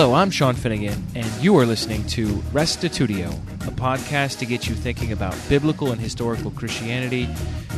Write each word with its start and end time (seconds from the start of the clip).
Hello, 0.00 0.14
I'm 0.14 0.30
Sean 0.30 0.54
Finnegan, 0.54 1.04
and 1.16 1.26
you 1.42 1.58
are 1.58 1.66
listening 1.66 2.06
to 2.06 2.28
Restitutio, 2.52 3.32
a 3.66 3.72
podcast 3.72 4.38
to 4.38 4.46
get 4.46 4.68
you 4.68 4.76
thinking 4.76 5.10
about 5.10 5.36
biblical 5.48 5.90
and 5.90 6.00
historical 6.00 6.52
Christianity, 6.52 7.28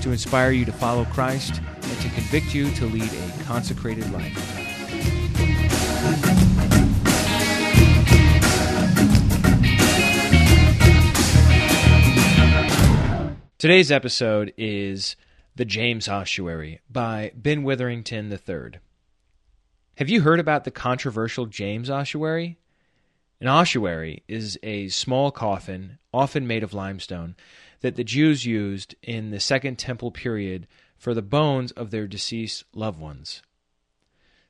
to 0.03 0.11
inspire 0.11 0.51
you 0.51 0.67
to 0.67 0.71
follow 0.71 1.07
Christ, 1.07 1.63
and 1.77 2.01
to 2.03 2.11
convict 2.11 2.55
you 2.55 2.71
to 2.73 2.85
lead 2.85 3.11
a 3.11 3.43
consecrated 3.45 4.13
life. 4.13 4.37
Today's 13.57 13.91
episode 13.91 14.53
is 14.59 15.17
The 15.57 15.65
James 15.65 16.07
Ossuary 16.07 16.81
by 16.91 17.33
Ben 17.35 17.63
Witherington 17.63 18.31
III. 18.31 18.79
Have 20.01 20.09
you 20.09 20.23
heard 20.23 20.41
about 20.41 20.65
the 20.65 20.71
controversial 20.71 21.45
James 21.45 21.91
ossuary? 21.91 22.57
An 23.39 23.49
ossuary 23.49 24.23
is 24.29 24.59
a 24.63 24.89
small 24.89 25.31
coffin, 25.31 25.99
often 26.11 26.47
made 26.47 26.63
of 26.63 26.73
limestone, 26.73 27.37
that 27.83 27.97
the 27.97 28.03
Jews 28.03 28.47
used 28.47 28.95
in 29.03 29.31
the 29.31 29.39
Second 29.39 29.79
Temple 29.79 30.11
period 30.11 30.67
for 30.97 31.13
the 31.13 31.21
bones 31.21 31.71
of 31.73 31.91
their 31.91 32.07
deceased 32.07 32.65
loved 32.75 32.99
ones. 32.99 33.43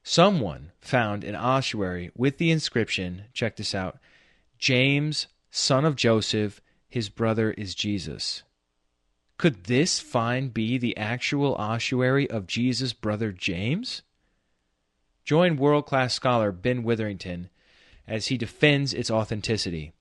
Someone 0.05 0.71
found 0.81 1.25
an 1.25 1.35
ossuary 1.35 2.13
with 2.15 2.39
the 2.39 2.53
inscription, 2.53 3.25
check 3.33 3.57
this 3.57 3.75
out, 3.75 3.99
James, 4.57 5.27
son 5.51 5.85
of 5.85 5.97
Joseph, 5.97 6.61
his 6.89 7.09
brother 7.09 7.51
is 7.51 7.75
Jesus. 7.75 8.45
Could 9.37 9.65
this 9.65 9.99
find 9.99 10.55
be 10.55 10.79
the 10.79 10.96
actual 10.96 11.57
ossuary 11.57 12.30
of 12.30 12.46
Jesus' 12.46 12.93
brother 12.93 13.33
James? 13.33 14.02
Join 15.24 15.57
world 15.57 15.87
class 15.87 16.15
scholar 16.15 16.52
Ben 16.52 16.82
Witherington 16.82 17.51
as 18.07 18.26
he 18.26 18.37
defends 18.37 18.93
its 18.93 19.10
authenticity. 19.10 19.93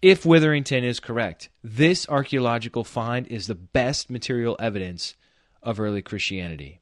If 0.00 0.24
Witherington 0.24 0.82
is 0.82 0.98
correct, 0.98 1.50
this 1.62 2.08
archaeological 2.08 2.84
find 2.84 3.26
is 3.26 3.46
the 3.46 3.54
best 3.54 4.08
material 4.08 4.56
evidence 4.58 5.14
of 5.62 5.78
early 5.78 6.00
Christianity. 6.00 6.80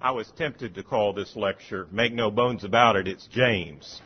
I 0.00 0.12
was 0.12 0.30
tempted 0.30 0.74
to 0.74 0.82
call 0.82 1.12
this 1.12 1.34
lecture, 1.34 1.88
Make 1.90 2.12
No 2.12 2.30
Bones 2.30 2.62
About 2.62 2.96
It, 2.96 3.08
It's 3.08 3.26
James. 3.26 4.02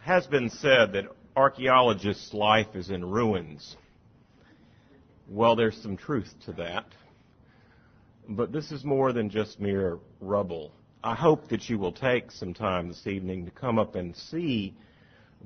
has 0.00 0.26
been 0.26 0.50
said 0.50 0.92
that 0.92 1.06
archaeologists' 1.36 2.34
life 2.34 2.74
is 2.74 2.90
in 2.90 3.04
ruins. 3.04 3.76
Well, 5.28 5.54
there's 5.54 5.80
some 5.80 5.96
truth 5.96 6.34
to 6.44 6.52
that 6.52 6.86
but 8.36 8.52
this 8.52 8.72
is 8.72 8.84
more 8.84 9.12
than 9.12 9.28
just 9.28 9.60
mere 9.60 9.98
rubble. 10.20 10.72
I 11.04 11.14
hope 11.14 11.48
that 11.48 11.68
you 11.68 11.78
will 11.78 11.92
take 11.92 12.30
some 12.30 12.54
time 12.54 12.88
this 12.88 13.06
evening 13.06 13.44
to 13.44 13.50
come 13.50 13.78
up 13.78 13.94
and 13.94 14.16
see 14.16 14.74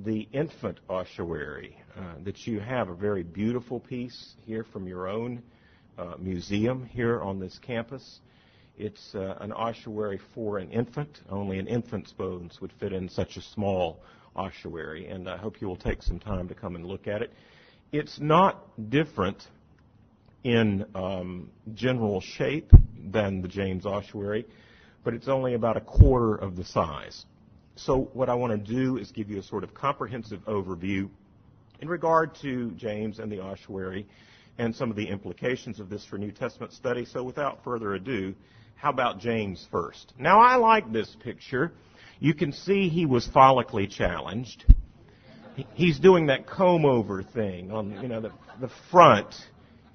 the 0.05 0.29
infant 0.33 0.81
ossuary, 0.89 1.79
uh, 1.97 2.15
that 2.25 2.47
you 2.47 2.61
have 2.61 2.89
a 2.89 2.95
very 2.95 3.23
beautiful 3.23 3.81
piece 3.81 4.35
here 4.45 4.65
from 4.65 4.87
your 4.87 5.09
own 5.09 5.43
uh, 5.99 6.15
museum 6.19 6.85
here 6.85 7.23
on 7.23 7.41
this 7.41 7.59
campus. 7.59 8.21
It's 8.77 9.15
uh, 9.15 9.39
an 9.41 9.53
ossuary 9.53 10.21
for 10.35 10.59
an 10.59 10.71
infant. 10.71 11.21
Only 11.31 11.59
an 11.59 11.67
infant's 11.67 12.13
bones 12.13 12.61
would 12.61 12.73
fit 12.79 12.93
in 12.93 13.09
such 13.09 13.39
a 13.39 13.43
small 13.43 14.03
ossuary, 14.35 15.09
and 15.09 15.29
I 15.29 15.39
hope 15.39 15.63
you 15.63 15.67
will 15.67 15.77
take 15.77 16.03
some 16.03 16.19
time 16.19 16.47
to 16.49 16.55
come 16.55 16.77
and 16.77 16.85
look 16.85 17.09
at 17.09 17.23
it. 17.23 17.33
It's 17.93 18.21
not 18.21 18.91
different 18.91 19.49
in 20.47 20.87
um, 20.95 21.51
general 21.75 22.21
shape 22.21 22.71
than 23.11 23.43
the 23.43 23.49
James 23.49 23.85
ossuary, 23.85 24.47
but 25.03 25.13
it's 25.13 25.27
only 25.27 25.55
about 25.55 25.77
a 25.77 25.81
quarter 25.81 26.37
of 26.37 26.55
the 26.55 26.65
size. 26.65 27.27
So 27.75 28.09
what 28.13 28.29
I 28.29 28.35
want 28.35 28.53
to 28.53 28.75
do 28.75 28.97
is 28.97 29.11
give 29.11 29.29
you 29.29 29.41
a 29.41 29.43
sort 29.43 29.65
of 29.65 29.75
comprehensive 29.75 30.39
overview 30.45 31.09
in 31.81 31.89
regard 31.89 32.37
to 32.43 32.71
James 32.77 33.19
and 33.19 33.31
the 33.31 33.41
ossuary 33.41 34.07
and 34.57 34.73
some 34.73 34.89
of 34.89 34.95
the 34.95 35.09
implications 35.09 35.81
of 35.81 35.89
this 35.89 36.05
for 36.05 36.17
New 36.17 36.31
Testament 36.31 36.73
study. 36.73 37.05
So 37.05 37.25
without 37.25 37.65
further 37.65 37.95
ado, 37.95 38.33
how 38.77 38.91
about 38.91 39.19
James 39.19 39.67
first? 39.73 40.13
Now 40.17 40.39
I 40.39 40.55
like 40.55 40.93
this 40.93 41.17
picture. 41.25 41.73
You 42.21 42.35
can 42.35 42.53
see 42.53 42.89
he 42.89 43.05
was 43.05 43.27
follically 43.27 43.91
challenged. 43.91 44.65
He's 45.75 45.99
doing 45.99 46.27
that 46.27 46.47
comb 46.47 46.85
over 46.85 47.25
thing 47.25 47.73
on, 47.73 48.01
you 48.01 48.07
know, 48.07 48.21
the, 48.21 48.31
the 48.61 48.71
front 48.93 49.35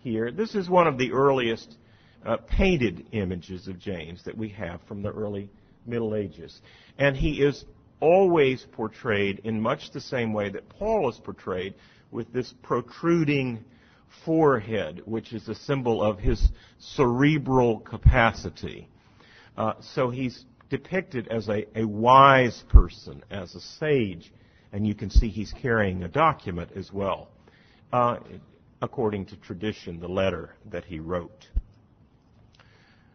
here. 0.01 0.31
This 0.31 0.55
is 0.55 0.69
one 0.69 0.87
of 0.87 0.97
the 0.97 1.11
earliest 1.11 1.77
uh, 2.25 2.37
painted 2.37 3.05
images 3.11 3.67
of 3.67 3.79
James 3.79 4.23
that 4.25 4.37
we 4.37 4.49
have 4.49 4.81
from 4.87 5.01
the 5.01 5.11
early 5.11 5.49
Middle 5.85 6.15
Ages. 6.15 6.61
And 6.97 7.15
he 7.15 7.41
is 7.41 7.65
always 7.99 8.65
portrayed 8.71 9.41
in 9.43 9.61
much 9.61 9.91
the 9.91 10.01
same 10.01 10.33
way 10.33 10.49
that 10.49 10.67
Paul 10.69 11.09
is 11.09 11.17
portrayed 11.17 11.75
with 12.11 12.31
this 12.33 12.53
protruding 12.61 13.63
forehead, 14.25 15.01
which 15.05 15.33
is 15.33 15.47
a 15.47 15.55
symbol 15.55 16.03
of 16.03 16.19
his 16.19 16.49
cerebral 16.79 17.79
capacity. 17.79 18.87
Uh, 19.57 19.73
so 19.79 20.09
he's 20.09 20.45
depicted 20.69 21.27
as 21.27 21.47
a, 21.49 21.65
a 21.79 21.85
wise 21.85 22.63
person, 22.69 23.23
as 23.29 23.55
a 23.55 23.61
sage, 23.61 24.31
and 24.73 24.87
you 24.87 24.95
can 24.95 25.09
see 25.09 25.29
he's 25.29 25.53
carrying 25.61 26.03
a 26.03 26.07
document 26.07 26.71
as 26.75 26.91
well. 26.91 27.29
Uh, 27.91 28.17
according 28.81 29.25
to 29.27 29.35
tradition, 29.37 29.99
the 29.99 30.07
letter 30.07 30.55
that 30.71 30.85
he 30.85 30.99
wrote. 30.99 31.47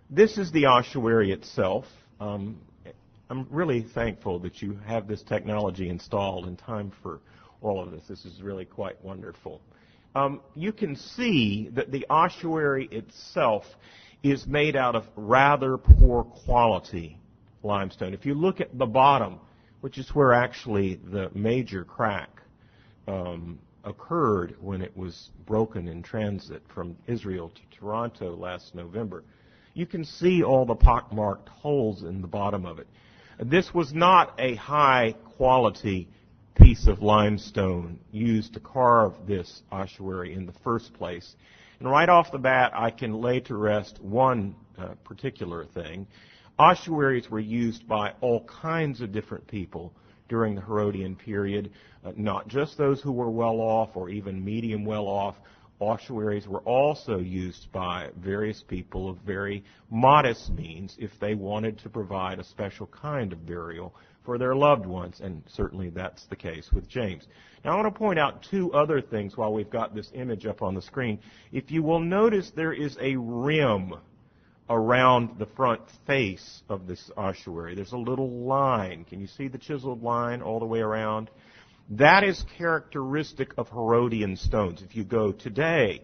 This 0.08 0.38
is 0.38 0.52
the 0.52 0.66
ossuary 0.66 1.32
itself. 1.32 1.84
Um, 2.20 2.60
I'm 3.28 3.48
really 3.50 3.82
thankful 3.82 4.38
that 4.40 4.62
you 4.62 4.78
have 4.86 5.08
this 5.08 5.22
technology 5.22 5.88
installed 5.88 6.46
in 6.46 6.56
time 6.56 6.92
for 7.02 7.20
all 7.60 7.82
of 7.82 7.90
this. 7.90 8.04
This 8.08 8.24
is 8.24 8.40
really 8.40 8.64
quite 8.64 9.02
wonderful. 9.04 9.60
Um, 10.14 10.40
you 10.54 10.72
can 10.72 10.94
see 10.94 11.68
that 11.74 11.90
the 11.90 12.06
ossuary 12.08 12.88
itself 12.92 13.64
is 14.22 14.46
made 14.46 14.76
out 14.76 14.94
of 14.94 15.04
rather 15.16 15.76
poor 15.76 16.24
quality 16.24 17.18
limestone. 17.62 18.14
If 18.14 18.24
you 18.24 18.34
look 18.34 18.60
at 18.60 18.78
the 18.78 18.86
bottom, 18.86 19.40
which 19.80 19.98
is 19.98 20.08
where 20.14 20.32
actually 20.32 21.00
the 21.10 21.30
major 21.34 21.84
crack 21.84 22.30
um, 23.08 23.58
occurred 23.86 24.56
when 24.60 24.82
it 24.82 24.94
was 24.96 25.30
broken 25.46 25.88
in 25.88 26.02
transit 26.02 26.62
from 26.74 26.96
Israel 27.06 27.50
to 27.50 27.78
Toronto 27.78 28.36
last 28.36 28.74
November. 28.74 29.24
You 29.72 29.86
can 29.86 30.04
see 30.04 30.42
all 30.42 30.66
the 30.66 30.74
pockmarked 30.74 31.48
holes 31.48 32.02
in 32.02 32.20
the 32.20 32.26
bottom 32.26 32.66
of 32.66 32.78
it. 32.78 32.88
This 33.38 33.72
was 33.72 33.94
not 33.94 34.34
a 34.38 34.56
high 34.56 35.14
quality 35.36 36.08
piece 36.54 36.86
of 36.86 37.02
limestone 37.02 38.00
used 38.10 38.54
to 38.54 38.60
carve 38.60 39.12
this 39.26 39.62
ossuary 39.70 40.34
in 40.34 40.46
the 40.46 40.54
first 40.64 40.92
place. 40.94 41.36
And 41.78 41.90
right 41.90 42.08
off 42.08 42.32
the 42.32 42.38
bat, 42.38 42.72
I 42.74 42.90
can 42.90 43.20
lay 43.20 43.40
to 43.40 43.54
rest 43.54 44.00
one 44.00 44.56
uh, 44.78 44.94
particular 45.04 45.66
thing. 45.66 46.06
Ossuaries 46.58 47.30
were 47.30 47.40
used 47.40 47.86
by 47.86 48.14
all 48.22 48.44
kinds 48.44 49.02
of 49.02 49.12
different 49.12 49.46
people 49.46 49.92
during 50.28 50.54
the 50.54 50.60
Herodian 50.60 51.16
period, 51.16 51.70
uh, 52.04 52.12
not 52.16 52.48
just 52.48 52.76
those 52.76 53.00
who 53.00 53.12
were 53.12 53.30
well 53.30 53.60
off 53.60 53.96
or 53.96 54.08
even 54.08 54.44
medium 54.44 54.84
well 54.84 55.06
off. 55.06 55.36
Ossuaries 55.78 56.48
were 56.48 56.60
also 56.60 57.18
used 57.18 57.70
by 57.70 58.08
various 58.16 58.62
people 58.62 59.10
of 59.10 59.18
very 59.18 59.62
modest 59.90 60.50
means 60.50 60.96
if 60.98 61.10
they 61.20 61.34
wanted 61.34 61.78
to 61.78 61.90
provide 61.90 62.38
a 62.38 62.44
special 62.44 62.86
kind 62.86 63.32
of 63.32 63.44
burial 63.44 63.94
for 64.24 64.38
their 64.38 64.54
loved 64.54 64.86
ones, 64.86 65.20
and 65.20 65.42
certainly 65.46 65.90
that's 65.90 66.26
the 66.26 66.36
case 66.36 66.72
with 66.72 66.88
James. 66.88 67.28
Now 67.64 67.72
I 67.72 67.82
want 67.82 67.94
to 67.94 67.98
point 67.98 68.18
out 68.18 68.42
two 68.42 68.72
other 68.72 69.00
things 69.00 69.36
while 69.36 69.52
we've 69.52 69.70
got 69.70 69.94
this 69.94 70.10
image 70.14 70.46
up 70.46 70.62
on 70.62 70.74
the 70.74 70.82
screen. 70.82 71.18
If 71.52 71.70
you 71.70 71.82
will 71.82 72.00
notice, 72.00 72.50
there 72.50 72.72
is 72.72 72.96
a 73.00 73.16
rim 73.16 73.94
around 74.68 75.38
the 75.38 75.46
front 75.46 75.80
face 76.06 76.62
of 76.68 76.86
this 76.86 77.10
ossuary. 77.16 77.74
There's 77.74 77.92
a 77.92 77.98
little 77.98 78.30
line. 78.46 79.04
Can 79.04 79.20
you 79.20 79.26
see 79.26 79.48
the 79.48 79.58
chiseled 79.58 80.02
line 80.02 80.42
all 80.42 80.58
the 80.58 80.66
way 80.66 80.80
around? 80.80 81.30
That 81.90 82.24
is 82.24 82.44
characteristic 82.58 83.52
of 83.56 83.68
Herodian 83.68 84.36
stones. 84.36 84.82
If 84.82 84.96
you 84.96 85.04
go 85.04 85.30
today 85.30 86.02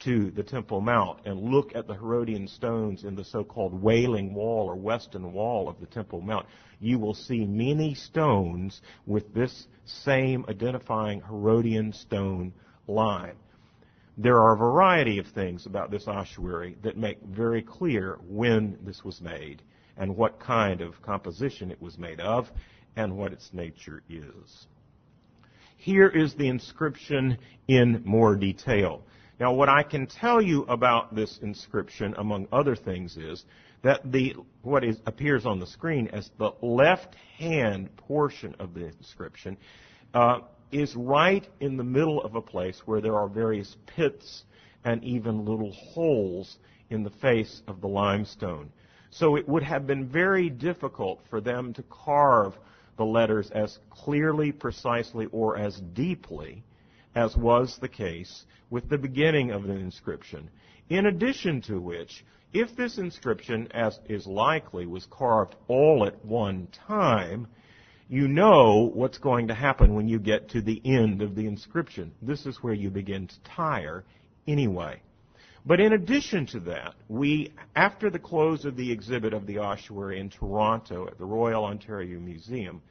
to 0.00 0.30
the 0.30 0.42
Temple 0.42 0.80
Mount 0.80 1.20
and 1.24 1.40
look 1.40 1.72
at 1.74 1.86
the 1.86 1.94
Herodian 1.94 2.48
stones 2.48 3.04
in 3.04 3.14
the 3.14 3.24
so-called 3.24 3.80
Wailing 3.80 4.34
Wall 4.34 4.66
or 4.66 4.74
Western 4.74 5.32
Wall 5.32 5.68
of 5.68 5.78
the 5.78 5.86
Temple 5.86 6.20
Mount, 6.20 6.46
you 6.80 6.98
will 6.98 7.14
see 7.14 7.44
many 7.44 7.94
stones 7.94 8.80
with 9.06 9.32
this 9.34 9.66
same 9.84 10.44
identifying 10.48 11.20
Herodian 11.20 11.92
stone 11.92 12.52
line. 12.88 13.36
There 14.22 14.36
are 14.36 14.52
a 14.52 14.58
variety 14.58 15.18
of 15.18 15.28
things 15.28 15.64
about 15.64 15.90
this 15.90 16.06
ossuary 16.06 16.76
that 16.82 16.98
make 16.98 17.22
very 17.22 17.62
clear 17.62 18.18
when 18.28 18.76
this 18.82 19.02
was 19.02 19.18
made 19.22 19.62
and 19.96 20.14
what 20.14 20.38
kind 20.38 20.82
of 20.82 21.00
composition 21.00 21.70
it 21.70 21.80
was 21.80 21.96
made 21.96 22.20
of 22.20 22.50
and 22.96 23.16
what 23.16 23.32
its 23.32 23.48
nature 23.54 24.02
is. 24.10 24.66
Here 25.78 26.08
is 26.08 26.34
the 26.34 26.48
inscription 26.48 27.38
in 27.66 28.02
more 28.04 28.36
detail. 28.36 29.00
Now, 29.38 29.54
what 29.54 29.70
I 29.70 29.82
can 29.82 30.06
tell 30.06 30.42
you 30.42 30.64
about 30.64 31.14
this 31.14 31.38
inscription, 31.38 32.14
among 32.18 32.46
other 32.52 32.76
things, 32.76 33.16
is 33.16 33.46
that 33.80 34.12
the 34.12 34.36
what 34.60 34.84
is 34.84 34.98
appears 35.06 35.46
on 35.46 35.60
the 35.60 35.66
screen 35.66 36.08
as 36.12 36.30
the 36.36 36.50
left 36.60 37.14
hand 37.38 37.96
portion 37.96 38.54
of 38.58 38.74
the 38.74 38.84
inscription 38.84 39.56
uh, 40.12 40.40
is 40.72 40.94
right 40.96 41.46
in 41.60 41.76
the 41.76 41.84
middle 41.84 42.22
of 42.22 42.34
a 42.34 42.42
place 42.42 42.82
where 42.86 43.00
there 43.00 43.16
are 43.16 43.28
various 43.28 43.76
pits 43.86 44.44
and 44.84 45.02
even 45.04 45.44
little 45.44 45.72
holes 45.72 46.58
in 46.90 47.02
the 47.02 47.10
face 47.10 47.62
of 47.66 47.80
the 47.80 47.88
limestone. 47.88 48.70
So 49.10 49.36
it 49.36 49.48
would 49.48 49.62
have 49.62 49.86
been 49.86 50.08
very 50.08 50.48
difficult 50.48 51.20
for 51.28 51.40
them 51.40 51.72
to 51.74 51.82
carve 51.84 52.54
the 52.96 53.04
letters 53.04 53.50
as 53.50 53.78
clearly, 53.90 54.52
precisely, 54.52 55.26
or 55.32 55.56
as 55.56 55.80
deeply 55.94 56.62
as 57.14 57.36
was 57.36 57.78
the 57.78 57.88
case 57.88 58.44
with 58.70 58.88
the 58.88 58.98
beginning 58.98 59.50
of 59.50 59.64
the 59.64 59.74
inscription. 59.74 60.48
In 60.88 61.06
addition 61.06 61.60
to 61.62 61.80
which, 61.80 62.24
if 62.52 62.76
this 62.76 62.98
inscription, 62.98 63.68
as 63.72 63.98
is 64.08 64.26
likely, 64.26 64.86
was 64.86 65.06
carved 65.06 65.56
all 65.68 66.04
at 66.06 66.24
one 66.24 66.68
time, 66.86 67.48
you 68.10 68.26
know 68.26 68.90
what's 68.92 69.18
going 69.18 69.46
to 69.46 69.54
happen 69.54 69.94
when 69.94 70.08
you 70.08 70.18
get 70.18 70.48
to 70.48 70.60
the 70.60 70.82
end 70.84 71.22
of 71.22 71.36
the 71.36 71.46
inscription. 71.46 72.10
This 72.20 72.44
is 72.44 72.56
where 72.60 72.74
you 72.74 72.90
begin 72.90 73.28
to 73.28 73.40
tire 73.44 74.04
anyway. 74.48 75.00
But 75.64 75.78
in 75.78 75.92
addition 75.92 76.44
to 76.46 76.60
that, 76.60 76.94
we, 77.08 77.52
after 77.76 78.10
the 78.10 78.18
close 78.18 78.64
of 78.64 78.76
the 78.76 78.90
exhibit 78.90 79.32
of 79.32 79.46
the 79.46 79.58
ossuary 79.58 80.18
in 80.18 80.28
Toronto 80.28 81.06
at 81.06 81.18
the 81.18 81.24
Royal 81.24 81.64
Ontario 81.64 82.18
Museum, 82.18 82.82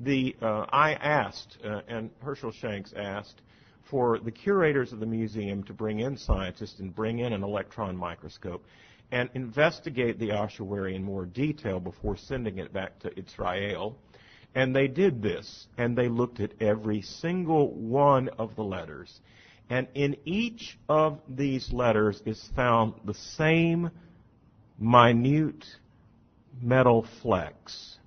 the, 0.00 0.36
uh, 0.42 0.66
I 0.68 0.94
asked, 0.94 1.56
uh, 1.64 1.80
and 1.88 2.10
Herschel 2.20 2.52
Shanks 2.52 2.92
asked, 2.94 3.40
for 3.84 4.18
the 4.18 4.30
curators 4.30 4.92
of 4.92 5.00
the 5.00 5.06
museum 5.06 5.62
to 5.62 5.72
bring 5.72 6.00
in 6.00 6.14
scientists 6.14 6.80
and 6.80 6.94
bring 6.94 7.20
in 7.20 7.32
an 7.32 7.42
electron 7.42 7.96
microscope 7.96 8.66
and 9.12 9.30
investigate 9.32 10.18
the 10.18 10.30
ossuary 10.30 10.94
in 10.94 11.02
more 11.02 11.24
detail 11.24 11.80
before 11.80 12.18
sending 12.18 12.58
it 12.58 12.70
back 12.70 12.98
to 12.98 13.18
Israel. 13.18 13.96
And 14.54 14.74
they 14.74 14.88
did 14.88 15.22
this, 15.22 15.66
and 15.76 15.96
they 15.96 16.08
looked 16.08 16.40
at 16.40 16.60
every 16.60 17.02
single 17.02 17.72
one 17.72 18.28
of 18.38 18.56
the 18.56 18.64
letters. 18.64 19.20
And 19.70 19.86
in 19.94 20.16
each 20.24 20.78
of 20.88 21.20
these 21.28 21.72
letters 21.72 22.22
is 22.24 22.50
found 22.56 22.94
the 23.04 23.14
same 23.14 23.90
minute 24.78 25.64
metal 26.60 27.06
flecks 27.22 27.98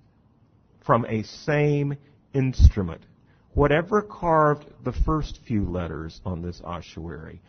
from 0.86 1.06
a 1.08 1.24
same 1.24 1.96
instrument. 2.34 3.06
Whatever 3.54 4.02
carved 4.02 4.66
the 4.84 4.94
first 4.94 5.40
few 5.46 5.66
letters 5.66 6.22
on 6.26 6.42
this 6.42 6.62
ossuary 6.64 7.42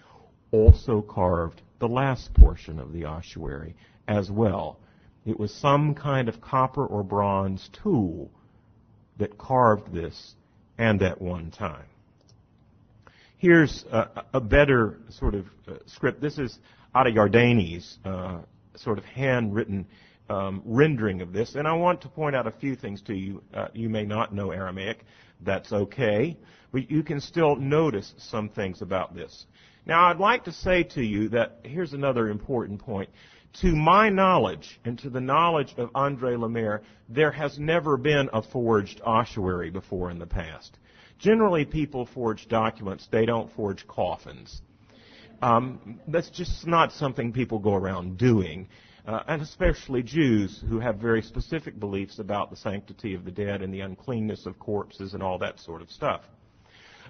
also 0.51 1.01
carved 1.01 1.63
the 1.79 1.89
last 1.89 2.35
portion 2.35 2.79
of 2.79 2.93
the 2.93 3.05
ossuary 3.05 3.75
as 4.07 4.31
well. 4.31 4.79
It 5.25 5.39
was 5.39 5.55
some 5.55 5.95
kind 5.95 6.29
of 6.29 6.41
copper 6.41 6.85
or 6.85 7.03
bronze 7.03 7.71
tool 7.83 8.31
that 9.19 9.39
carved 9.39 9.93
this 9.93 10.35
and 10.79 11.03
at 11.03 11.21
one 11.21 11.51
time. 11.51 11.85
Here's 13.39 13.85
a, 13.91 14.25
a 14.35 14.41
better 14.41 14.99
sort 15.11 15.35
of 15.35 15.47
uh, 15.67 15.75
script. 15.87 16.21
This 16.21 16.39
is 16.39 16.59
Ada 16.97 17.11
Yardeni's 17.11 17.99
uh, 18.05 18.39
sort 18.77 18.99
of 18.99 19.05
handwritten 19.05 19.87
um, 20.29 20.63
rendering 20.65 21.21
of 21.21 21.33
this, 21.33 21.57
and 21.57 21.67
I 21.67 21.73
want 21.73 22.01
to 22.03 22.09
point 22.09 22.37
out 22.37 22.47
a 22.47 22.53
few 22.53 22.77
things 22.77 23.03
to 23.03 23.15
you. 23.15 23.43
Uh, 23.53 23.69
you 23.75 23.89
may 23.89 24.05
not 24.05 24.33
know 24.33 24.51
Aramaic. 24.51 25.05
That's 25.41 25.73
okay. 25.73 26.37
But 26.73 26.91
you 26.91 27.03
can 27.03 27.21
still 27.21 27.57
notice 27.57 28.15
some 28.17 28.49
things 28.49 28.81
about 28.81 29.15
this. 29.15 29.47
Now, 29.85 30.09
I'd 30.09 30.19
like 30.19 30.45
to 30.45 30.53
say 30.53 30.85
to 30.95 31.03
you 31.03 31.29
that 31.31 31.59
here's 31.65 31.93
another 31.93 32.29
important 32.29 32.81
point. 32.81 33.11
To 33.61 33.77
my 33.77 34.09
knowledge, 34.09 34.81
and 34.85 34.99
to 35.01 35.11
the 35.11 35.21
knowledge 35.21 35.75
of 35.77 35.91
Andre 35.95 36.37
Lemaire, 36.37 36.83
there 37.09 37.31
has 37.33 37.59
never 37.59 37.97
been 37.97 38.31
a 38.33 38.41
forged 38.41 39.01
ossuary 39.05 39.71
before 39.71 40.11
in 40.11 40.19
the 40.19 40.27
past. 40.27 40.79
Generally, 41.19 41.67
people 41.67 42.07
forge 42.07 42.49
documents, 42.49 43.09
they 43.11 43.27
don't 43.27 43.53
forge 43.53 43.87
coffins. 43.87 44.63
Um, 45.43 46.01
that's 46.09 46.31
just 46.31 46.67
not 46.67 46.93
something 46.93 47.33
people 47.33 47.59
go 47.59 47.75
around 47.75 48.17
doing. 48.17 48.69
Uh, 49.07 49.21
and 49.27 49.43
especially 49.43 50.03
Jews 50.03 50.63
who 50.69 50.79
have 50.79 50.97
very 50.97 51.23
specific 51.23 51.79
beliefs 51.79 52.21
about 52.21 52.51
the 52.51 52.57
sanctity 52.57 53.15
of 53.15 53.25
the 53.25 53.33
dead 53.33 53.61
and 53.61 53.75
the 53.75 53.81
uncleanness 53.81 54.47
of 54.47 54.59
corpses 54.61 55.15
and 55.15 55.23
all 55.23 55.39
that 55.39 55.59
sort 55.59 55.83
of 55.83 55.91
stuff. 55.91 56.23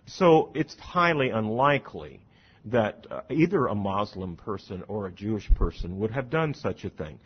So 0.07 0.51
it's 0.55 0.75
highly 0.77 1.29
unlikely 1.29 2.21
that 2.67 3.07
uh, 3.11 3.21
either 3.31 3.67
a 3.67 3.75
Muslim 3.75 4.37
person 4.37 4.83
or 4.89 5.07
a 5.07 5.13
Jewish 5.13 5.49
person 5.55 5.99
would 5.99 6.11
have 6.11 6.31
done 6.31 6.55
such 6.55 6.85
a 6.85 6.91
thing. 6.91 7.19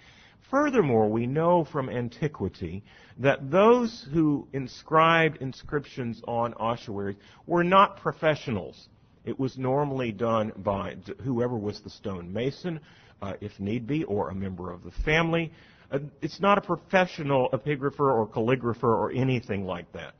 Furthermore, 0.51 1.09
we 1.09 1.27
know 1.27 1.65
from 1.65 1.91
antiquity 1.91 2.85
that 3.19 3.51
those 3.51 4.07
who 4.13 4.47
inscribed 4.53 5.39
inscriptions 5.41 6.23
on 6.29 6.55
ossuaries 6.55 7.17
were 7.47 7.65
not 7.65 7.97
professionals. 7.97 8.89
It 9.25 9.39
was 9.41 9.59
normally 9.59 10.13
done 10.13 10.53
by 10.59 10.97
whoever 11.25 11.57
was 11.57 11.81
the 11.81 11.91
stone 11.91 12.33
mason, 12.33 12.79
uh, 13.21 13.33
if 13.41 13.59
need 13.59 13.89
be, 13.89 14.05
or 14.05 14.31
a 14.31 14.35
member 14.35 14.73
of 14.73 14.85
the 14.85 14.93
family. 15.05 15.53
Uh, 15.91 15.99
it's 16.23 16.41
not 16.41 16.59
a 16.59 16.61
professional 16.61 17.51
epigrapher 17.53 18.01
or 18.01 18.29
calligrapher 18.29 18.85
or 18.85 19.11
anything 19.11 19.67
like 19.67 19.91
that. 19.93 20.15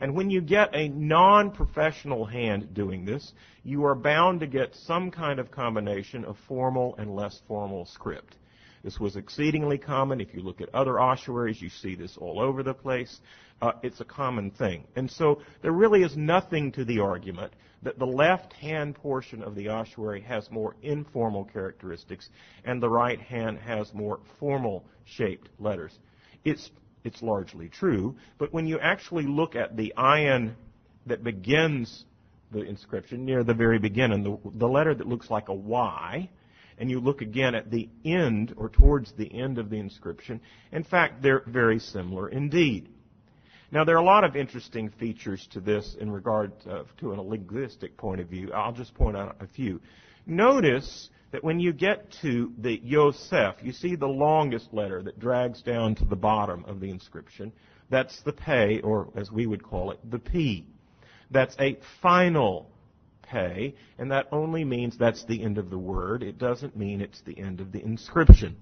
And 0.00 0.14
when 0.14 0.30
you 0.30 0.40
get 0.40 0.74
a 0.74 0.88
non-professional 0.88 2.24
hand 2.24 2.72
doing 2.72 3.04
this, 3.04 3.32
you 3.64 3.84
are 3.84 3.94
bound 3.94 4.40
to 4.40 4.46
get 4.46 4.74
some 4.74 5.10
kind 5.10 5.38
of 5.38 5.50
combination 5.50 6.24
of 6.24 6.38
formal 6.48 6.94
and 6.96 7.14
less 7.14 7.40
formal 7.46 7.84
script. 7.84 8.36
This 8.82 8.98
was 8.98 9.16
exceedingly 9.16 9.76
common. 9.76 10.20
If 10.20 10.32
you 10.32 10.40
look 10.40 10.62
at 10.62 10.74
other 10.74 10.98
ossuaries, 10.98 11.60
you 11.60 11.68
see 11.68 11.94
this 11.94 12.16
all 12.16 12.40
over 12.40 12.62
the 12.62 12.72
place. 12.72 13.20
Uh, 13.60 13.72
it's 13.82 14.00
a 14.00 14.06
common 14.06 14.50
thing. 14.50 14.84
And 14.96 15.10
so 15.10 15.42
there 15.60 15.72
really 15.72 16.02
is 16.02 16.16
nothing 16.16 16.72
to 16.72 16.84
the 16.86 17.00
argument 17.00 17.52
that 17.82 17.98
the 17.98 18.06
left 18.06 18.54
hand 18.54 18.94
portion 18.94 19.42
of 19.42 19.54
the 19.54 19.68
ossuary 19.68 20.20
has 20.22 20.50
more 20.50 20.76
informal 20.82 21.44
characteristics 21.44 22.30
and 22.64 22.82
the 22.82 22.88
right 22.88 23.20
hand 23.20 23.58
has 23.58 23.92
more 23.92 24.20
formal 24.38 24.84
shaped 25.04 25.50
letters. 25.58 25.98
It's 26.44 26.70
it's 27.04 27.22
largely 27.22 27.68
true. 27.68 28.16
But 28.38 28.52
when 28.52 28.66
you 28.66 28.78
actually 28.78 29.26
look 29.26 29.56
at 29.56 29.76
the 29.76 29.94
ion 29.96 30.56
that 31.06 31.24
begins 31.24 32.04
the 32.52 32.62
inscription 32.62 33.24
near 33.24 33.44
the 33.44 33.54
very 33.54 33.78
beginning, 33.78 34.22
the, 34.22 34.50
the 34.58 34.68
letter 34.68 34.94
that 34.94 35.06
looks 35.06 35.30
like 35.30 35.48
a 35.48 35.54
Y, 35.54 36.28
and 36.78 36.90
you 36.90 36.98
look 36.98 37.20
again 37.20 37.54
at 37.54 37.70
the 37.70 37.88
end 38.04 38.54
or 38.56 38.68
towards 38.68 39.12
the 39.12 39.32
end 39.32 39.58
of 39.58 39.70
the 39.70 39.76
inscription, 39.76 40.40
in 40.72 40.82
fact, 40.82 41.22
they're 41.22 41.44
very 41.46 41.78
similar 41.78 42.28
indeed. 42.28 42.88
Now, 43.72 43.84
there 43.84 43.94
are 43.94 44.02
a 44.02 44.04
lot 44.04 44.24
of 44.24 44.34
interesting 44.34 44.90
features 44.90 45.46
to 45.52 45.60
this 45.60 45.94
in 46.00 46.10
regard 46.10 46.58
to, 46.62 46.84
to 46.98 47.12
a 47.12 47.14
linguistic 47.22 47.96
point 47.96 48.20
of 48.20 48.28
view. 48.28 48.50
I'll 48.52 48.72
just 48.72 48.94
point 48.94 49.16
out 49.16 49.36
a 49.40 49.46
few. 49.46 49.80
Notice 50.26 51.10
that 51.32 51.44
when 51.44 51.60
you 51.60 51.72
get 51.72 52.10
to 52.22 52.52
the 52.58 52.80
Yosef, 52.82 53.56
you 53.62 53.72
see 53.72 53.94
the 53.94 54.06
longest 54.06 54.72
letter 54.72 55.02
that 55.02 55.20
drags 55.20 55.62
down 55.62 55.94
to 55.96 56.04
the 56.04 56.16
bottom 56.16 56.64
of 56.66 56.80
the 56.80 56.90
inscription. 56.90 57.52
That's 57.88 58.20
the 58.22 58.32
pay, 58.32 58.80
or 58.80 59.08
as 59.16 59.30
we 59.30 59.46
would 59.46 59.62
call 59.62 59.90
it, 59.90 59.98
the 60.10 60.18
P. 60.18 60.66
That's 61.30 61.56
a 61.60 61.78
final 62.02 62.70
pay, 63.22 63.74
and 63.98 64.10
that 64.10 64.26
only 64.32 64.64
means 64.64 64.96
that's 64.98 65.24
the 65.24 65.42
end 65.42 65.58
of 65.58 65.70
the 65.70 65.78
word. 65.78 66.22
It 66.22 66.38
doesn't 66.38 66.76
mean 66.76 67.00
it's 67.00 67.20
the 67.22 67.38
end 67.38 67.60
of 67.60 67.72
the 67.72 67.82
inscription. 67.82 68.56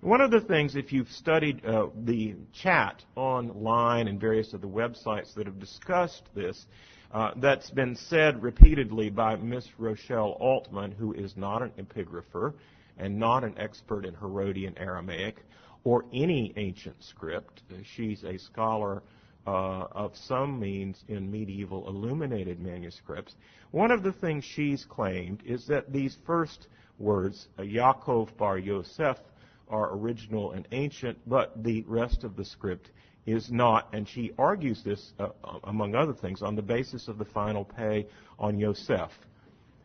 One 0.00 0.20
of 0.20 0.32
the 0.32 0.40
things, 0.40 0.74
if 0.74 0.92
you've 0.92 1.10
studied 1.10 1.64
uh, 1.64 1.86
the 2.04 2.34
chat 2.52 3.04
online 3.14 4.08
and 4.08 4.20
various 4.20 4.52
of 4.52 4.60
the 4.60 4.66
websites 4.66 5.32
that 5.34 5.46
have 5.46 5.60
discussed 5.60 6.24
this, 6.34 6.66
uh, 7.12 7.32
that's 7.36 7.70
been 7.70 7.94
said 7.94 8.42
repeatedly 8.42 9.10
by 9.10 9.36
Miss 9.36 9.68
Rochelle 9.78 10.36
Altman, 10.40 10.92
who 10.92 11.12
is 11.12 11.36
not 11.36 11.62
an 11.62 11.70
epigrapher 11.78 12.54
and 12.98 13.18
not 13.18 13.44
an 13.44 13.54
expert 13.58 14.06
in 14.06 14.14
Herodian 14.14 14.76
Aramaic 14.78 15.36
or 15.84 16.04
any 16.12 16.52
ancient 16.56 17.02
script. 17.02 17.62
She's 17.84 18.24
a 18.24 18.38
scholar 18.38 19.02
uh, 19.46 19.86
of 19.92 20.16
some 20.16 20.58
means 20.58 21.04
in 21.08 21.30
medieval 21.30 21.88
illuminated 21.88 22.60
manuscripts. 22.60 23.34
One 23.72 23.90
of 23.90 24.02
the 24.02 24.12
things 24.12 24.44
she's 24.44 24.84
claimed 24.84 25.42
is 25.44 25.66
that 25.66 25.92
these 25.92 26.16
first 26.24 26.68
words, 26.98 27.48
uh, 27.58 27.62
Yaakov 27.62 28.36
bar 28.36 28.58
Yosef, 28.58 29.18
are 29.68 29.94
original 29.96 30.52
and 30.52 30.68
ancient, 30.72 31.18
but 31.26 31.62
the 31.62 31.82
rest 31.88 32.24
of 32.24 32.36
the 32.36 32.44
script 32.44 32.90
is 33.26 33.50
not, 33.50 33.88
and 33.92 34.08
she 34.08 34.32
argues 34.38 34.82
this, 34.82 35.12
uh, 35.18 35.28
among 35.64 35.94
other 35.94 36.12
things, 36.12 36.42
on 36.42 36.56
the 36.56 36.62
basis 36.62 37.08
of 37.08 37.18
the 37.18 37.24
final 37.24 37.64
pay 37.64 38.06
on 38.38 38.58
Yosef. 38.58 39.10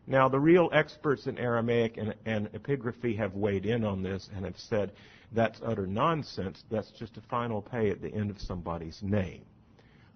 Now, 0.06 0.28
the 0.28 0.40
real 0.40 0.70
experts 0.72 1.26
in 1.26 1.38
Aramaic 1.38 1.98
and, 1.98 2.14
and, 2.24 2.50
epigraphy 2.52 3.16
have 3.18 3.34
weighed 3.34 3.66
in 3.66 3.84
on 3.84 4.02
this 4.02 4.28
and 4.34 4.44
have 4.44 4.58
said 4.58 4.92
that's 5.32 5.60
utter 5.62 5.86
nonsense. 5.86 6.64
That's 6.70 6.90
just 6.92 7.18
a 7.18 7.20
final 7.20 7.60
pay 7.60 7.90
at 7.90 8.00
the 8.00 8.12
end 8.12 8.30
of 8.30 8.40
somebody's 8.40 9.02
name. 9.02 9.42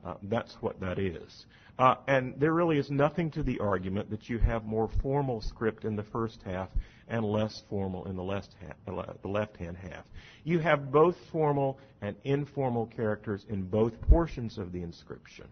Uh, 0.04 0.14
that's 0.24 0.54
what 0.62 0.80
that 0.80 0.98
is. 0.98 1.46
Uh, 1.78 1.96
and 2.06 2.34
there 2.38 2.52
really 2.52 2.78
is 2.78 2.90
nothing 2.90 3.30
to 3.32 3.42
the 3.42 3.58
argument 3.60 4.10
that 4.10 4.28
you 4.28 4.38
have 4.38 4.64
more 4.64 4.88
formal 5.02 5.40
script 5.40 5.84
in 5.84 5.94
the 5.94 6.02
first 6.02 6.40
half 6.42 6.68
and 7.12 7.26
less 7.26 7.62
formal 7.68 8.06
in 8.06 8.16
the 8.16 8.22
left, 8.22 8.56
uh, 8.88 9.02
the 9.20 9.28
left-hand 9.28 9.76
half. 9.76 10.04
You 10.44 10.58
have 10.60 10.90
both 10.90 11.14
formal 11.30 11.78
and 12.00 12.16
informal 12.24 12.86
characters 12.86 13.44
in 13.50 13.62
both 13.64 14.00
portions 14.08 14.56
of 14.56 14.72
the 14.72 14.82
inscription. 14.82 15.46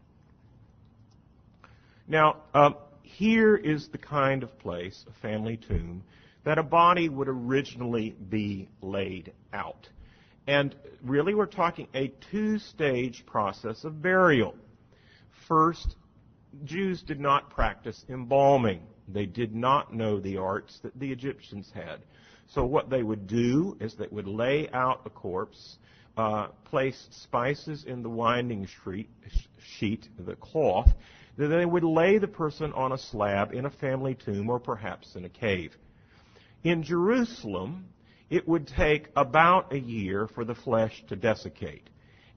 Now, 2.09 2.39
um, 2.55 2.77
here 3.03 3.55
is 3.55 3.89
the 3.89 3.99
kind 3.99 4.43
of 4.43 4.59
place, 4.59 5.05
a 5.07 5.13
family 5.21 5.59
tomb, 5.59 6.03
that 6.45 6.57
a 6.57 6.63
body 6.63 7.11
would 7.11 7.29
originally 7.29 8.17
be 8.31 8.67
laid 8.81 9.33
out. 9.53 9.87
And 10.47 10.75
really, 11.03 11.35
we're 11.35 11.45
talking 11.45 11.89
a 11.95 12.09
two 12.31 12.59
stage 12.59 13.27
process 13.27 13.85
of 13.85 14.01
burial. 14.01 14.55
First, 15.47 15.95
Jews 16.65 17.03
did 17.03 17.21
not 17.21 17.51
practice 17.51 18.03
embalming. 18.09 18.81
They 19.13 19.27
did 19.27 19.55
not 19.55 19.95
know 19.95 20.21
the 20.21 20.37
arts 20.39 20.79
that 20.83 20.99
the 20.99 21.11
Egyptians 21.11 21.71
had. 21.75 22.01
So, 22.49 22.65
what 22.65 22.91
they 22.91 23.03
would 23.03 23.27
do 23.27 23.77
is 23.81 23.95
they 23.95 24.09
would 24.11 24.27
lay 24.27 24.69
out 24.73 25.03
a 25.05 25.11
corpse, 25.11 25.79
uh, 26.17 26.49
place 26.65 27.09
spices 27.11 27.85
in 27.85 28.03
the 28.03 28.09
winding 28.09 28.67
sheet, 29.59 30.09
the 30.19 30.37
cloth, 30.37 30.93
then 31.37 31.51
they 31.51 31.65
would 31.65 31.85
lay 31.85 32.19
the 32.19 32.29
person 32.29 32.73
on 32.73 32.93
a 32.93 32.99
slab 32.99 33.55
in 33.55 33.65
a 33.65 33.71
family 33.71 34.15
tomb 34.15 34.51
or 34.51 34.59
perhaps 34.59 35.15
in 35.17 35.25
a 35.25 35.29
cave. 35.29 35.77
In 36.65 36.83
Jerusalem, 36.83 37.87
it 38.29 38.47
would 38.47 38.67
take 38.67 39.09
about 39.17 39.73
a 39.73 39.79
year 39.79 40.27
for 40.27 40.45
the 40.45 40.55
flesh 40.55 41.03
to 41.09 41.17
desiccate. 41.17 41.89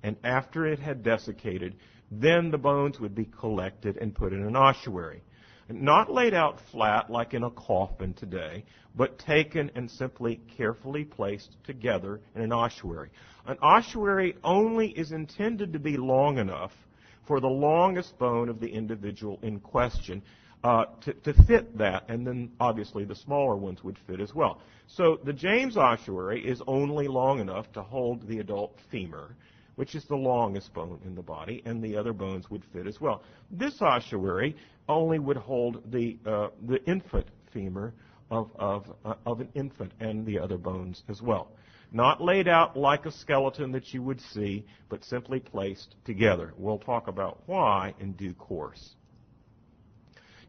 And 0.04 0.16
after 0.24 0.66
it 0.66 0.80
had 0.80 1.04
desiccated, 1.04 1.76
then 2.12 2.52
the 2.52 2.58
bones 2.58 3.00
would 3.00 3.16
be 3.16 3.26
collected 3.26 3.98
and 3.98 4.14
put 4.14 4.34
in 4.34 4.44
an 4.44 4.56
ossuary. 4.56 5.22
Not 5.70 6.12
laid 6.12 6.34
out 6.34 6.60
flat 6.60 7.10
like 7.10 7.34
in 7.34 7.44
a 7.44 7.50
coffin 7.52 8.14
today, 8.14 8.66
but 8.96 9.18
taken 9.18 9.72
and 9.76 9.90
simply 9.90 10.42
carefully 10.58 11.06
placed 11.06 11.56
together 11.64 12.20
in 12.36 12.42
an 12.42 12.52
ossuary. 12.52 13.10
An 13.46 13.58
ossuary 13.62 14.36
only 14.44 14.90
is 14.90 15.12
intended 15.12 15.74
to 15.74 15.80
be 15.80 15.98
long 15.98 16.38
enough 16.38 16.74
for 17.26 17.40
the 17.40 17.48
longest 17.48 18.18
bone 18.18 18.50
of 18.50 18.60
the 18.60 18.68
individual 18.68 19.40
in 19.42 19.60
question 19.60 20.22
uh, 20.64 20.86
to, 21.02 21.14
to, 21.14 21.34
fit 21.46 21.78
that, 21.78 22.06
and 22.10 22.26
then 22.26 22.50
obviously 22.60 23.04
the 23.04 23.16
smaller 23.16 23.56
ones 23.56 23.84
would 23.84 23.98
fit 24.08 24.22
as 24.22 24.34
well. 24.34 24.62
So 24.88 25.20
the 25.24 25.34
James 25.34 25.76
ossuary 25.76 26.46
is 26.46 26.62
only 26.68 27.08
long 27.08 27.40
enough 27.40 27.72
to 27.74 27.82
hold 27.82 28.28
the 28.28 28.40
adult 28.40 28.78
femur, 28.90 29.36
which 29.76 29.96
is 29.96 30.06
the 30.06 30.16
longest 30.16 30.74
bone 30.74 31.00
in 31.06 31.16
the 31.16 31.22
body, 31.22 31.62
and 31.66 31.84
the 31.84 31.96
other 31.98 32.14
bones 32.14 32.50
would 32.50 32.64
fit 32.72 32.88
as 32.88 33.02
well. 33.02 33.24
This 33.52 33.82
ossuary 33.82 34.56
only 34.88 35.20
would 35.20 35.38
hold 35.38 35.92
the 35.92 36.18
uh, 36.26 36.50
the 36.68 36.84
infant 36.86 37.28
femur 37.52 37.94
of 38.30 38.52
of 38.56 38.94
uh, 39.06 39.16
of 39.26 39.40
an 39.42 39.50
infant 39.56 39.92
and 40.00 40.26
the 40.26 40.40
other 40.40 40.58
bones 40.58 41.04
as 41.10 41.22
well. 41.22 41.52
Not 41.92 42.22
laid 42.22 42.48
out 42.48 42.76
like 42.76 43.06
a 43.06 43.12
skeleton 43.12 43.72
that 43.74 43.94
you 43.94 44.02
would 44.02 44.20
see, 44.20 44.66
but 44.90 45.04
simply 45.04 45.40
placed 45.40 45.96
together. 46.06 46.54
We'll 46.58 46.80
talk 46.80 47.08
about 47.08 47.44
why 47.46 47.94
in 48.00 48.14
due 48.14 48.34
course. 48.34 48.96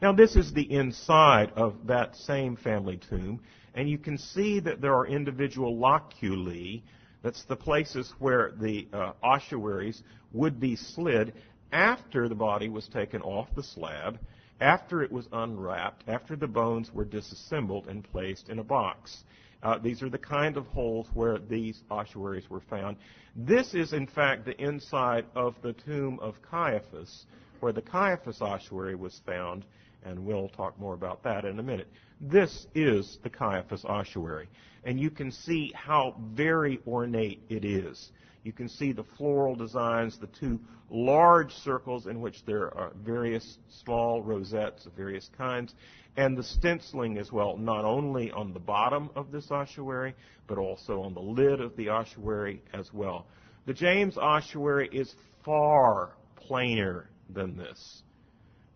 Now, 0.00 0.12
this 0.12 0.36
is 0.36 0.52
the 0.52 0.70
inside 0.70 1.52
of 1.54 1.86
that 1.86 2.16
same 2.16 2.56
family 2.56 2.98
tomb, 3.10 3.40
and 3.74 3.88
you 3.88 3.98
can 3.98 4.18
see 4.18 4.60
that 4.60 4.80
there 4.80 4.94
are 4.94 5.06
individual 5.06 5.76
loculi. 5.76 6.82
That's 7.24 7.42
the 7.44 7.56
places 7.56 8.12
where 8.18 8.52
the 8.60 8.86
uh, 8.92 9.12
ossuaries 9.22 10.02
would 10.34 10.60
be 10.60 10.76
slid 10.76 11.32
after 11.72 12.28
the 12.28 12.34
body 12.34 12.68
was 12.68 12.86
taken 12.86 13.22
off 13.22 13.48
the 13.56 13.62
slab, 13.62 14.18
after 14.60 15.02
it 15.02 15.10
was 15.10 15.26
unwrapped, 15.32 16.04
after 16.06 16.36
the 16.36 16.46
bones 16.46 16.92
were 16.92 17.06
disassembled 17.06 17.88
and 17.88 18.04
placed 18.12 18.50
in 18.50 18.58
a 18.58 18.62
box. 18.62 19.24
Uh, 19.62 19.78
these 19.78 20.02
are 20.02 20.10
the 20.10 20.18
kind 20.18 20.58
of 20.58 20.66
holes 20.66 21.06
where 21.14 21.38
these 21.38 21.80
ossuaries 21.90 22.50
were 22.50 22.60
found. 22.60 22.98
This 23.34 23.72
is, 23.72 23.94
in 23.94 24.06
fact, 24.06 24.44
the 24.44 24.62
inside 24.62 25.24
of 25.34 25.54
the 25.62 25.72
tomb 25.72 26.18
of 26.20 26.34
Caiaphas, 26.42 27.24
where 27.60 27.72
the 27.72 27.80
Caiaphas 27.80 28.42
ossuary 28.42 28.96
was 28.96 29.22
found 29.24 29.64
and 30.04 30.24
we'll 30.24 30.48
talk 30.48 30.78
more 30.78 30.94
about 30.94 31.22
that 31.22 31.44
in 31.44 31.58
a 31.58 31.62
minute. 31.62 31.88
This 32.26 32.66
is 32.74 33.18
the 33.22 33.28
Caiaphas 33.28 33.84
ossuary, 33.84 34.48
and 34.84 34.98
you 34.98 35.10
can 35.10 35.30
see 35.30 35.70
how 35.74 36.16
very 36.32 36.80
ornate 36.86 37.42
it 37.50 37.66
is. 37.66 38.12
You 38.44 38.52
can 38.52 38.66
see 38.66 38.92
the 38.92 39.04
floral 39.04 39.54
designs, 39.54 40.18
the 40.18 40.28
two 40.28 40.58
large 40.88 41.52
circles 41.52 42.06
in 42.06 42.22
which 42.22 42.42
there 42.46 42.74
are 42.74 42.92
various 43.04 43.58
small 43.68 44.22
rosettes 44.22 44.86
of 44.86 44.94
various 44.94 45.28
kinds, 45.36 45.74
and 46.16 46.34
the 46.34 46.42
stenciling 46.42 47.18
as 47.18 47.30
well, 47.30 47.58
not 47.58 47.84
only 47.84 48.30
on 48.30 48.54
the 48.54 48.60
bottom 48.60 49.10
of 49.14 49.30
this 49.30 49.50
ossuary, 49.50 50.14
but 50.46 50.56
also 50.56 51.02
on 51.02 51.12
the 51.12 51.20
lid 51.20 51.60
of 51.60 51.76
the 51.76 51.90
ossuary 51.90 52.62
as 52.72 52.90
well. 52.94 53.26
The 53.66 53.74
James 53.74 54.16
ossuary 54.16 54.88
is 54.90 55.14
far 55.44 56.12
plainer 56.36 57.10
than 57.28 57.54
this. 57.54 58.02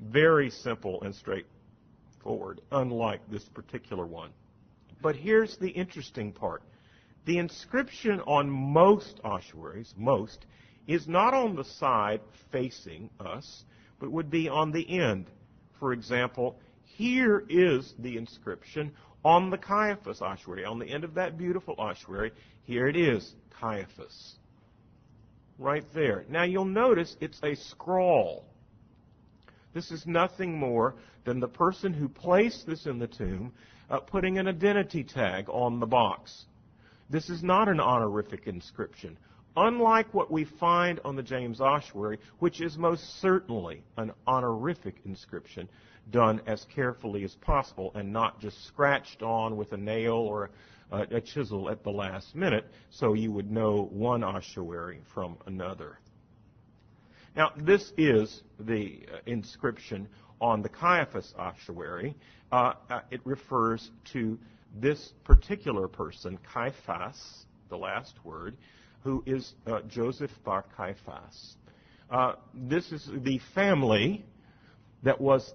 Very 0.00 0.50
simple 0.50 1.00
and 1.02 1.14
straightforward, 1.14 1.58
unlike 2.73 3.20
this 3.30 3.49
particular 3.49 4.06
one. 4.06 4.30
But 5.00 5.16
here's 5.16 5.56
the 5.56 5.70
interesting 5.70 6.32
part. 6.32 6.62
The 7.25 7.38
inscription 7.38 8.20
on 8.20 8.50
most 8.50 9.20
ossuaries, 9.25 9.94
most, 9.97 10.47
is 10.87 11.06
not 11.06 11.35
on 11.35 11.54
the 11.54 11.64
side 11.64 12.20
facing 12.50 13.11
us, 13.20 13.64
but 14.00 14.11
would 14.11 14.30
be 14.30 14.49
on 14.49 14.73
the 14.73 14.99
end. 14.99 15.26
For 15.78 15.92
example, 15.92 16.58
here 16.85 17.44
is 17.49 17.94
the 17.99 18.16
inscription 18.16 18.92
on 19.25 19.50
the 19.50 19.58
Caiaphas 19.58 20.23
ossuary. 20.23 20.64
On 20.64 20.78
the 20.78 20.87
end 20.87 21.04
of 21.04 21.14
that 21.14 21.37
beautiful 21.37 21.75
ossuary, 21.78 22.32
here 22.64 22.88
it 22.88 22.97
is, 22.97 23.35
Caiaphas. 23.61 24.37
Right 25.58 25.85
there. 25.92 26.25
Now 26.28 26.44
you'll 26.44 26.64
notice 26.64 27.16
it's 27.20 27.40
a 27.42 27.54
scrawl. 27.54 28.44
This 29.75 29.91
is 29.91 30.07
nothing 30.07 30.59
more 30.59 30.95
than 31.25 31.41
the 31.41 31.49
person 31.49 31.93
who 31.93 32.09
placed 32.09 32.67
this 32.67 32.87
in 32.87 32.99
the 32.99 33.07
tomb 33.07 33.53
uh, 33.91 33.99
putting 34.01 34.39
an 34.39 34.49
identity 34.49 35.05
tag 35.05 35.49
on 35.49 35.81
the 35.81 35.87
box. 35.87 36.47
This 37.11 37.31
is 37.31 37.43
not 37.43 37.69
an 37.69 37.81
honorific 37.81 38.47
inscription. 38.47 39.17
Unlike 39.57 40.15
what 40.15 40.31
we 40.31 40.45
find 40.45 41.01
on 41.05 41.17
the 41.17 41.23
James 41.23 41.61
ossuary, 41.61 42.19
which 42.39 42.61
is 42.61 42.79
most 42.79 43.21
certainly 43.21 43.83
an 43.97 44.13
honorific 44.27 44.97
inscription 45.05 45.69
done 46.11 46.41
as 46.47 46.65
carefully 46.75 47.25
as 47.25 47.35
possible 47.37 47.91
and 47.95 48.13
not 48.13 48.41
just 48.41 48.65
scratched 48.67 49.23
on 49.23 49.57
with 49.57 49.73
a 49.73 49.77
nail 49.77 50.15
or 50.15 50.51
a, 50.91 51.01
a 51.17 51.21
chisel 51.21 51.69
at 51.71 51.83
the 51.83 51.91
last 51.91 52.35
minute 52.35 52.67
so 52.91 53.15
you 53.15 53.33
would 53.33 53.51
know 53.51 53.89
one 53.91 54.23
ossuary 54.23 55.01
from 55.13 55.37
another. 55.47 55.99
Now, 57.38 57.52
this 57.57 57.92
is 57.97 58.42
the 58.59 59.07
uh, 59.14 59.18
inscription 59.26 60.09
on 60.40 60.61
the 60.61 60.68
Caiaphas 60.68 61.35
ossuary. 61.38 62.16
Uh, 62.50 62.73
uh, 62.90 63.00
it 63.12 63.21
refers 63.25 63.92
to 64.12 64.37
this 64.75 65.12
particular 65.23 65.87
person, 65.87 66.37
Caiaphas, 66.52 67.47
the 67.68 67.76
last 67.76 68.14
word, 68.25 68.57
who 69.04 69.23
is 69.25 69.54
uh, 69.68 69.83
Joseph 69.83 70.33
Bar 70.45 70.64
Caiaphas. 70.76 71.54
Uh, 72.11 72.33
this 72.52 72.90
is 72.90 73.09
the 73.23 73.40
family 73.54 74.26
that 75.04 75.21
was 75.21 75.54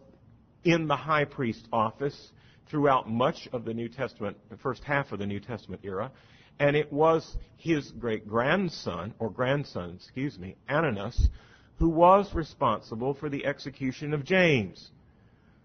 in 0.63 0.87
the 0.87 0.95
high 0.95 1.25
priest 1.25 1.67
office 1.73 2.31
throughout 2.69 3.09
much 3.09 3.49
of 3.51 3.65
the 3.65 3.73
New 3.73 3.89
Testament, 3.89 4.37
the 4.49 4.55
first 4.55 4.85
half 4.85 5.11
of 5.11 5.19
the 5.19 5.27
New 5.27 5.41
Testament 5.41 5.81
era. 5.83 6.13
And 6.59 6.77
it 6.77 6.93
was 6.93 7.35
his 7.57 7.91
great 7.91 8.25
grandson, 8.25 9.13
or 9.19 9.29
grandson, 9.29 9.95
excuse 9.97 10.39
me, 10.39 10.55
Ananus, 10.69 11.27
who 11.79 11.89
was 11.89 12.33
responsible 12.33 13.13
for 13.13 13.29
the 13.29 13.45
execution 13.45 14.13
of 14.13 14.23
James. 14.23 14.91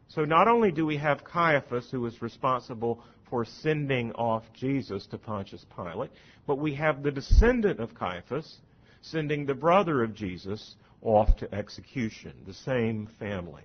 So 0.08 0.24
not 0.24 0.48
only 0.48 0.72
do 0.72 0.86
we 0.86 0.96
have 0.96 1.22
Caiaphas, 1.24 1.90
who 1.90 2.00
was 2.00 2.22
responsible 2.22 3.02
for 3.28 3.44
sending 3.44 4.12
off 4.12 4.42
Jesus 4.54 5.06
to 5.08 5.18
Pontius 5.18 5.64
Pilate, 5.76 6.10
but 6.46 6.58
we 6.58 6.74
have 6.74 7.02
the 7.02 7.10
descendant 7.10 7.78
of 7.78 7.94
Caiaphas 7.94 8.58
sending 9.02 9.44
the 9.44 9.54
brother 9.54 10.02
of 10.02 10.14
Jesus 10.14 10.76
off 11.02 11.36
to 11.36 11.54
execution, 11.54 12.32
the 12.46 12.54
same 12.54 13.08
family. 13.18 13.62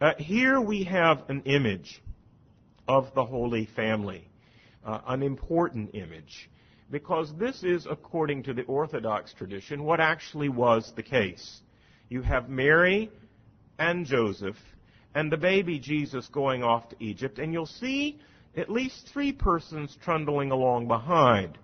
Uh, 0.00 0.12
here 0.18 0.60
we 0.60 0.84
have 0.84 1.22
an 1.28 1.42
image 1.44 2.02
of 2.86 3.14
the 3.14 3.24
Holy 3.24 3.66
Family, 3.74 4.28
uh, 4.84 5.00
an 5.06 5.22
important 5.22 5.94
image 5.94 6.50
because 6.92 7.32
this 7.38 7.64
is, 7.64 7.86
according 7.90 8.42
to 8.42 8.52
the 8.52 8.64
Orthodox 8.64 9.32
tradition, 9.32 9.82
what 9.82 9.98
actually 9.98 10.50
was 10.50 10.92
the 10.94 11.02
case. 11.02 11.62
You 12.10 12.20
have 12.20 12.50
Mary 12.50 13.10
and 13.78 14.04
Joseph 14.04 14.58
and 15.14 15.32
the 15.32 15.38
baby 15.38 15.78
Jesus 15.78 16.28
going 16.28 16.62
off 16.62 16.90
to 16.90 16.96
Egypt, 17.00 17.38
and 17.38 17.50
you'll 17.50 17.64
see 17.64 18.20
at 18.58 18.70
least 18.70 19.08
three 19.10 19.32
persons 19.32 19.96
trundling 20.04 20.50
along 20.50 20.86
behind. 20.86 21.56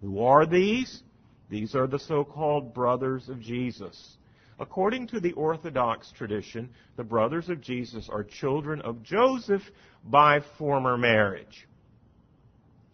Who 0.00 0.22
are 0.22 0.46
these? 0.46 1.02
These 1.50 1.74
are 1.74 1.88
the 1.88 1.98
so-called 1.98 2.72
brothers 2.72 3.28
of 3.28 3.40
Jesus. 3.40 4.16
According 4.60 5.08
to 5.08 5.18
the 5.18 5.32
Orthodox 5.32 6.12
tradition, 6.12 6.70
the 6.96 7.02
brothers 7.02 7.48
of 7.48 7.60
Jesus 7.60 8.08
are 8.08 8.22
children 8.22 8.80
of 8.82 9.02
Joseph 9.02 9.62
by 10.04 10.40
former 10.56 10.96
marriage, 10.96 11.66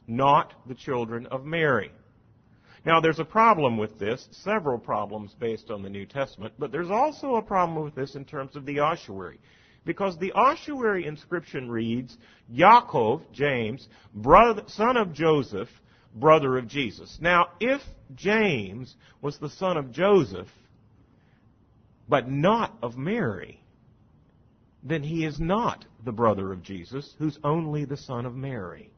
not 0.09 0.55
the 0.67 0.75
children 0.75 1.27
of 1.27 1.45
Mary. 1.45 1.93
Now, 2.85 3.01
there's 3.01 3.19
a 3.19 3.25
problem 3.25 3.77
with 3.77 3.99
this, 3.99 4.29
several 4.31 4.79
problems 4.79 5.35
based 5.39 5.71
on 5.71 5.83
the 5.83 5.91
New 5.91 6.07
Testament, 6.07 6.55
but 6.59 6.73
there's 6.73 6.91
also 6.91 7.37
a 7.37 7.43
problem 7.43 7.85
with 7.85 7.95
this 7.95 8.15
in 8.15 8.25
terms 8.25 8.57
of 8.57 8.65
the 8.65 8.81
ossuary. 8.81 9.39
Because 9.85 10.17
the 10.17 10.33
ossuary 10.33 11.07
inscription 11.07 11.71
reads, 11.71 12.17
Yaakov, 12.53 13.23
James, 13.33 13.89
brother, 14.15 14.63
son 14.67 14.97
of 14.97 15.13
Joseph, 15.13 15.69
brother 16.15 16.57
of 16.57 16.67
Jesus. 16.67 17.19
Now, 17.21 17.49
if 17.61 17.83
James 18.15 18.97
was 19.21 19.39
the 19.39 19.51
son 19.51 19.77
of 19.77 19.93
Joseph, 19.93 20.49
but 22.09 22.31
not 22.31 22.77
of 22.83 22.97
Mary, 22.97 23.61
then 24.83 25.03
he 25.03 25.25
is 25.25 25.39
not 25.39 25.85
the 26.05 26.13
brother 26.13 26.53
of 26.53 26.63
Jesus, 26.63 27.15
who's 27.19 27.39
only 27.45 27.85
the 27.85 27.97
son 27.97 28.25
of 28.25 28.35
Mary. 28.35 28.91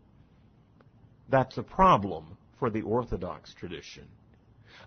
That's 1.30 1.58
a 1.58 1.62
problem 1.62 2.36
for 2.58 2.70
the 2.70 2.82
Orthodox 2.82 3.54
tradition. 3.54 4.04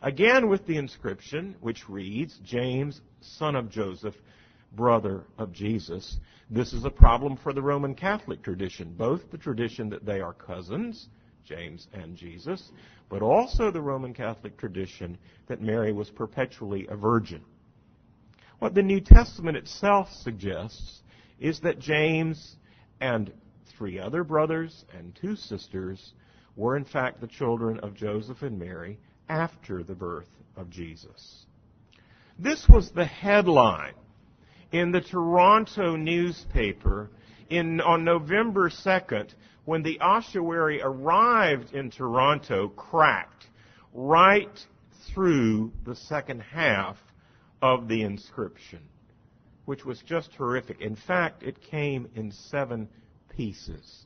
Again, 0.01 0.49
with 0.49 0.67
the 0.67 0.75
inscription, 0.75 1.55
which 1.61 1.87
reads, 1.87 2.39
James, 2.43 3.01
son 3.21 3.55
of 3.55 3.69
Joseph, 3.69 4.15
brother 4.73 5.23
of 5.37 5.53
Jesus, 5.53 6.17
this 6.49 6.73
is 6.73 6.83
a 6.83 6.89
problem 6.89 7.37
for 7.37 7.53
the 7.53 7.61
Roman 7.61 7.95
Catholic 7.95 8.43
tradition, 8.43 8.93
both 8.97 9.31
the 9.31 9.37
tradition 9.37 9.89
that 9.89 10.05
they 10.05 10.19
are 10.19 10.33
cousins, 10.33 11.07
James 11.45 11.87
and 11.93 12.17
Jesus, 12.17 12.71
but 13.09 13.21
also 13.21 13.71
the 13.71 13.81
Roman 13.81 14.13
Catholic 14.13 14.57
tradition 14.57 15.17
that 15.47 15.61
Mary 15.61 15.93
was 15.93 16.09
perpetually 16.09 16.85
a 16.89 16.95
virgin. 16.97 17.41
What 18.59 18.73
the 18.73 18.83
New 18.83 18.99
Testament 18.99 19.55
itself 19.55 20.09
suggests 20.11 21.03
is 21.39 21.61
that 21.61 21.79
James 21.79 22.57
and 22.99 23.31
three 23.77 23.99
other 23.99 24.23
brothers 24.23 24.85
and 24.97 25.15
two 25.15 25.35
sisters 25.35 26.13
were 26.55 26.75
in 26.75 26.85
fact 26.85 27.21
the 27.21 27.27
children 27.27 27.79
of 27.79 27.95
Joseph 27.95 28.41
and 28.41 28.59
Mary 28.59 28.99
after 29.29 29.83
the 29.83 29.95
birth 29.95 30.29
of 30.55 30.69
Jesus. 30.69 31.45
This 32.37 32.67
was 32.67 32.91
the 32.91 33.05
headline 33.05 33.93
in 34.71 34.91
the 34.91 35.01
Toronto 35.01 35.95
newspaper 35.95 37.09
in, 37.49 37.79
on 37.81 38.03
November 38.03 38.69
2nd 38.69 39.29
when 39.65 39.83
the 39.83 39.99
ossuary 39.99 40.81
arrived 40.81 41.73
in 41.73 41.89
Toronto 41.89 42.67
cracked 42.69 43.47
right 43.93 44.65
through 45.13 45.71
the 45.85 45.95
second 45.95 46.41
half 46.41 46.97
of 47.61 47.87
the 47.87 48.01
inscription, 48.01 48.79
which 49.65 49.85
was 49.85 49.99
just 50.01 50.33
horrific. 50.33 50.81
In 50.81 50.95
fact, 50.95 51.43
it 51.43 51.61
came 51.61 52.09
in 52.15 52.31
seven 52.31 52.89
pieces. 53.29 54.02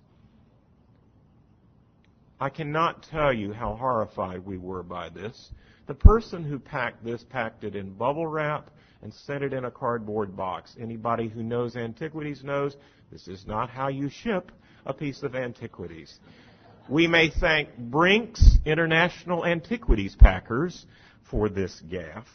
I 2.39 2.49
cannot 2.49 3.03
tell 3.03 3.33
you 3.33 3.51
how 3.51 3.75
horrified 3.75 4.45
we 4.45 4.57
were 4.57 4.83
by 4.83 5.09
this. 5.09 5.51
The 5.87 5.95
person 5.95 6.43
who 6.43 6.59
packed 6.59 7.03
this 7.03 7.23
packed 7.23 7.63
it 7.63 7.75
in 7.75 7.93
bubble 7.93 8.27
wrap 8.27 8.69
and 9.01 9.11
set 9.11 9.41
it 9.41 9.53
in 9.53 9.65
a 9.65 9.71
cardboard 9.71 10.35
box. 10.35 10.75
Anybody 10.79 11.27
who 11.27 11.41
knows 11.41 11.75
antiquities 11.75 12.43
knows 12.43 12.75
this 13.11 13.27
is 13.27 13.47
not 13.47 13.69
how 13.69 13.87
you 13.87 14.09
ship 14.09 14.51
a 14.85 14.93
piece 14.93 15.23
of 15.23 15.35
antiquities. 15.35 16.19
We 16.89 17.07
may 17.07 17.29
thank 17.29 17.75
Brink's 17.77 18.57
International 18.65 19.45
Antiquities 19.45 20.15
Packers 20.15 20.85
for 21.29 21.49
this 21.49 21.81
gaffe. 21.89 22.25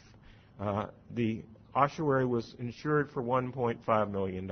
Uh, 0.59 0.87
the 1.15 1.43
ossuary 1.73 2.25
was 2.25 2.55
insured 2.59 3.09
for 3.11 3.23
$1.5 3.23 4.11
million, 4.11 4.51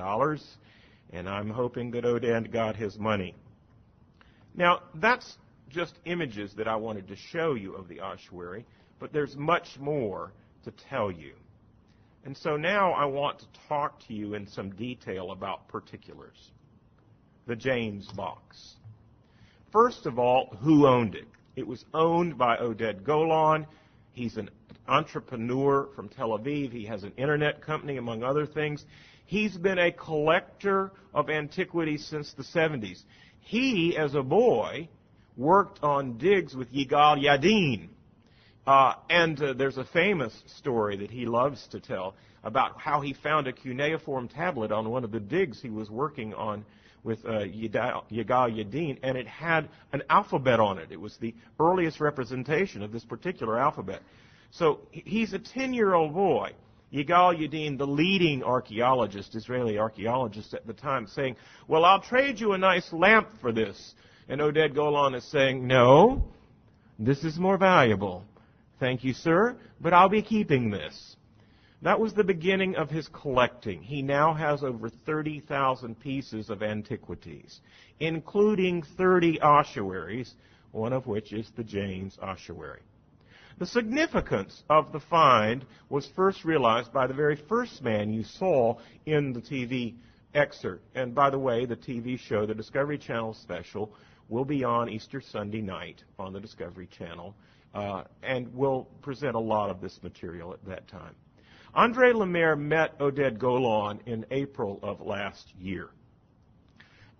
and 1.12 1.29
I'm 1.29 1.50
hoping 1.50 1.91
that 1.91 2.04
Oded 2.04 2.52
got 2.52 2.76
his 2.76 2.97
money. 2.97 3.36
Now, 4.56 4.82
that's 4.95 5.38
just 5.71 5.99
images 6.05 6.53
that 6.57 6.67
I 6.67 6.75
wanted 6.75 7.07
to 7.07 7.15
show 7.15 7.55
you 7.55 7.73
of 7.73 7.88
the 7.88 7.99
ossuary, 7.99 8.65
but 8.99 9.13
there's 9.13 9.36
much 9.36 9.79
more 9.79 10.31
to 10.63 10.71
tell 10.71 11.12
you. 11.12 11.34
And 12.23 12.38
so 12.38 12.55
now 12.55 12.91
I 12.91 13.05
want 13.05 13.39
to 13.39 13.45
talk 13.67 14.05
to 14.07 14.13
you 14.13 14.36
in 14.36 14.47
some 14.47 14.69
detail 14.71 15.31
about 15.31 15.67
particulars. 15.67 16.51
The 17.47 17.55
James 17.55 18.07
box. 18.12 18.75
First 19.71 20.05
of 20.05 20.19
all, 20.19 20.55
who 20.62 20.86
owned 20.86 21.15
it? 21.15 21.27
It 21.55 21.65
was 21.65 21.84
owned 21.93 22.38
by 22.38 22.57
Oded 22.57 23.03
Golan. 23.03 23.65
He's 24.12 24.38
an 24.38 24.49
entrepreneur 24.88 25.88
from 25.95 26.10
Tel 26.10 26.38
Aviv. 26.38 26.71
He 26.71 26.86
has 26.86 27.03
an 27.03 27.13
internet 27.17 27.62
company, 27.62 27.97
among 27.97 28.23
other 28.23 28.45
things. 28.45 28.86
He's 29.25 29.57
been 29.57 29.79
a 29.79 29.91
collector 29.91 30.91
of 31.13 31.29
antiquities 31.29 32.05
since 32.05 32.34
the 32.34 32.43
70s. 32.43 33.03
He, 33.39 33.97
as 33.97 34.13
a 34.13 34.21
boy, 34.21 34.89
worked 35.38 35.84
on 35.84 36.17
digs 36.17 36.56
with 36.56 36.72
Yigal 36.74 37.24
Yadin. 37.24 37.89
Uh, 38.65 38.94
and 39.10 39.41
uh, 39.41 39.54
there's 39.54 39.78
a 39.78 39.86
famous 39.86 40.34
story 40.46 40.98
that 40.98 41.10
he 41.10 41.26
loves 41.26 41.67
to 41.67 41.80
tell 41.80 42.15
about 42.44 42.80
how 42.80 43.02
he 43.02 43.13
found 43.13 43.48
a 43.48 43.54
cuneiform 43.54 44.28
tablet 44.28 44.72
on 44.72 44.89
one 44.89 45.04
of 45.04 45.12
the 45.12 45.20
digs 45.20 45.62
he 45.62 45.70
was 45.70 45.89
working 45.89 46.34
on 46.34 46.65
with 47.04 47.26
uh, 47.26 47.39
Yigal 47.39 48.04
Yadin, 48.12 49.00
and 49.02 49.17
it 49.17 49.28
had 49.28 49.70
an 49.91 50.04
alphabet 50.10 50.60
on 50.60 50.78
it. 50.78 50.91
It 50.91 51.00
was 51.00 51.17
the 51.17 51.34
earliest 51.60 52.00
representation 52.00 52.84
of 52.84 52.91
this 52.91 53.04
particular 53.04 53.60
alphabet. 53.60 54.02
So 54.52 54.82
he's 54.91 55.34
a 55.34 55.39
10-year-old 55.39 56.13
boy. 56.13 56.52
Yigal 56.94 57.39
Yadin, 57.39 57.78
the 57.78 57.88
leading 57.88 58.44
archaeologist, 58.44 59.34
Israeli 59.34 59.80
archaeologist 59.80 60.54
at 60.54 60.67
the 60.67 60.74
time, 60.74 61.08
saying, 61.08 61.38
well, 61.67 61.86
I'll 61.86 62.02
trade 62.02 62.39
you 62.39 62.52
a 62.52 62.58
nice 62.58 62.91
lamp 62.91 63.30
for 63.39 63.52
this. 63.52 63.96
And 64.32 64.39
Oded 64.39 64.74
Golan 64.74 65.13
is 65.13 65.26
saying, 65.26 65.67
no, 65.67 66.24
this 66.98 67.26
is 67.26 67.38
more 67.38 67.58
valuable. 67.58 68.24
Thank 68.80 69.04
you, 69.04 69.12
sir, 69.12 69.58
but 69.82 69.94
I'll 69.94 70.08
be 70.08 70.22
keeping 70.22 70.70
this. 70.70 71.17
That 71.82 72.00
was 72.00 72.13
the 72.13 72.24
beginning 72.24 72.78
of 72.78 72.89
his 72.89 73.10
collecting. 73.10 73.82
He 73.84 74.02
now 74.02 74.34
has 74.34 74.63
over 74.63 74.89
30,000 74.89 76.00
pieces 76.00 76.50
of 76.50 76.63
antiquities, 76.63 77.60
including 78.00 78.84
30 78.96 79.41
ossuaries, 79.41 80.34
one 80.72 80.94
of 80.94 81.08
which 81.08 81.34
is 81.34 81.52
the 81.58 81.63
James 81.65 82.17
ossuary. 82.22 82.84
The 83.58 83.65
significance 83.65 84.63
of 84.70 84.94
the 84.94 85.02
find 85.02 85.65
was 85.89 86.08
first 86.15 86.46
realized 86.46 86.94
by 86.94 87.06
the 87.06 87.13
very 87.13 87.36
first 87.36 87.84
man 87.84 88.13
you 88.13 88.24
saw 88.24 88.78
in 89.06 89.34
the 89.34 89.41
TV 89.41 89.96
excerpt. 90.34 90.86
And 90.96 91.13
by 91.13 91.30
the 91.30 91.39
way, 91.39 91.65
the 91.65 91.76
TV 91.76 92.17
show, 92.17 92.46
the 92.46 92.56
Discovery 92.56 92.98
Channel 92.98 93.34
special, 93.34 93.91
will 94.32 94.46
be 94.46 94.63
on 94.63 94.89
Easter 94.89 95.20
Sunday 95.20 95.62
night 95.62 96.04
on 96.17 96.32
the 96.32 96.39
Discovery 96.39 96.88
Channel, 96.88 97.36
uh, 97.76 98.04
and 98.24 98.52
will 98.56 98.88
present 99.02 99.36
a 99.36 99.39
lot 99.39 99.70
of 99.70 99.82
this 99.82 100.02
material 100.02 100.54
at 100.54 100.65
that 100.65 100.88
time. 100.88 101.13
Andre 101.76 102.13
Lemaire 102.13 102.56
met 102.56 102.98
Oded 103.00 103.38
Golan 103.38 104.00
in 104.06 104.26
April 104.32 104.80
of 104.84 105.02
last 105.02 105.54
year. 105.60 105.89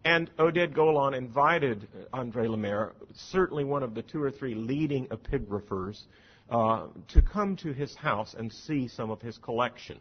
And 0.06 0.32
Oded 0.38 0.74
Golan 0.74 1.14
invited 1.14 1.88
Andre 2.14 2.48
Lemaire, 2.48 2.94
certainly 3.14 3.66
one 3.66 3.84
of 3.84 3.94
the 3.94 4.02
two 4.02 4.24
or 4.24 4.32
three 4.32 4.56
leading 4.56 5.08
epigraphers, 5.08 6.04
uh, 6.50 6.88
to 7.10 7.22
come 7.22 7.58
to 7.58 7.74
his 7.74 7.94
house 7.94 8.36
and 8.38 8.52
see 8.52 8.88
some 8.88 9.12
of 9.12 9.22
his 9.22 9.38
collection. 9.38 10.00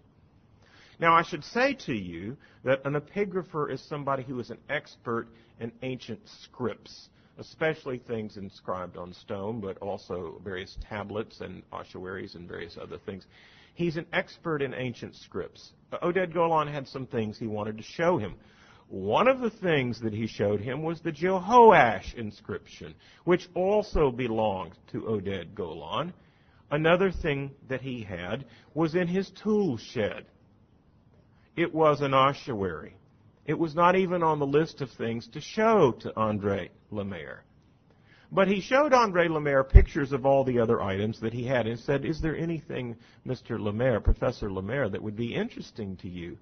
Now, 1.00 1.14
I 1.14 1.22
should 1.22 1.44
say 1.44 1.72
to 1.86 1.94
you 1.94 2.36
that 2.62 2.84
an 2.84 2.92
epigrapher 2.92 3.72
is 3.72 3.80
somebody 3.80 4.22
who 4.22 4.38
is 4.38 4.50
an 4.50 4.58
expert 4.68 5.28
in 5.58 5.72
ancient 5.80 6.20
scripts, 6.28 7.08
especially 7.38 7.96
things 7.96 8.36
inscribed 8.36 8.98
on 8.98 9.14
stone, 9.14 9.60
but 9.60 9.78
also 9.78 10.38
various 10.44 10.76
tablets 10.86 11.40
and 11.40 11.62
ossuaries 11.72 12.34
and 12.34 12.46
various 12.46 12.76
other 12.76 12.98
things. 12.98 13.26
He's 13.74 13.96
an 13.96 14.04
expert 14.12 14.60
in 14.60 14.74
ancient 14.74 15.14
scripts. 15.14 15.72
Oded 16.02 16.34
Golan 16.34 16.68
had 16.68 16.86
some 16.86 17.06
things 17.06 17.38
he 17.38 17.46
wanted 17.46 17.78
to 17.78 17.82
show 17.82 18.18
him. 18.18 18.34
One 18.88 19.26
of 19.26 19.40
the 19.40 19.48
things 19.48 20.00
that 20.02 20.12
he 20.12 20.26
showed 20.26 20.60
him 20.60 20.82
was 20.82 21.00
the 21.00 21.12
Jehoash 21.12 22.12
inscription, 22.12 22.94
which 23.24 23.48
also 23.54 24.10
belonged 24.10 24.76
to 24.92 25.00
Oded 25.02 25.54
Golan. 25.54 26.12
Another 26.70 27.10
thing 27.10 27.52
that 27.68 27.80
he 27.80 28.02
had 28.02 28.44
was 28.74 28.94
in 28.94 29.08
his 29.08 29.30
tool 29.30 29.78
shed. 29.78 30.26
It 31.56 31.74
was 31.74 32.00
an 32.00 32.14
ossuary. 32.14 32.94
It 33.46 33.58
was 33.58 33.74
not 33.74 33.96
even 33.96 34.22
on 34.22 34.38
the 34.38 34.46
list 34.46 34.80
of 34.80 34.90
things 34.90 35.26
to 35.28 35.40
show 35.40 35.92
to 36.00 36.16
Andre 36.16 36.70
Lemaire. 36.90 37.42
But 38.32 38.46
he 38.46 38.60
showed 38.60 38.92
Andre 38.92 39.26
Lemaire 39.26 39.64
pictures 39.64 40.12
of 40.12 40.24
all 40.24 40.44
the 40.44 40.60
other 40.60 40.80
items 40.80 41.18
that 41.20 41.32
he 41.32 41.44
had 41.44 41.66
and 41.66 41.78
said, 41.78 42.04
Is 42.04 42.20
there 42.20 42.36
anything, 42.36 42.96
Mr. 43.26 43.58
Lemaire, 43.58 44.00
Professor 44.00 44.52
Lemaire, 44.52 44.88
that 44.88 45.02
would 45.02 45.16
be 45.16 45.34
interesting 45.34 45.96
to 45.96 46.08
you? 46.08 46.38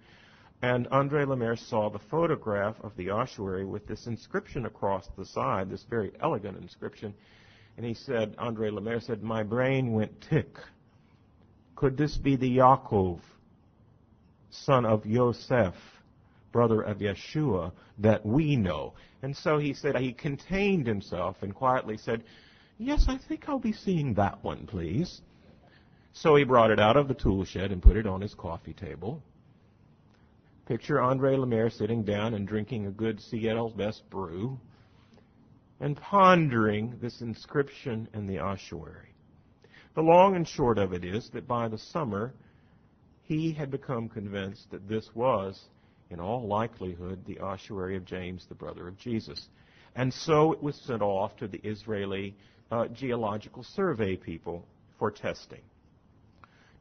And 0.61 0.87
Andre 0.89 1.25
Lemaire 1.25 1.57
saw 1.57 1.89
the 1.89 1.99
photograph 1.99 2.77
of 2.83 2.95
the 2.97 3.11
ossuary 3.11 3.65
with 3.65 3.87
this 3.87 4.07
inscription 4.07 4.67
across 4.67 5.09
the 5.17 5.25
side, 5.25 5.71
this 5.71 5.85
very 5.85 6.13
elegant 6.21 6.59
inscription. 6.59 7.15
And 7.77 7.87
he 7.87 7.95
said, 7.95 8.35
Andre 8.39 8.71
Lemaire 8.71 9.01
said, 9.01 9.23
my 9.23 9.43
brain 9.43 9.93
went 9.93 10.21
tick. 10.21 10.59
Could 11.77 11.97
this 11.97 12.19
be 12.19 12.37
the 12.37 12.59
Yaakov, 12.59 13.21
son 14.51 14.85
of 14.85 15.07
Yosef, 15.07 15.75
brother 16.53 16.83
of 16.83 16.99
Yeshua, 16.99 17.73
that 17.99 18.25
we 18.25 18.57
know? 18.57 18.95
And 19.23 19.37
so 19.37 19.59
he 19.59 19.75
said, 19.75 19.97
he 19.97 20.13
contained 20.13 20.87
himself 20.87 21.43
and 21.43 21.55
quietly 21.55 21.97
said, 21.97 22.25
Yes, 22.79 23.07
I 23.09 23.19
think 23.19 23.49
I'll 23.49 23.59
be 23.59 23.73
seeing 23.73 24.15
that 24.15 24.43
one, 24.45 24.67
please. 24.67 25.21
So 26.13 26.37
he 26.37 26.45
brought 26.45 26.71
it 26.71 26.79
out 26.79 26.97
of 26.97 27.09
the 27.09 27.15
tool 27.15 27.45
shed 27.45 27.73
and 27.73 27.83
put 27.83 27.97
it 27.97 28.07
on 28.07 28.21
his 28.21 28.35
coffee 28.35 28.73
table. 28.73 29.23
Picture 30.67 31.01
Andre 31.01 31.37
Lemaire 31.37 31.71
sitting 31.71 32.05
down 32.05 32.35
and 32.35 32.47
drinking 32.47 32.87
a 32.87 32.91
good 32.91 33.21
Seattle's 33.21 33.73
best 33.73 34.09
brew 34.11 34.59
and 35.81 35.97
pondering 35.97 36.99
this 37.01 37.21
inscription 37.21 38.09
in 38.15 38.27
the 38.27 38.39
ossuary. 38.39 39.15
The 39.95 40.03
long 40.03 40.37
and 40.37 40.47
short 40.47 40.79
of 40.79 40.93
it 40.93 41.05
is 41.05 41.31
that 41.31 41.49
by 41.49 41.69
the 41.69 41.79
summer, 41.79 42.35
he 43.29 43.53
had 43.53 43.71
become 43.71 44.09
convinced 44.09 44.71
that 44.71 44.89
this 44.89 45.11
was, 45.15 45.61
in 46.09 46.19
all 46.19 46.47
likelihood, 46.47 47.23
the 47.27 47.39
ossuary 47.41 47.95
of 47.95 48.07
James, 48.07 48.47
the 48.49 48.55
brother 48.55 48.89
of 48.89 48.97
Jesus. 48.97 49.49
And 49.95 50.13
so 50.13 50.53
it 50.53 50.63
was 50.63 50.77
sent 50.77 51.03
off 51.03 51.37
to 51.37 51.47
the 51.47 51.61
Israeli 51.63 52.35
uh, 52.71 52.87
Geological 52.89 53.63
Survey 53.63 54.17
people 54.17 54.65
for 54.99 55.11
testing. 55.11 55.61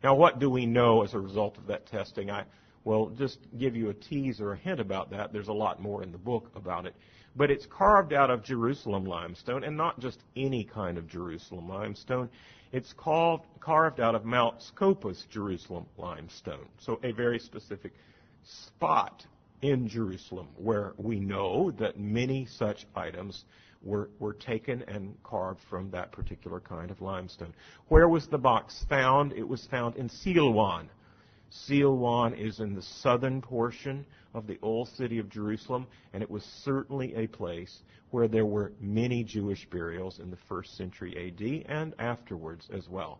Now, 0.01 0.15
what 0.15 0.39
do 0.39 0.49
we 0.49 0.65
know 0.65 1.03
as 1.03 1.13
a 1.13 1.19
result 1.19 1.57
of 1.57 1.67
that 1.67 1.85
testing? 1.85 2.31
I 2.31 2.45
will 2.85 3.09
just 3.09 3.39
give 3.57 3.75
you 3.75 3.89
a 3.89 3.93
tease 3.93 4.39
or 4.39 4.53
a 4.53 4.57
hint 4.57 4.79
about 4.79 5.09
that. 5.11 5.33
There's 5.33 5.49
a 5.49 5.53
lot 5.53 5.81
more 5.81 6.01
in 6.01 6.13
the 6.13 6.17
book 6.17 6.49
about 6.55 6.85
it. 6.85 6.95
But 7.35 7.51
it's 7.51 7.65
carved 7.65 8.13
out 8.13 8.31
of 8.31 8.41
Jerusalem 8.41 9.03
limestone, 9.03 9.65
and 9.65 9.75
not 9.75 9.99
just 9.99 10.19
any 10.37 10.63
kind 10.63 10.97
of 10.97 11.07
Jerusalem 11.07 11.67
limestone. 11.67 12.29
It's 12.71 12.93
called, 12.93 13.41
carved 13.59 13.99
out 13.99 14.15
of 14.15 14.25
Mount 14.25 14.61
Scopus 14.61 15.25
Jerusalem 15.29 15.85
limestone. 15.97 16.67
So 16.79 16.99
a 17.03 17.11
very 17.11 17.39
specific 17.39 17.93
spot 18.43 19.25
in 19.61 19.87
Jerusalem 19.87 20.47
where 20.57 20.93
we 20.97 21.19
know 21.19 21.71
that 21.71 21.99
many 21.99 22.45
such 22.45 22.85
items 22.95 23.45
were, 23.83 24.09
were 24.19 24.33
taken 24.33 24.83
and 24.87 25.15
carved 25.23 25.61
from 25.69 25.89
that 25.91 26.11
particular 26.11 26.59
kind 26.59 26.91
of 26.91 27.01
limestone. 27.01 27.53
Where 27.87 28.09
was 28.09 28.27
the 28.27 28.37
box 28.37 28.85
found? 28.89 29.33
It 29.33 29.47
was 29.47 29.65
found 29.67 29.95
in 29.95 30.09
Silwan. 30.09 30.87
Silwan 31.51 32.37
is 32.37 32.59
in 32.59 32.75
the 32.75 32.81
southern 32.81 33.41
portion 33.41 34.05
of 34.37 34.47
the 34.47 34.59
old 34.61 34.87
city 34.89 35.19
of 35.19 35.29
Jerusalem, 35.29 35.87
and 36.13 36.23
it 36.23 36.29
was 36.29 36.43
certainly 36.63 37.13
a 37.15 37.27
place 37.27 37.81
where 38.11 38.27
there 38.27 38.45
were 38.45 38.71
many 38.79 39.23
Jewish 39.23 39.67
burials 39.69 40.19
in 40.19 40.29
the 40.29 40.37
first 40.47 40.77
century 40.77 41.13
AD 41.27 41.71
and 41.71 41.93
afterwards 41.99 42.67
as 42.73 42.87
well. 42.87 43.19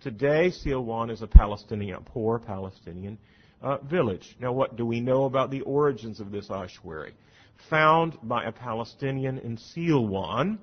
Today, 0.00 0.50
Silwan 0.50 1.10
is 1.10 1.22
a 1.22 1.26
Palestinian, 1.26 2.02
poor 2.04 2.38
Palestinian 2.38 3.16
uh, 3.62 3.78
village. 3.78 4.36
Now, 4.40 4.52
what 4.52 4.76
do 4.76 4.84
we 4.84 5.00
know 5.00 5.24
about 5.24 5.50
the 5.50 5.62
origins 5.62 6.20
of 6.20 6.30
this 6.30 6.50
ossuary? 6.50 7.14
found 7.70 8.16
by 8.22 8.44
a 8.44 8.52
Palestinian 8.52 9.38
in 9.38 9.56
Silwan. 9.56 10.58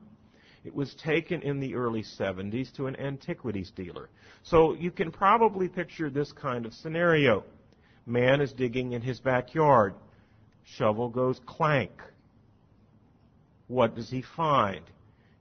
It 0.63 0.73
was 0.73 0.95
taken 0.95 1.41
in 1.41 1.59
the 1.59 1.75
early 1.75 2.03
70s 2.03 2.73
to 2.75 2.87
an 2.87 2.95
antiquities 2.97 3.71
dealer. 3.75 4.09
So 4.43 4.73
you 4.75 4.91
can 4.91 5.11
probably 5.11 5.67
picture 5.67 6.09
this 6.09 6.31
kind 6.31 6.65
of 6.65 6.73
scenario. 6.73 7.43
Man 8.05 8.41
is 8.41 8.51
digging 8.51 8.91
in 8.93 9.01
his 9.01 9.19
backyard. 9.19 9.93
Shovel 10.63 11.09
goes 11.09 11.39
clank. 11.45 11.91
What 13.67 13.95
does 13.95 14.09
he 14.09 14.21
find? 14.21 14.83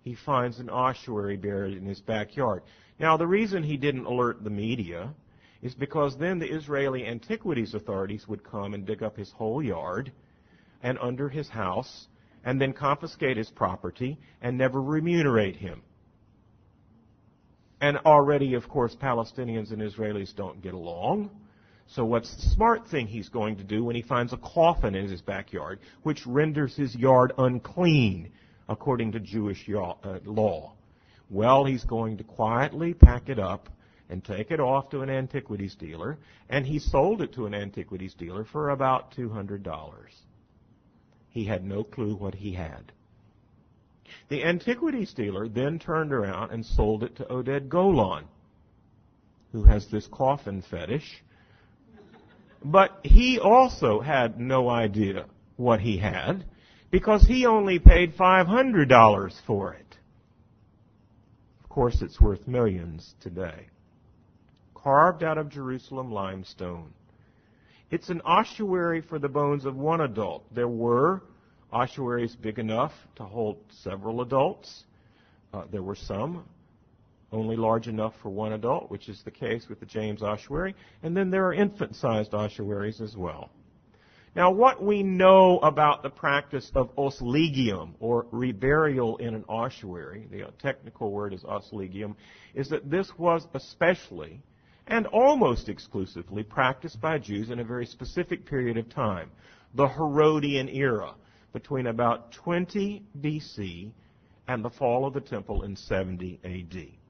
He 0.02 0.14
finds 0.14 0.58
an 0.58 0.70
ossuary 0.70 1.36
buried 1.36 1.76
in 1.76 1.86
his 1.86 2.00
backyard. 2.00 2.62
Now, 2.98 3.16
the 3.16 3.26
reason 3.26 3.62
he 3.62 3.76
didn't 3.76 4.04
alert 4.04 4.42
the 4.42 4.50
media 4.50 5.14
is 5.60 5.74
because 5.74 6.16
then 6.18 6.38
the 6.38 6.52
Israeli 6.52 7.06
antiquities 7.06 7.74
authorities 7.74 8.26
would 8.28 8.42
come 8.44 8.74
and 8.74 8.84
dig 8.84 9.02
up 9.02 9.16
his 9.16 9.30
whole 9.30 9.62
yard 9.62 10.12
and 10.82 10.98
under 11.00 11.28
his 11.28 11.48
house, 11.48 12.08
and 12.44 12.60
then 12.60 12.72
confiscate 12.72 13.36
his 13.36 13.48
property 13.50 14.18
and 14.40 14.58
never 14.58 14.82
remunerate 14.82 15.54
him. 15.54 15.80
And 17.80 17.98
already, 17.98 18.54
of 18.54 18.68
course, 18.68 18.96
Palestinians 19.00 19.72
and 19.72 19.80
Israelis 19.80 20.34
don't 20.34 20.60
get 20.60 20.74
along. 20.74 21.30
So 21.94 22.06
what's 22.06 22.34
the 22.34 22.48
smart 22.50 22.86
thing 22.88 23.06
he's 23.06 23.28
going 23.28 23.56
to 23.56 23.64
do 23.64 23.84
when 23.84 23.94
he 23.94 24.00
finds 24.00 24.32
a 24.32 24.38
coffin 24.38 24.94
in 24.94 25.08
his 25.10 25.20
backyard, 25.20 25.78
which 26.02 26.26
renders 26.26 26.74
his 26.74 26.96
yard 26.96 27.32
unclean, 27.36 28.32
according 28.66 29.12
to 29.12 29.20
Jewish 29.20 29.68
uh, 29.68 29.94
law? 30.24 30.72
Well, 31.28 31.66
he's 31.66 31.84
going 31.84 32.16
to 32.16 32.24
quietly 32.24 32.94
pack 32.94 33.28
it 33.28 33.38
up 33.38 33.68
and 34.08 34.24
take 34.24 34.50
it 34.50 34.58
off 34.58 34.88
to 34.90 35.02
an 35.02 35.10
antiquities 35.10 35.74
dealer, 35.74 36.18
and 36.48 36.64
he 36.64 36.78
sold 36.78 37.20
it 37.20 37.34
to 37.34 37.44
an 37.44 37.54
antiquities 37.54 38.14
dealer 38.14 38.44
for 38.44 38.70
about 38.70 39.14
$200. 39.14 39.92
He 41.28 41.44
had 41.44 41.62
no 41.62 41.84
clue 41.84 42.14
what 42.14 42.34
he 42.34 42.54
had. 42.54 42.92
The 44.30 44.44
antiquities 44.44 45.12
dealer 45.12 45.46
then 45.46 45.78
turned 45.78 46.12
around 46.12 46.52
and 46.52 46.64
sold 46.64 47.02
it 47.02 47.16
to 47.16 47.24
Oded 47.24 47.68
Golan, 47.68 48.24
who 49.52 49.64
has 49.64 49.86
this 49.88 50.06
coffin 50.06 50.62
fetish. 50.62 51.22
But 52.64 53.00
he 53.02 53.38
also 53.38 54.00
had 54.00 54.38
no 54.38 54.68
idea 54.68 55.26
what 55.56 55.80
he 55.80 55.98
had 55.98 56.44
because 56.90 57.22
he 57.26 57.46
only 57.46 57.78
paid 57.78 58.16
$500 58.16 59.32
for 59.46 59.74
it. 59.74 59.96
Of 61.62 61.68
course, 61.68 62.02
it's 62.02 62.20
worth 62.20 62.46
millions 62.46 63.14
today. 63.20 63.68
Carved 64.74 65.22
out 65.22 65.38
of 65.38 65.48
Jerusalem 65.48 66.12
limestone. 66.12 66.92
It's 67.90 68.08
an 68.08 68.20
ossuary 68.24 69.00
for 69.00 69.18
the 69.18 69.28
bones 69.28 69.64
of 69.64 69.76
one 69.76 70.00
adult. 70.00 70.44
There 70.54 70.68
were 70.68 71.22
ossuaries 71.72 72.36
big 72.36 72.58
enough 72.58 72.92
to 73.16 73.24
hold 73.24 73.58
several 73.82 74.20
adults. 74.20 74.84
Uh, 75.52 75.64
there 75.70 75.82
were 75.82 75.96
some 75.96 76.44
only 77.32 77.56
large 77.56 77.88
enough 77.88 78.14
for 78.22 78.28
one 78.28 78.52
adult, 78.52 78.90
which 78.90 79.08
is 79.08 79.22
the 79.22 79.30
case 79.30 79.68
with 79.68 79.80
the 79.80 79.86
James 79.86 80.22
ossuary. 80.22 80.74
And 81.02 81.16
then 81.16 81.30
there 81.30 81.46
are 81.46 81.54
infant-sized 81.54 82.34
ossuaries 82.34 83.00
as 83.00 83.16
well. 83.16 83.50
Now, 84.34 84.50
what 84.50 84.82
we 84.82 85.02
know 85.02 85.58
about 85.58 86.02
the 86.02 86.08
practice 86.08 86.70
of 86.74 86.94
ossilegium, 86.96 87.94
or 88.00 88.24
reburial 88.32 89.20
in 89.20 89.34
an 89.34 89.44
ossuary, 89.46 90.26
the 90.30 90.46
technical 90.58 91.10
word 91.10 91.34
is 91.34 91.42
ossilegium, 91.42 92.14
is 92.54 92.70
that 92.70 92.90
this 92.90 93.18
was 93.18 93.46
especially 93.52 94.40
and 94.86 95.06
almost 95.08 95.68
exclusively 95.68 96.42
practiced 96.42 97.00
by 97.00 97.18
Jews 97.18 97.50
in 97.50 97.60
a 97.60 97.64
very 97.64 97.86
specific 97.86 98.46
period 98.46 98.78
of 98.78 98.88
time, 98.88 99.30
the 99.74 99.86
Herodian 99.86 100.68
era, 100.68 101.14
between 101.52 101.86
about 101.86 102.32
20 102.32 103.04
BC 103.20 103.92
and 104.48 104.64
the 104.64 104.70
fall 104.70 105.06
of 105.06 105.12
the 105.12 105.20
temple 105.20 105.62
in 105.62 105.76
70 105.76 106.40
AD. 106.42 107.01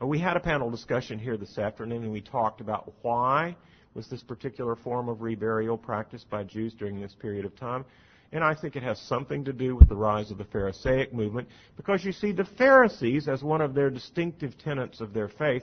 We 0.00 0.18
had 0.18 0.36
a 0.36 0.40
panel 0.40 0.70
discussion 0.70 1.18
here 1.18 1.38
this 1.38 1.56
afternoon 1.56 2.02
and 2.02 2.12
we 2.12 2.20
talked 2.20 2.60
about 2.60 2.92
why 3.00 3.56
was 3.94 4.06
this 4.08 4.22
particular 4.22 4.76
form 4.76 5.08
of 5.08 5.18
reburial 5.18 5.80
practiced 5.80 6.28
by 6.28 6.44
Jews 6.44 6.74
during 6.74 7.00
this 7.00 7.14
period 7.14 7.46
of 7.46 7.56
time. 7.56 7.84
And 8.30 8.44
I 8.44 8.54
think 8.54 8.76
it 8.76 8.82
has 8.82 9.00
something 9.00 9.42
to 9.46 9.54
do 9.54 9.74
with 9.74 9.88
the 9.88 9.96
rise 9.96 10.30
of 10.30 10.36
the 10.36 10.44
Pharisaic 10.44 11.14
movement 11.14 11.48
because 11.78 12.04
you 12.04 12.12
see, 12.12 12.32
the 12.32 12.44
Pharisees, 12.44 13.26
as 13.26 13.42
one 13.42 13.62
of 13.62 13.72
their 13.72 13.88
distinctive 13.88 14.58
tenets 14.58 15.00
of 15.00 15.14
their 15.14 15.28
faith, 15.28 15.62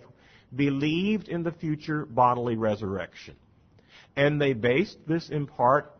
believed 0.55 1.29
in 1.29 1.43
the 1.43 1.51
future 1.51 2.05
bodily 2.05 2.55
resurrection. 2.55 3.35
And 4.15 4.41
they 4.41 4.53
based 4.53 4.97
this 5.07 5.29
in 5.29 5.45
part 5.45 5.93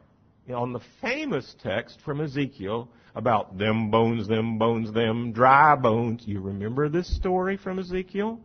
on 0.51 0.73
the 0.73 0.81
famous 1.01 1.55
text 1.61 1.99
from 2.01 2.19
Ezekiel 2.19 2.89
about 3.15 3.57
them 3.57 3.91
bones, 3.91 4.27
them 4.27 4.57
bones, 4.57 4.91
them 4.91 5.31
dry 5.31 5.75
bones. 5.75 6.23
You 6.25 6.41
remember 6.41 6.89
this 6.89 7.15
story 7.15 7.57
from 7.57 7.79
Ezekiel? 7.79 8.39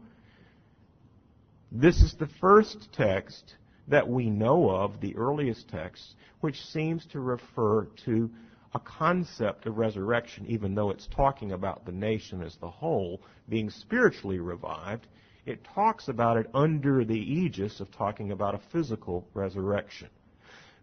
This 1.73 2.01
is 2.03 2.15
the 2.15 2.29
first 2.41 2.89
text 2.93 3.55
that 3.89 4.09
we 4.09 4.29
know 4.31 4.71
of, 4.71 5.01
the 5.01 5.17
earliest 5.17 5.69
text, 5.69 6.15
which 6.41 6.63
seems 6.63 7.07
to 7.07 7.21
refer 7.21 7.85
to 8.05 8.31
a 8.75 8.81
concept 8.81 9.67
of 9.67 9.79
resurrection, 9.79 10.47
even 10.47 10.75
though 10.75 10.91
it's 10.91 11.07
talking 11.07 11.53
about 11.53 11.87
the 11.87 11.93
nation 11.93 12.43
as 12.43 12.57
the 12.57 12.71
whole 12.71 13.23
being 13.49 13.71
spiritually 13.71 14.39
revived. 14.39 15.07
It 15.47 15.65
talks 15.65 16.09
about 16.09 16.37
it 16.37 16.51
under 16.53 17.05
the 17.05 17.19
aegis 17.19 17.81
of 17.81 17.91
talking 17.91 18.33
about 18.33 18.55
a 18.55 18.61
physical 18.71 19.27
resurrection. 19.33 20.09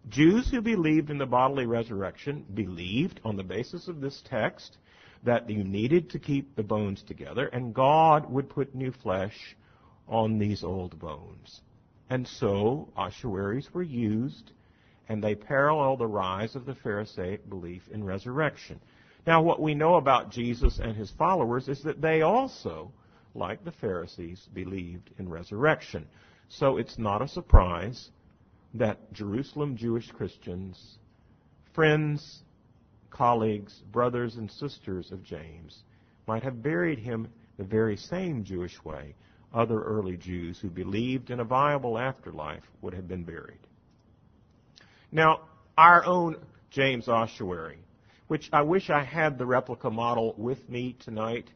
Jews 0.10 0.50
who 0.52 0.62
believed 0.62 1.10
in 1.10 1.18
the 1.18 1.26
bodily 1.26 1.66
resurrection 1.66 2.46
believed 2.54 3.20
on 3.26 3.36
the 3.36 3.44
basis 3.44 3.88
of 3.88 4.02
this 4.02 4.22
text 4.24 4.78
that 5.24 5.50
you 5.50 5.64
needed 5.64 6.12
to 6.12 6.20
keep 6.20 6.56
the 6.56 6.64
bones 6.64 7.02
together 7.02 7.48
and 7.48 7.74
God 7.74 8.32
would 8.32 8.50
put 8.50 8.76
new 8.76 8.92
flesh 8.92 9.56
on 10.08 10.38
these 10.38 10.64
old 10.64 11.00
bones. 11.00 11.62
And 12.10 12.28
so 12.28 12.90
ossuaries 12.96 13.74
were 13.74 13.82
used 13.82 14.52
and 15.10 15.24
they 15.24 15.34
parallel 15.34 15.98
the 15.98 16.08
rise 16.08 16.56
of 16.56 16.66
the 16.66 16.76
Pharisaic 16.76 17.50
belief 17.50 17.82
in 17.92 18.04
resurrection. 18.04 18.80
Now, 19.26 19.42
what 19.42 19.62
we 19.62 19.74
know 19.74 19.96
about 19.96 20.30
Jesus 20.30 20.78
and 20.78 20.96
his 20.96 21.10
followers 21.12 21.68
is 21.68 21.82
that 21.82 22.02
they 22.02 22.22
also, 22.22 22.92
like 23.34 23.64
the 23.64 23.72
Pharisees, 23.72 24.48
believed 24.54 25.10
in 25.18 25.30
resurrection. 25.30 26.08
So 26.48 26.78
it's 26.78 27.00
not 27.00 27.24
a 27.24 27.28
surprise 27.28 28.12
that 28.78 29.14
Jerusalem 29.14 29.78
Jewish 29.78 30.12
Christians, 30.12 30.98
friends, 31.74 32.44
colleagues, 33.10 33.82
brothers, 33.92 34.36
and 34.36 34.52
sisters 34.52 35.12
of 35.12 35.24
James, 35.24 35.84
might 36.28 36.44
have 36.44 36.62
buried 36.62 37.00
him 37.00 37.28
the 37.58 37.64
very 37.64 37.96
same 37.96 38.44
Jewish 38.44 38.84
way 38.84 39.16
other 39.54 39.82
early 39.82 40.18
Jews 40.18 40.60
who 40.60 40.70
believed 40.70 41.30
in 41.30 41.40
a 41.40 41.46
viable 41.46 41.98
afterlife 41.98 42.64
would 42.82 42.94
have 42.94 43.08
been 43.08 43.24
buried. 43.24 43.60
Now, 45.12 45.42
our 45.78 46.06
own 46.06 46.36
James 46.70 47.08
Ossuary, 47.08 47.78
which 48.28 48.50
I 48.52 48.64
wish 48.64 48.90
I 48.90 49.04
had 49.04 49.38
the 49.38 49.46
replica 49.46 49.90
model 49.90 50.36
with 50.38 50.68
me 50.70 50.98
tonight, 51.00 51.48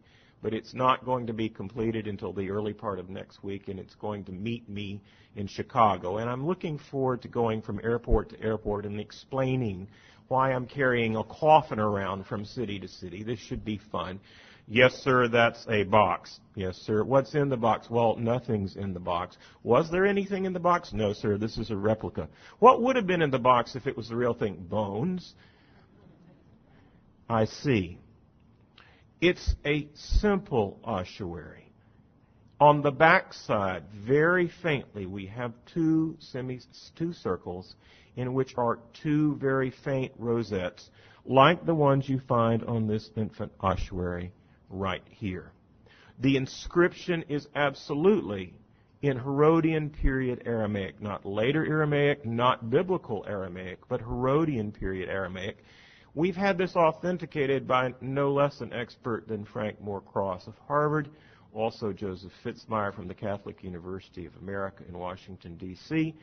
but 0.41 0.53
it's 0.53 0.73
not 0.73 1.05
going 1.05 1.27
to 1.27 1.33
be 1.33 1.49
completed 1.49 2.07
until 2.07 2.33
the 2.33 2.49
early 2.49 2.73
part 2.73 2.99
of 2.99 3.09
next 3.09 3.43
week, 3.43 3.67
and 3.67 3.79
it's 3.79 3.95
going 3.95 4.23
to 4.25 4.31
meet 4.31 4.67
me 4.69 5.01
in 5.35 5.47
Chicago. 5.47 6.17
And 6.17 6.29
I'm 6.29 6.47
looking 6.47 6.79
forward 6.91 7.21
to 7.23 7.27
going 7.27 7.61
from 7.61 7.79
airport 7.83 8.29
to 8.29 8.41
airport 8.41 8.85
and 8.85 8.99
explaining 8.99 9.87
why 10.27 10.53
I'm 10.53 10.65
carrying 10.65 11.15
a 11.15 11.23
coffin 11.23 11.79
around 11.79 12.25
from 12.25 12.45
city 12.45 12.79
to 12.79 12.87
city. 12.87 13.23
This 13.23 13.39
should 13.39 13.65
be 13.65 13.79
fun. 13.91 14.19
Yes, 14.71 14.93
sir, 15.03 15.27
that's 15.27 15.65
a 15.67 15.83
box. 15.83 16.39
Yes, 16.53 16.77
sir. 16.77 17.03
What's 17.03 17.33
in 17.33 17.49
the 17.49 17.57
box? 17.57 17.89
Well, 17.89 18.15
nothing's 18.17 18.75
in 18.75 18.93
the 18.93 18.99
box. 18.99 19.35
Was 19.63 19.89
there 19.89 20.05
anything 20.05 20.45
in 20.45 20.53
the 20.53 20.59
box? 20.59 20.93
No, 20.93 21.11
sir, 21.11 21.39
this 21.39 21.57
is 21.57 21.71
a 21.71 21.75
replica. 21.75 22.29
What 22.59 22.83
would 22.83 22.95
have 22.95 23.07
been 23.07 23.23
in 23.23 23.31
the 23.31 23.39
box 23.39 23.75
if 23.75 23.87
it 23.87 23.97
was 23.97 24.09
the 24.09 24.15
real 24.15 24.35
thing? 24.35 24.67
Bones? 24.69 25.33
I 27.27 27.45
see. 27.45 27.97
It's 29.21 29.55
a 29.65 29.89
simple 29.95 30.79
ossuary. 30.83 31.73
On 32.61 32.81
the 32.81 32.91
back 32.91 33.33
side, 33.33 33.83
very 33.93 34.47
faintly, 34.61 35.05
we 35.05 35.25
have 35.27 35.53
two 35.65 36.15
semi, 36.19 36.59
two 36.95 37.11
circles 37.11 37.75
in 38.15 38.33
which 38.33 38.57
are 38.57 38.79
two 38.93 39.35
very 39.35 39.71
faint 39.71 40.13
rosettes, 40.17 40.89
like 41.25 41.65
the 41.65 41.75
ones 41.75 42.07
you 42.07 42.19
find 42.27 42.63
on 42.63 42.87
this 42.87 43.09
infant 43.17 43.51
ossuary 43.59 44.31
right 44.69 45.03
here. 45.09 45.51
The 46.19 46.37
inscription 46.37 47.23
is 47.27 47.47
absolutely 47.55 48.53
in 49.01 49.17
Herodian 49.17 49.89
period 49.89 50.43
Aramaic, 50.45 51.01
not 51.01 51.25
later 51.25 51.65
Aramaic, 51.65 52.25
not 52.25 52.69
biblical 52.69 53.25
Aramaic, 53.27 53.79
but 53.87 54.01
Herodian 54.01 54.71
period 54.71 55.09
Aramaic. 55.09 55.57
We've 56.15 56.35
had 56.35 56.57
this 56.57 56.75
authenticated 56.75 57.67
by 57.67 57.93
no 58.01 58.33
less 58.33 58.61
an 58.61 58.73
expert 58.73 59.27
than 59.27 59.45
Frank 59.45 59.79
Moore 59.79 60.01
Cross 60.01 60.47
of 60.47 60.57
Harvard, 60.67 61.09
also 61.53 61.93
Joseph 61.93 62.31
Fitzmyer 62.43 62.93
from 62.93 63.07
the 63.07 63.13
Catholic 63.13 63.63
University 63.63 64.25
of 64.25 64.35
America 64.41 64.83
in 64.87 64.97
Washington, 64.97 65.55
D.C., 65.57 66.15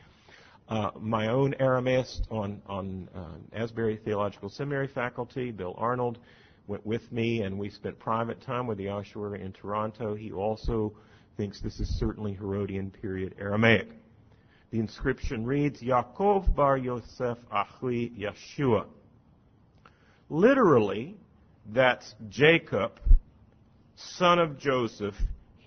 uh, 0.67 0.91
my 0.99 1.29
own 1.29 1.53
Aramaist 1.61 2.29
on, 2.29 2.61
on 2.67 3.07
uh, 3.15 3.37
Asbury 3.55 3.95
Theological 4.03 4.49
Seminary 4.49 4.87
faculty, 4.87 5.51
Bill 5.51 5.73
Arnold, 5.77 6.19
went 6.67 6.85
with 6.85 7.09
me, 7.09 7.43
and 7.43 7.57
we 7.57 7.69
spent 7.69 7.97
private 7.97 8.41
time 8.41 8.67
with 8.67 8.77
the 8.77 8.89
ossuary 8.89 9.41
in 9.41 9.53
Toronto. 9.53 10.13
He 10.13 10.33
also 10.33 10.93
thinks 11.37 11.61
this 11.61 11.79
is 11.79 11.87
certainly 11.97 12.33
Herodian 12.33 12.91
period 12.91 13.35
Aramaic. 13.39 13.87
The 14.71 14.79
inscription 14.79 15.45
reads, 15.45 15.81
Yaakov 15.81 16.53
bar 16.53 16.77
Yosef 16.77 17.37
Achui 17.49 18.11
Yeshua. 18.19 18.85
Literally, 20.29 21.15
that's 21.73 22.13
Jacob, 22.29 22.99
son 23.95 24.39
of 24.39 24.57
Joseph. 24.57 25.15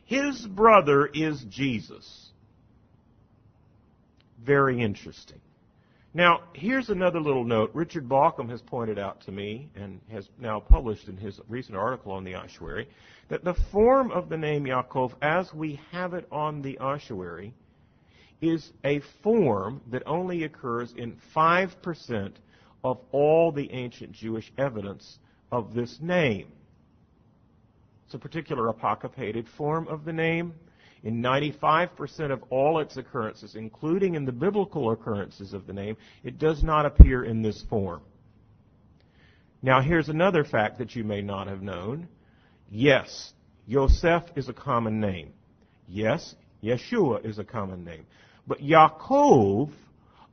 His 0.04 0.46
brother 0.46 1.06
is 1.06 1.44
Jesus. 1.48 2.30
Very 4.44 4.82
interesting. 4.82 5.40
Now, 6.12 6.42
here's 6.54 6.88
another 6.88 7.20
little 7.20 7.44
note. 7.44 7.70
Richard 7.72 8.08
Bauckham 8.08 8.50
has 8.50 8.60
pointed 8.60 8.98
out 8.98 9.20
to 9.22 9.32
me, 9.32 9.68
and 9.76 10.00
has 10.10 10.28
now 10.38 10.58
published 10.58 11.06
in 11.06 11.16
his 11.16 11.38
recent 11.48 11.76
article 11.76 12.10
on 12.12 12.24
the 12.24 12.34
ossuary, 12.34 12.88
that 13.28 13.44
the 13.44 13.54
form 13.70 14.10
of 14.10 14.28
the 14.28 14.36
name 14.36 14.64
Yaakov, 14.64 15.12
as 15.22 15.54
we 15.54 15.80
have 15.92 16.14
it 16.14 16.26
on 16.32 16.62
the 16.62 16.78
ossuary, 16.78 17.54
is 18.40 18.72
a 18.84 19.00
form 19.22 19.80
that 19.92 20.02
only 20.04 20.42
occurs 20.42 20.92
in 20.96 21.16
5% 21.34 22.32
of 22.84 23.00
all 23.12 23.52
the 23.52 23.70
ancient 23.72 24.12
Jewish 24.12 24.52
evidence 24.58 25.18
of 25.52 25.74
this 25.74 25.98
name. 26.00 26.48
It's 28.06 28.14
a 28.14 28.18
particular 28.18 28.72
apocopated 28.72 29.46
form 29.56 29.86
of 29.88 30.04
the 30.04 30.12
name 30.12 30.54
in 31.02 31.22
95% 31.22 32.30
of 32.30 32.42
all 32.50 32.80
its 32.80 32.96
occurrences, 32.96 33.54
including 33.54 34.14
in 34.14 34.24
the 34.24 34.32
biblical 34.32 34.90
occurrences 34.90 35.54
of 35.54 35.66
the 35.66 35.72
name, 35.72 35.96
it 36.22 36.38
does 36.38 36.62
not 36.62 36.84
appear 36.84 37.24
in 37.24 37.42
this 37.42 37.62
form. 37.70 38.02
Now, 39.62 39.80
here's 39.80 40.08
another 40.08 40.44
fact 40.44 40.78
that 40.78 40.94
you 40.94 41.04
may 41.04 41.22
not 41.22 41.46
have 41.46 41.62
known. 41.62 42.08
Yes, 42.70 43.32
Yosef 43.66 44.24
is 44.36 44.48
a 44.48 44.52
common 44.52 45.00
name. 45.00 45.32
Yes, 45.88 46.34
Yeshua 46.62 47.24
is 47.24 47.38
a 47.38 47.44
common 47.44 47.84
name. 47.84 48.06
But 48.46 48.60
Yaakov 48.60 49.70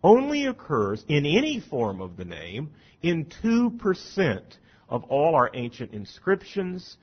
only 0.08 0.46
occurs 0.46 1.04
in 1.10 1.26
any 1.26 1.60
form 1.60 2.00
of 2.00 2.16
the 2.16 2.24
name 2.24 2.72
in 3.02 3.26
2% 3.44 4.42
of 4.88 5.04
all 5.04 5.36
our 5.36 5.52
ancient 5.54 5.92
inscriptions, 5.92 6.96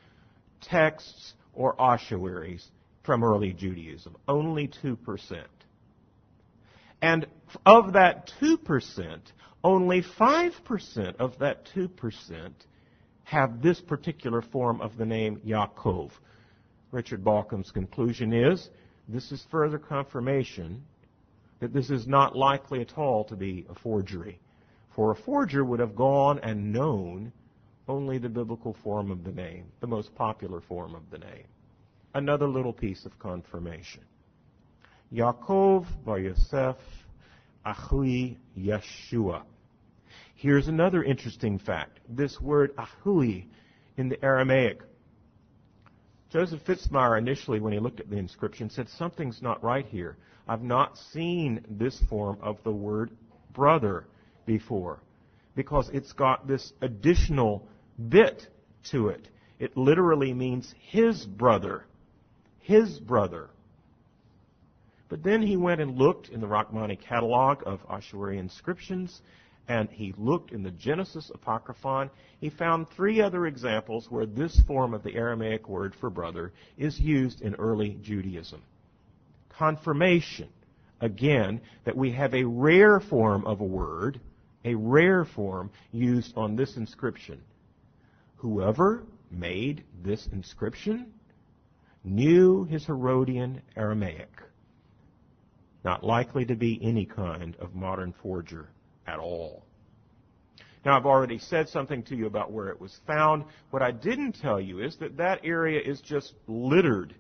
texts, 0.63 1.35
or 1.53 1.79
ossuaries 1.79 2.67
from 3.03 3.23
early 3.23 3.53
Judaism, 3.53 4.17
only 4.27 4.69
2%. 4.83 5.45
And 7.03 7.27
of 7.67 7.93
that 7.93 8.33
2%, 8.41 9.19
only 9.63 10.03
5% 10.03 11.17
of 11.17 11.39
that 11.41 11.69
2% 11.77 12.53
have 13.25 13.61
this 13.61 13.83
particular 13.83 14.41
form 14.41 14.81
of 14.81 14.97
the 14.97 15.05
name 15.05 15.43
Yaakov. 15.47 16.11
Richard 16.91 17.23
Bauckham's 17.23 17.71
conclusion 17.71 18.33
is 18.33 18.71
this 19.09 19.31
is 19.31 19.45
further 19.51 19.79
confirmation 19.79 20.83
that 21.65 21.73
this 21.73 21.89
is 21.89 22.07
not 22.07 22.37
likely 22.37 22.83
at 22.83 22.99
all 22.99 23.25
to 23.25 23.35
be 23.35 23.65
a 23.71 23.75
forgery. 23.75 24.39
For 24.95 25.13
a 25.13 25.17
forger 25.17 25.65
would 25.65 25.81
have 25.81 25.97
gone 25.97 26.39
and 26.43 26.75
known 26.75 27.33
only 27.89 28.19
the 28.19 28.29
biblical 28.29 28.77
form 28.85 29.11
of 29.11 29.25
the 29.25 29.33
name, 29.33 29.65
the 29.81 29.87
most 29.87 30.15
popular 30.15 30.61
form 30.61 30.95
of 30.95 31.09
the 31.11 31.17
name 31.17 31.47
another 32.15 32.47
little 32.47 32.73
piece 32.73 33.07
of 33.07 33.19
confirmation. 33.19 34.03
Yaakov 35.11 35.87
bar 36.05 36.19
Yosef 36.19 36.77
Achui 37.67 38.37
Yeshua. 38.59 39.43
Here's 40.35 40.69
another 40.69 41.03
interesting 41.03 41.59
fact. 41.59 41.99
This 42.09 42.41
word 42.43 42.77
Achui 42.77 43.47
in 43.97 44.11
the 44.11 44.23
Aramaic. 44.23 44.83
Joseph 46.35 46.63
Fitzmyer 46.65 47.17
initially, 47.17 47.61
when 47.61 47.73
he 47.73 47.79
looked 47.79 48.01
at 48.01 48.11
the 48.11 48.19
inscription, 48.19 48.69
said 48.69 48.91
something's 48.91 49.41
not 49.41 49.65
right 49.65 49.87
here. 49.87 50.19
I've 50.47 50.63
not 50.63 50.99
seen 50.99 51.65
this 51.71 51.99
form 52.11 52.37
of 52.43 52.59
the 52.65 52.73
word 52.73 53.11
brother 53.55 54.05
before 54.45 54.99
because 55.55 55.89
it's 55.95 56.13
got 56.13 56.47
this 56.47 56.75
additional 56.83 57.67
bit 58.11 58.49
to 58.91 59.09
it. 59.09 59.29
It 59.59 59.77
literally 59.77 60.35
means 60.35 60.75
his 60.91 61.25
brother 61.25 61.85
his 62.65 62.99
brother. 62.99 63.51
But 65.11 65.23
then 65.23 65.43
he 65.43 65.57
went 65.57 65.83
and 65.83 65.99
looked 65.99 66.31
in 66.31 66.41
the 66.41 66.47
Rahmani 66.47 66.99
catalog 66.99 67.63
of 67.67 67.81
ossuary 67.89 68.39
inscriptions, 68.39 69.21
and 69.69 69.89
he 69.91 70.15
looked 70.19 70.53
in 70.53 70.63
the 70.63 70.71
Genesis 70.71 71.31
Apocryphon. 71.35 72.11
He 72.39 72.51
found 72.51 72.91
three 72.91 73.21
other 73.21 73.47
examples 73.47 74.11
where 74.11 74.27
this 74.27 74.61
form 74.67 74.93
of 74.93 75.03
the 75.03 75.15
Aramaic 75.15 75.69
word 75.69 75.95
for 75.95 76.11
brother 76.11 76.53
is 76.77 77.01
used 77.01 77.41
in 77.41 77.55
early 77.55 77.99
Judaism. 78.03 78.63
Confirmation, 79.49 80.49
again, 81.01 81.61
that 81.85 81.97
we 81.97 82.13
have 82.13 82.35
a 82.35 82.45
rare 82.45 83.01
form 83.01 83.47
of 83.47 83.61
a 83.61 83.65
word, 83.65 84.21
a 84.65 84.75
rare 84.75 85.25
form 85.25 85.71
used 85.93 86.37
on 86.37 86.57
this 86.57 86.77
inscription. 86.77 87.41
Whoever 88.37 89.05
made 89.31 89.85
this 90.03 90.27
inscription 90.27 91.13
knew 92.03 92.65
his 92.65 92.85
Herodian 92.85 93.63
Aramaic. 93.77 94.29
Not 95.85 96.05
likely 96.05 96.45
to 96.47 96.55
be 96.55 96.79
any 96.83 97.07
kind 97.07 97.57
of 97.57 97.75
modern 97.75 98.13
forger 98.23 98.69
at 99.07 99.19
all. 99.19 99.65
Now, 100.85 100.99
I've 100.99 101.07
already 101.07 101.39
said 101.39 101.69
something 101.69 102.03
to 102.05 102.17
you 102.17 102.27
about 102.27 102.53
where 102.53 102.69
it 102.69 102.81
was 102.81 103.01
found. 103.07 103.45
What 103.71 103.83
I 103.83 103.91
didn't 103.91 104.33
tell 104.33 104.61
you 104.61 104.81
is 104.81 104.97
that 104.99 105.17
that 105.17 105.41
area 105.43 105.81
is 105.81 106.01
just 106.03 106.35
littered 106.47 107.15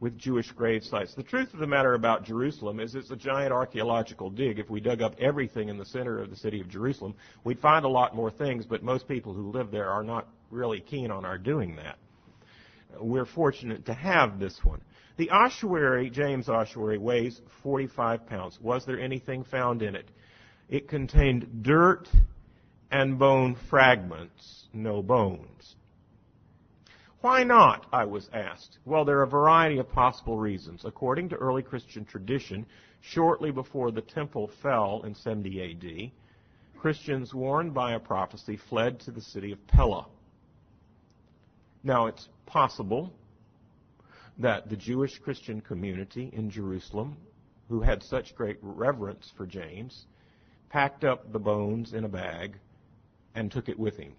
with 0.00 0.18
Jewish 0.18 0.50
grave 0.52 0.82
sites. 0.82 1.14
The 1.14 1.22
truth 1.22 1.54
of 1.54 1.60
the 1.60 1.66
matter 1.66 1.94
about 1.94 2.24
Jerusalem 2.24 2.80
is 2.80 2.94
it's 2.94 3.12
a 3.12 3.16
giant 3.16 3.52
archaeological 3.52 4.30
dig. 4.30 4.58
If 4.58 4.68
we 4.68 4.80
dug 4.80 5.00
up 5.00 5.14
everything 5.20 5.68
in 5.68 5.78
the 5.78 5.84
center 5.86 6.20
of 6.20 6.28
the 6.28 6.36
city 6.36 6.60
of 6.60 6.68
Jerusalem, 6.68 7.14
we'd 7.44 7.60
find 7.60 7.84
a 7.84 7.88
lot 7.88 8.16
more 8.16 8.30
things, 8.30 8.66
but 8.66 8.82
most 8.82 9.06
people 9.06 9.32
who 9.32 9.52
live 9.52 9.70
there 9.70 9.88
are 9.88 10.02
not 10.02 10.28
really 10.50 10.80
keen 10.80 11.10
on 11.10 11.24
our 11.24 11.38
doing 11.38 11.76
that. 11.76 11.96
We're 13.00 13.24
fortunate 13.24 13.86
to 13.86 13.94
have 13.94 14.38
this 14.38 14.58
one. 14.64 14.80
The 15.16 15.30
ossuary, 15.30 16.10
James 16.10 16.48
ossuary, 16.48 16.98
weighs 16.98 17.40
45 17.62 18.26
pounds. 18.26 18.58
Was 18.60 18.84
there 18.84 18.98
anything 18.98 19.44
found 19.44 19.82
in 19.82 19.94
it? 19.94 20.08
It 20.74 20.88
contained 20.88 21.62
dirt 21.62 22.08
and 22.90 23.16
bone 23.16 23.54
fragments, 23.70 24.66
no 24.72 25.04
bones. 25.04 25.76
Why 27.20 27.44
not? 27.44 27.86
I 27.92 28.06
was 28.06 28.28
asked. 28.32 28.78
Well, 28.84 29.04
there 29.04 29.20
are 29.20 29.22
a 29.22 29.28
variety 29.28 29.78
of 29.78 29.88
possible 29.92 30.36
reasons. 30.36 30.84
According 30.84 31.28
to 31.28 31.36
early 31.36 31.62
Christian 31.62 32.04
tradition, 32.04 32.66
shortly 33.00 33.52
before 33.52 33.92
the 33.92 34.00
temple 34.00 34.50
fell 34.64 35.02
in 35.04 35.14
70 35.14 35.62
AD, 35.62 36.10
Christians 36.80 37.32
warned 37.32 37.72
by 37.72 37.92
a 37.92 38.00
prophecy 38.00 38.56
fled 38.56 38.98
to 39.02 39.12
the 39.12 39.22
city 39.22 39.52
of 39.52 39.64
Pella. 39.68 40.08
Now, 41.84 42.06
it's 42.06 42.28
possible 42.46 43.12
that 44.38 44.68
the 44.68 44.76
Jewish 44.76 45.20
Christian 45.20 45.60
community 45.60 46.30
in 46.32 46.50
Jerusalem, 46.50 47.16
who 47.68 47.80
had 47.80 48.02
such 48.02 48.34
great 48.34 48.58
reverence 48.60 49.32
for 49.36 49.46
James, 49.46 50.06
packed 50.74 51.04
up 51.04 51.32
the 51.32 51.38
bones 51.38 51.94
in 51.94 52.04
a 52.04 52.08
bag 52.08 52.58
and 53.34 53.50
took 53.50 53.68
it 53.68 53.78
with 53.78 53.96
him 53.96 54.12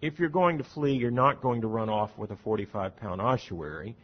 if 0.00 0.18
you're 0.18 0.28
going 0.28 0.58
to 0.58 0.64
flee, 0.64 0.92
you're 0.92 1.10
not 1.10 1.42
going 1.42 1.60
to 1.60 1.66
run 1.66 1.88
off 1.88 2.10
with 2.16 2.30
a 2.30 2.36
45 2.36 2.96
pound 2.96 3.20
ossuary, 3.20 3.96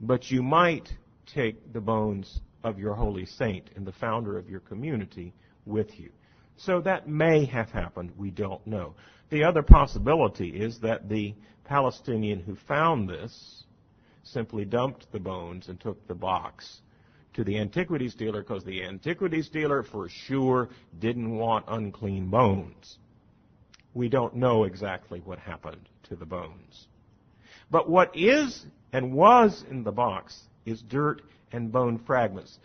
but 0.00 0.30
you 0.30 0.42
might 0.42 0.88
take 1.26 1.72
the 1.72 1.80
bones 1.80 2.40
of 2.62 2.78
your 2.78 2.94
holy 2.94 3.26
saint 3.26 3.70
and 3.74 3.86
the 3.86 3.92
founder 3.92 4.38
of 4.38 4.48
your 4.48 4.60
community 4.60 5.32
with 5.64 5.98
you. 5.98 6.10
So 6.56 6.80
that 6.82 7.08
may 7.08 7.44
have 7.46 7.70
happened. 7.70 8.12
We 8.16 8.30
don't 8.30 8.64
know. 8.66 8.94
The 9.30 9.44
other 9.44 9.62
possibility 9.62 10.48
is 10.48 10.78
that 10.80 11.08
the 11.08 11.34
Palestinian 11.64 12.40
who 12.40 12.54
found 12.54 13.08
this 13.08 13.64
simply 14.22 14.64
dumped 14.64 15.10
the 15.12 15.18
bones 15.18 15.68
and 15.68 15.80
took 15.80 16.06
the 16.06 16.14
box 16.14 16.80
to 17.36 17.44
the 17.44 17.58
antiquities 17.58 18.14
dealer 18.14 18.42
because 18.42 18.64
the 18.64 18.82
antiquities 18.82 19.48
dealer 19.48 19.82
for 19.82 20.08
sure 20.08 20.68
didn't 20.98 21.30
want 21.30 21.64
unclean 21.68 22.28
bones 22.28 22.98
we 23.96 24.10
don't 24.10 24.36
know 24.36 24.64
exactly 24.64 25.22
what 25.24 25.38
happened 25.38 25.88
to 26.02 26.14
the 26.14 26.26
bones. 26.26 26.86
But 27.70 27.88
what 27.88 28.14
is 28.14 28.66
and 28.92 29.14
was 29.14 29.64
in 29.70 29.82
the 29.82 29.90
box 29.90 30.38
is 30.66 30.82
dirt 30.82 31.22
and 31.50 31.72
bone 31.72 31.98
fragments. 32.06 32.58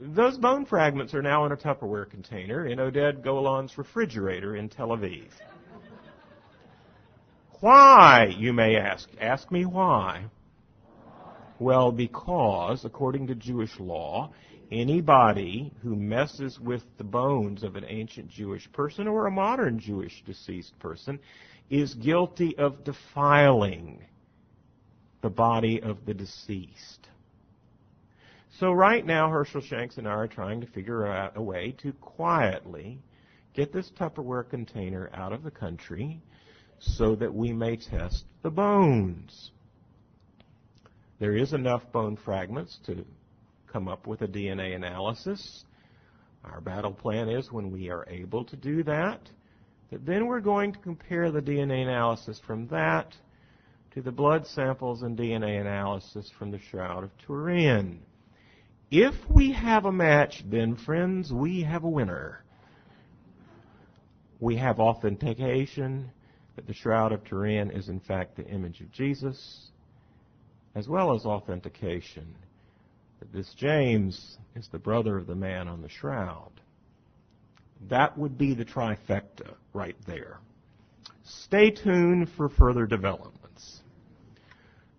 Those 0.00 0.38
bone 0.38 0.64
fragments 0.64 1.14
are 1.14 1.22
now 1.22 1.44
in 1.46 1.52
a 1.52 1.56
Tupperware 1.56 2.08
container 2.08 2.66
in 2.66 2.78
Oded 2.78 3.24
Golan's 3.24 3.76
refrigerator 3.76 4.54
in 4.54 4.68
Tel 4.68 4.88
Aviv. 4.88 5.26
Why, 7.58 8.32
you 8.36 8.52
may 8.52 8.76
ask? 8.76 9.08
Ask 9.20 9.50
me 9.50 9.66
why. 9.66 10.26
Well, 11.62 11.92
because, 11.92 12.84
according 12.84 13.28
to 13.28 13.34
Jewish 13.34 13.78
law, 13.78 14.32
Anybody 14.72 15.70
who 15.82 15.94
messes 15.94 16.58
with 16.58 16.82
the 16.96 17.04
bones 17.04 17.62
of 17.62 17.76
an 17.76 17.84
ancient 17.86 18.30
Jewish 18.30 18.72
person 18.72 19.06
or 19.06 19.26
a 19.26 19.30
modern 19.30 19.78
Jewish 19.78 20.22
deceased 20.24 20.78
person 20.78 21.20
is 21.68 21.92
guilty 21.92 22.56
of 22.56 22.82
defiling 22.82 24.02
the 25.20 25.28
body 25.28 25.82
of 25.82 26.06
the 26.06 26.14
deceased. 26.14 27.06
So 28.58 28.72
right 28.72 29.04
now, 29.04 29.28
Herschel 29.28 29.60
Shanks 29.60 29.98
and 29.98 30.08
I 30.08 30.12
are 30.12 30.26
trying 30.26 30.62
to 30.62 30.66
figure 30.66 31.06
out 31.06 31.36
a 31.36 31.42
way 31.42 31.72
to 31.82 31.92
quietly 31.92 32.98
get 33.52 33.74
this 33.74 33.90
Tupperware 33.90 34.48
container 34.48 35.10
out 35.12 35.34
of 35.34 35.42
the 35.42 35.50
country 35.50 36.22
so 36.78 37.14
that 37.16 37.34
we 37.34 37.52
may 37.52 37.76
test 37.76 38.24
the 38.40 38.50
bones. 38.50 39.50
There 41.22 41.36
is 41.36 41.52
enough 41.52 41.82
bone 41.92 42.16
fragments 42.16 42.80
to 42.86 43.04
come 43.72 43.86
up 43.86 44.08
with 44.08 44.22
a 44.22 44.26
DNA 44.26 44.74
analysis. 44.74 45.62
Our 46.42 46.60
battle 46.60 46.90
plan 46.90 47.28
is 47.28 47.52
when 47.52 47.70
we 47.70 47.90
are 47.90 48.04
able 48.10 48.44
to 48.46 48.56
do 48.56 48.82
that, 48.82 49.20
that 49.92 50.04
then 50.04 50.26
we're 50.26 50.40
going 50.40 50.72
to 50.72 50.80
compare 50.80 51.30
the 51.30 51.40
DNA 51.40 51.84
analysis 51.84 52.40
from 52.44 52.66
that 52.70 53.14
to 53.92 54.02
the 54.02 54.10
blood 54.10 54.48
samples 54.48 55.02
and 55.02 55.16
DNA 55.16 55.60
analysis 55.60 56.28
from 56.36 56.50
the 56.50 56.58
Shroud 56.58 57.04
of 57.04 57.10
Turin. 57.24 58.00
If 58.90 59.14
we 59.30 59.52
have 59.52 59.84
a 59.84 59.92
match, 59.92 60.42
then 60.50 60.74
friends, 60.74 61.32
we 61.32 61.62
have 61.62 61.84
a 61.84 61.88
winner. 61.88 62.42
We 64.40 64.56
have 64.56 64.80
authentication 64.80 66.10
that 66.56 66.66
the 66.66 66.74
Shroud 66.74 67.12
of 67.12 67.22
Turin 67.22 67.70
is 67.70 67.88
in 67.88 68.00
fact 68.00 68.34
the 68.34 68.46
image 68.46 68.80
of 68.80 68.90
Jesus, 68.90 69.70
as 70.74 70.88
well 70.88 71.14
as 71.14 71.24
authentication 71.24 72.34
that 73.18 73.32
this 73.32 73.54
James 73.54 74.38
is 74.56 74.68
the 74.68 74.78
brother 74.78 75.16
of 75.16 75.26
the 75.26 75.34
man 75.34 75.68
on 75.68 75.82
the 75.82 75.88
shroud. 75.88 76.50
That 77.88 78.16
would 78.16 78.38
be 78.38 78.54
the 78.54 78.64
trifecta 78.64 79.54
right 79.72 79.96
there. 80.06 80.38
Stay 81.24 81.70
tuned 81.70 82.28
for 82.36 82.48
further 82.48 82.86
developments. 82.86 83.80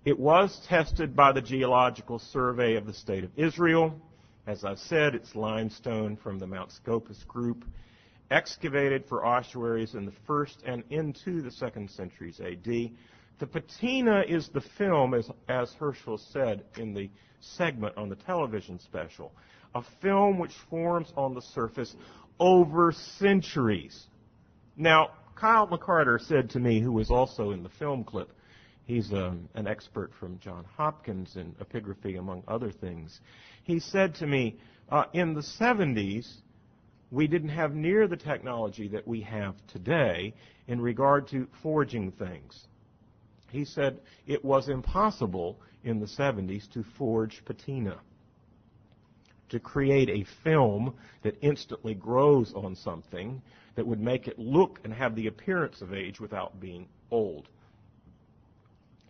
It 0.06 0.20
was 0.20 0.60
tested 0.68 1.16
by 1.16 1.32
the 1.32 1.42
Geological 1.42 2.20
Survey 2.20 2.76
of 2.76 2.86
the 2.86 2.94
State 2.94 3.24
of 3.24 3.32
Israel. 3.38 4.00
As 4.48 4.66
I've 4.66 4.80
said, 4.80 5.16
it's 5.16 5.36
limestone 5.36 6.18
from 6.18 6.40
the 6.40 6.48
Mount 6.48 6.72
Scopus 6.72 7.24
group, 7.24 7.64
excavated 8.30 9.06
for 9.06 9.26
ossuaries 9.26 9.96
in 9.96 10.06
the 10.06 10.14
first 10.28 10.62
and 10.66 10.84
into 10.90 11.42
the 11.42 11.52
second 11.52 11.90
centuries 11.90 12.42
AD. 12.42 12.92
The 13.44 13.60
patina 13.60 14.24
is 14.26 14.48
the 14.48 14.62
film, 14.62 15.14
as, 15.14 15.30
as 15.50 15.74
Herschel 15.74 16.18
said 16.18 16.64
in 16.78 16.94
the 16.94 17.10
segment 17.42 17.98
on 17.98 18.08
the 18.08 18.16
television 18.16 18.80
special. 18.80 19.34
A 19.76 19.84
film 20.02 20.40
which 20.40 20.54
forms 20.70 21.12
on 21.18 21.34
the 21.34 21.42
surface 21.42 21.94
over 22.40 22.94
centuries. 22.94 24.08
Now, 24.78 25.10
Kyle 25.36 25.68
McCarter 25.68 26.22
said 26.22 26.52
to 26.52 26.60
me, 26.62 26.80
who 26.80 26.94
was 26.94 27.12
also 27.12 27.52
in 27.52 27.64
the 27.64 27.70
film 27.70 28.06
clip, 28.06 28.32
he's 28.86 29.12
um, 29.12 29.50
an 29.56 29.68
expert 29.68 30.14
from 30.18 30.40
Johns 30.40 30.68
Hopkins 30.78 31.36
in 31.36 31.54
epigraphy, 31.62 32.18
among 32.18 32.44
other 32.48 32.72
things. 32.72 33.20
He 33.64 33.82
said 33.82 34.16
to 34.16 34.26
me, 34.26 34.56
uh, 34.88 35.04
in 35.12 35.34
the 35.34 35.42
70s, 35.42 36.34
we 37.12 37.28
didn't 37.28 37.50
have 37.50 37.76
near 37.76 38.08
the 38.08 38.16
technology 38.16 38.88
that 38.88 39.06
we 39.06 39.20
have 39.20 39.56
today 39.68 40.34
in 40.70 40.80
regard 40.80 41.28
to 41.28 41.46
forging 41.62 42.10
things. 42.14 42.68
He 43.54 43.66
said 43.66 44.00
it 44.26 44.44
was 44.44 44.68
impossible 44.68 45.60
in 45.84 46.00
the 46.00 46.08
70s 46.08 46.68
to 46.72 46.82
forge 46.82 47.46
patina, 47.46 48.00
to 49.50 49.60
create 49.60 50.10
a 50.10 50.24
film 50.24 50.96
that 51.22 51.38
instantly 51.42 51.94
grows 51.94 52.52
on 52.56 52.76
something 52.76 53.44
that 53.76 53.86
would 53.86 54.00
make 54.00 54.28
it 54.28 54.40
look 54.40 54.80
and 54.84 54.92
have 54.92 55.16
the 55.16 55.28
appearance 55.28 55.82
of 55.82 55.94
age 55.94 56.20
without 56.20 56.60
being 56.60 56.88
old. 57.12 57.48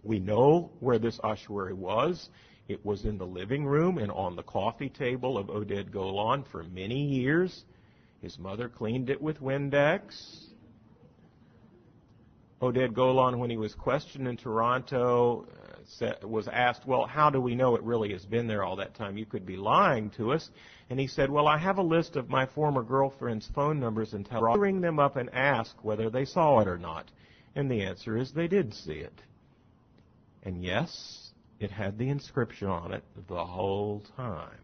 We 0.03 0.19
know 0.19 0.71
where 0.82 0.99
this 0.99 1.21
ossuary 1.23 1.73
was. 1.73 2.29
It 2.67 2.86
was 2.86 3.06
in 3.06 3.17
the 3.17 3.25
living 3.25 3.65
room 3.65 3.97
and 3.97 4.12
on 4.12 4.36
the 4.36 4.43
coffee 4.43 4.89
table 4.89 5.38
of 5.38 5.47
Oded 5.47 5.89
Golan 5.89 6.43
for 6.43 6.65
many 6.65 7.01
years. 7.01 7.63
His 8.21 8.38
mother 8.38 8.67
cleaned 8.67 9.10
it 9.10 9.21
with 9.21 9.39
Windex. 9.41 10.52
Oded 12.63 12.93
Golan, 12.93 13.39
when 13.39 13.49
he 13.49 13.58
was 13.58 13.76
questioned 13.76 14.26
in 14.26 14.38
Toronto, 14.38 15.45
uh, 16.02 16.26
was 16.26 16.47
asked, 16.47 16.88
Well, 16.88 17.06
how 17.06 17.30
do 17.30 17.41
we 17.41 17.56
know 17.56 17.76
it 17.76 17.84
really 17.84 18.13
has 18.13 18.26
been 18.26 18.47
there 18.47 18.63
all 18.63 18.78
that 18.78 18.95
time? 18.95 19.17
You 19.17 19.26
could 19.26 19.45
be 19.45 19.58
lying 19.58 20.10
to 20.12 20.32
us. 20.32 20.49
And 20.89 20.97
he 20.97 21.08
said, 21.08 21.30
Well, 21.30 21.45
I 21.45 21.58
have 21.58 21.78
a 21.78 21.84
list 21.84 22.15
of 22.15 22.30
my 22.30 22.45
former 22.45 22.82
girlfriend's 22.82 23.49
phone 23.54 23.82
numbers 23.82 24.13
and 24.13 24.26
tell 24.26 24.41
ring 24.41 24.80
them 24.80 24.97
up 24.97 25.17
and 25.17 25.30
ask 25.34 25.76
whether 25.84 26.10
they 26.10 26.23
saw 26.23 26.62
it 26.62 26.69
or 26.69 26.78
not. 26.78 27.12
And 27.54 27.69
the 27.69 27.82
answer 27.82 28.15
is 28.15 28.32
they 28.32 28.47
did 28.47 28.73
see 28.73 28.93
it. 28.93 29.21
And 30.43 30.63
yes, 30.63 31.32
it 31.59 31.70
had 31.70 31.97
the 31.97 32.07
inscription 32.07 32.70
on 32.70 32.93
it 32.93 33.03
the 33.28 33.43
whole 33.43 34.03
time. 34.16 34.59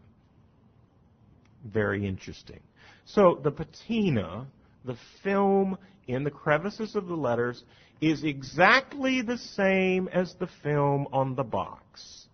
Very 1.66 2.06
interesting. 2.06 2.60
So 3.04 3.38
the 3.42 3.50
patina, 3.50 4.46
the 4.86 4.96
film 5.22 5.76
in 6.06 6.24
the 6.24 6.30
crevices 6.30 6.96
of 6.96 7.06
the 7.06 7.14
letters, 7.14 7.62
is 8.00 8.24
exactly 8.24 9.22
the 9.22 9.38
same 9.38 10.08
as 10.08 10.34
the 10.34 10.48
film 10.62 11.06
on 11.12 11.34
the 11.34 11.44
box. 11.44 12.26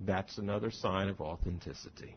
That's 0.00 0.38
another 0.38 0.70
sign 0.70 1.08
of 1.08 1.20
authenticity. 1.20 2.16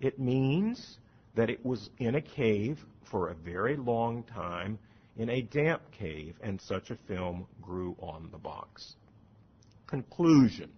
It 0.00 0.18
means 0.18 0.98
that 1.34 1.50
it 1.50 1.64
was 1.64 1.90
in 1.98 2.14
a 2.14 2.20
cave 2.20 2.78
for 3.10 3.28
a 3.28 3.34
very 3.34 3.76
long 3.76 4.22
time, 4.24 4.78
in 5.16 5.28
a 5.30 5.42
damp 5.42 5.82
cave, 5.92 6.36
and 6.42 6.60
such 6.60 6.90
a 6.90 6.98
film 7.08 7.46
grew 7.60 7.96
on 8.00 8.28
the 8.30 8.38
box. 8.38 8.94
Conclusion. 9.86 10.70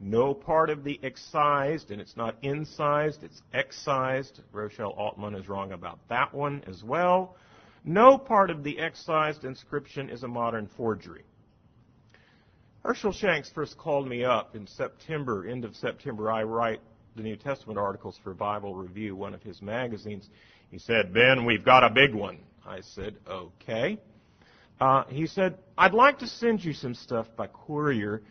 No 0.00 0.34
part 0.34 0.68
of 0.68 0.82
the 0.82 0.98
excised, 1.02 1.90
and 1.90 2.00
it's 2.00 2.16
not 2.16 2.36
incised, 2.42 3.22
it's 3.22 3.40
excised. 3.54 4.40
Rochelle 4.52 4.90
Altman 4.90 5.34
is 5.36 5.48
wrong 5.48 5.72
about 5.72 6.00
that 6.08 6.34
one 6.34 6.62
as 6.66 6.82
well. 6.82 7.36
No 7.84 8.16
part 8.16 8.50
of 8.50 8.62
the 8.62 8.78
excised 8.78 9.44
inscription 9.44 10.08
is 10.08 10.22
a 10.22 10.28
modern 10.28 10.68
forgery. 10.76 11.24
Herschel 12.84 13.12
Shanks 13.12 13.50
first 13.50 13.78
called 13.78 14.08
me 14.08 14.24
up 14.24 14.56
in 14.56 14.66
September, 14.66 15.46
end 15.46 15.64
of 15.64 15.74
September. 15.76 16.30
I 16.30 16.42
write 16.42 16.80
the 17.16 17.22
New 17.22 17.36
Testament 17.36 17.78
articles 17.78 18.18
for 18.22 18.34
Bible 18.34 18.74
Review, 18.74 19.14
one 19.14 19.34
of 19.34 19.42
his 19.42 19.62
magazines. 19.62 20.28
He 20.70 20.78
said, 20.78 21.12
Ben, 21.12 21.44
we've 21.44 21.64
got 21.64 21.84
a 21.84 21.90
big 21.90 22.14
one. 22.14 22.38
I 22.66 22.80
said, 22.80 23.16
okay. 23.28 23.98
Uh, 24.80 25.04
he 25.08 25.26
said, 25.26 25.58
I'd 25.76 25.94
like 25.94 26.18
to 26.20 26.26
send 26.26 26.64
you 26.64 26.72
some 26.72 26.94
stuff 26.94 27.26
by 27.36 27.46
courier 27.48 28.22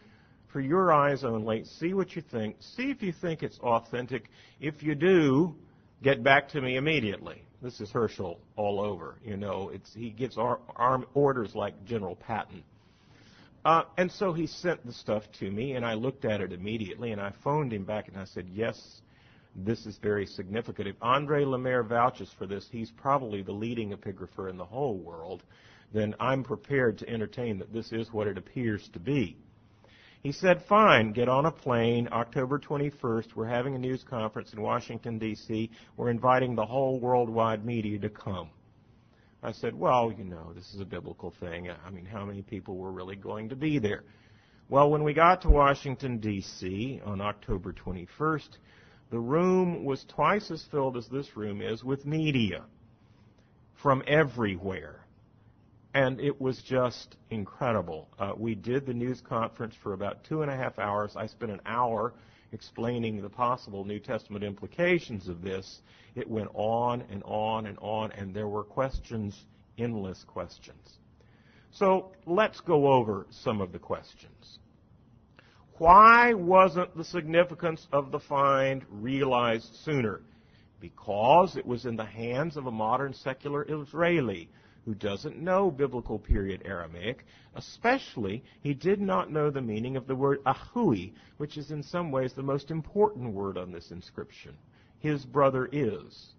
for 0.52 0.60
your 0.60 0.92
eyes 0.92 1.24
only. 1.24 1.64
See 1.64 1.94
what 1.94 2.16
you 2.16 2.22
think. 2.22 2.58
See 2.60 2.90
if 2.90 3.02
you 3.02 3.14
think 3.14 3.44
it's 3.44 3.60
authentic. 3.60 4.30
If 4.60 4.84
you 4.84 4.96
do, 4.96 5.56
get 6.04 6.24
back 6.24 6.50
to 6.50 6.62
me 6.62 6.76
immediately. 6.76 7.44
This 7.62 7.80
is 7.80 7.92
Herschel 7.92 8.40
all 8.56 8.80
over. 8.80 9.16
You 9.24 9.38
know, 9.38 9.70
it's, 9.70 9.94
he 9.94 10.10
gives 10.10 10.38
our, 10.38 10.60
our 10.76 11.04
orders 11.14 11.54
like 11.54 11.86
General 11.86 12.16
Patton. 12.16 12.64
Uh, 13.64 13.84
and 13.98 14.12
so 14.12 14.34
he 14.34 14.48
sent 14.48 14.84
the 14.86 14.94
stuff 14.94 15.24
to 15.40 15.52
me, 15.52 15.74
and 15.74 15.86
I 15.86 15.94
looked 15.94 16.26
at 16.26 16.42
it 16.42 16.52
immediately, 16.52 17.12
and 17.12 17.22
I 17.22 17.32
phoned 17.44 17.72
him 17.72 17.84
back, 17.84 18.08
and 18.08 18.18
I 18.18 18.26
said, 18.26 18.48
yes, 18.52 19.02
this 19.56 19.86
is 19.86 19.98
very 19.98 20.26
significant. 20.26 20.88
If 20.88 20.96
Andre 21.02 21.46
Lemaire 21.46 21.84
vouches 21.84 22.32
for 22.40 22.48
this, 22.48 22.68
he's 22.72 22.90
probably 22.90 23.44
the 23.44 23.52
leading 23.52 23.92
epigrapher 23.92 24.50
in 24.50 24.58
the 24.58 24.66
whole 24.66 24.98
world, 24.98 25.44
then 25.94 26.16
I'm 26.20 26.44
prepared 26.44 26.98
to 27.00 27.10
entertain 27.10 27.60
that 27.60 27.72
this 27.72 27.92
is 27.92 28.12
what 28.12 28.26
it 28.26 28.38
appears 28.40 28.90
to 28.94 29.00
be. 29.00 29.38
He 30.24 30.32
said, 30.32 30.62
fine, 30.70 31.14
get 31.14 31.28
on 31.28 31.48
a 31.48 31.52
plane, 31.52 32.08
October 32.12 32.60
21st. 32.60 33.36
We're 33.36 33.48
having 33.48 33.74
a 33.74 33.80
news 33.80 34.04
conference 34.08 34.54
in 34.54 34.62
Washington, 34.62 35.18
D.C. 35.18 35.72
We're 35.98 36.12
inviting 36.12 36.54
the 36.54 36.66
whole 36.66 37.00
worldwide 37.00 37.66
media 37.66 37.98
to 37.98 38.10
come. 38.10 38.52
I 39.42 39.52
said, 39.52 39.74
well, 39.74 40.14
you 40.16 40.24
know, 40.24 40.54
this 40.54 40.76
is 40.76 40.80
a 40.80 40.86
biblical 40.86 41.34
thing. 41.40 41.72
I 41.72 41.90
mean, 41.90 42.06
how 42.06 42.24
many 42.24 42.44
people 42.44 42.78
were 42.78 42.92
really 42.92 43.16
going 43.16 43.50
to 43.50 43.56
be 43.56 43.80
there? 43.80 44.04
Well, 44.70 44.92
when 44.92 45.04
we 45.04 45.16
got 45.16 45.42
to 45.42 45.50
Washington, 45.50 46.20
D.C. 46.20 47.02
on 47.04 47.20
October 47.20 47.74
21st, 47.74 48.50
the 49.10 49.20
room 49.20 49.84
was 49.84 50.06
twice 50.08 50.52
as 50.52 50.64
filled 50.70 50.98
as 50.98 51.08
this 51.08 51.36
room 51.36 51.64
is 51.64 51.84
with 51.84 52.06
media 52.06 52.66
from 53.82 54.04
everywhere. 54.06 55.04
And 55.94 56.22
it 56.22 56.40
was 56.40 56.62
just 56.62 57.18
incredible. 57.30 58.08
Uh, 58.18 58.32
we 58.38 58.56
did 58.56 58.86
the 58.86 58.94
news 58.94 59.22
conference 59.22 59.76
for 59.84 59.94
about 59.94 60.24
two 60.24 60.42
and 60.42 60.50
a 60.50 60.56
half 60.56 60.80
hours. 60.80 61.16
I 61.16 61.28
spent 61.28 61.52
an 61.52 61.62
hour 61.66 62.14
explaining 62.54 63.22
the 63.22 63.30
possible 63.30 63.84
New 63.84 64.00
Testament 64.00 64.44
implications 64.44 65.28
of 65.28 65.42
this. 65.42 65.82
It 66.16 66.30
went 66.30 66.50
on 66.54 67.04
and 67.10 67.22
on 67.24 67.66
and 67.66 67.78
on, 67.82 68.12
and 68.14 68.34
there 68.34 68.48
were 68.48 68.64
questions, 68.64 69.46
endless 69.78 70.24
questions. 70.26 71.00
So 71.72 72.12
let's 72.26 72.60
go 72.62 72.92
over 72.92 73.28
some 73.30 73.62
of 73.62 73.72
the 73.72 73.80
questions. 73.80 74.60
Why 75.78 76.34
wasn't 76.34 76.96
the 76.96 77.04
significance 77.04 77.88
of 77.92 78.12
the 78.12 78.20
find 78.20 78.86
realized 78.90 79.74
sooner? 79.84 80.22
Because 80.80 81.58
it 81.58 81.66
was 81.66 81.86
in 81.86 81.96
the 81.96 82.06
hands 82.06 82.56
of 82.56 82.68
a 82.68 82.72
modern 82.72 83.14
secular 83.14 83.66
Israeli 83.68 84.50
who 84.86 84.96
doesn't 84.96 85.38
know 85.38 85.70
biblical 85.70 86.18
period 86.18 86.64
Aramaic, 86.66 87.26
especially 87.56 88.44
he 88.62 88.74
did 88.74 89.00
not 89.00 89.32
know 89.32 89.50
the 89.50 89.62
meaning 89.62 89.96
of 89.96 90.08
the 90.08 90.16
word 90.16 90.44
ahui, 90.44 91.14
which 91.38 91.58
is 91.58 91.72
in 91.72 91.84
some 91.84 92.12
ways 92.12 92.34
the 92.34 92.42
most 92.42 92.72
important 92.72 93.34
word 93.34 93.58
on 93.58 93.72
this 93.72 93.92
inscription. 93.92 94.56
His 95.00 95.26
brother 95.26 95.70
is. 95.72 96.34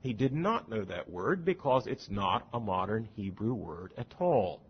He 0.00 0.12
did 0.12 0.32
not 0.32 0.70
know 0.70 0.84
that 0.84 1.10
word 1.10 1.44
because 1.44 1.86
it's 1.86 2.08
not 2.08 2.46
a 2.52 2.60
modern 2.60 3.08
Hebrew 3.16 3.54
word 3.54 3.92
at 3.98 4.14
all. 4.18 4.62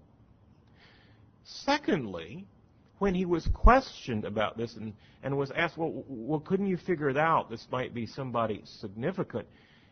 Secondly, 1.45 2.47
when 2.99 3.15
he 3.15 3.25
was 3.25 3.47
questioned 3.55 4.25
about 4.25 4.57
this 4.57 4.77
and, 4.77 4.93
and 5.23 5.37
was 5.37 5.51
asked, 5.53 5.77
well, 5.77 6.05
well, 6.09 6.41
couldn't 6.41 6.67
you 6.67 6.77
figure 6.77 7.09
it 7.09 7.17
out? 7.17 7.51
This 7.51 7.67
might 7.71 7.95
be 7.95 8.07
somebody 8.07 8.63
significant. 8.65 9.47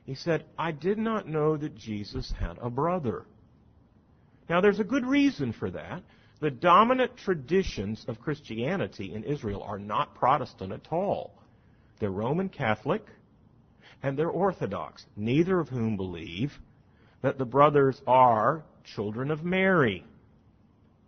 He 0.07 0.15
said, 0.15 0.45
I 0.57 0.71
did 0.71 0.99
not 0.99 1.29
know 1.29 1.57
that 1.57 1.75
Jesus 1.75 2.33
had 2.39 2.59
a 2.63 2.71
brother. 2.71 3.27
Now, 4.49 4.61
there's 4.61 4.79
a 4.79 4.85
good 4.85 5.05
reason 5.05 5.53
for 5.53 5.69
that. 5.73 6.03
The 6.41 6.51
dominant 6.51 7.17
traditions 7.17 8.05
of 8.07 8.21
Christianity 8.21 9.13
in 9.13 9.25
Israel 9.25 9.63
are 9.63 9.81
not 9.81 10.15
Protestant 10.15 10.73
at 10.73 10.93
all. 10.93 11.43
They're 11.99 12.11
Roman 12.11 12.49
Catholic 12.49 13.05
and 14.03 14.17
they're 14.17 14.31
Orthodox, 14.31 15.05
neither 15.17 15.59
of 15.59 15.71
whom 15.71 15.97
believe 15.97 16.53
that 17.23 17.39
the 17.39 17.45
brothers 17.45 18.01
are 18.07 18.63
children 18.85 19.31
of 19.31 19.43
Mary 19.43 20.05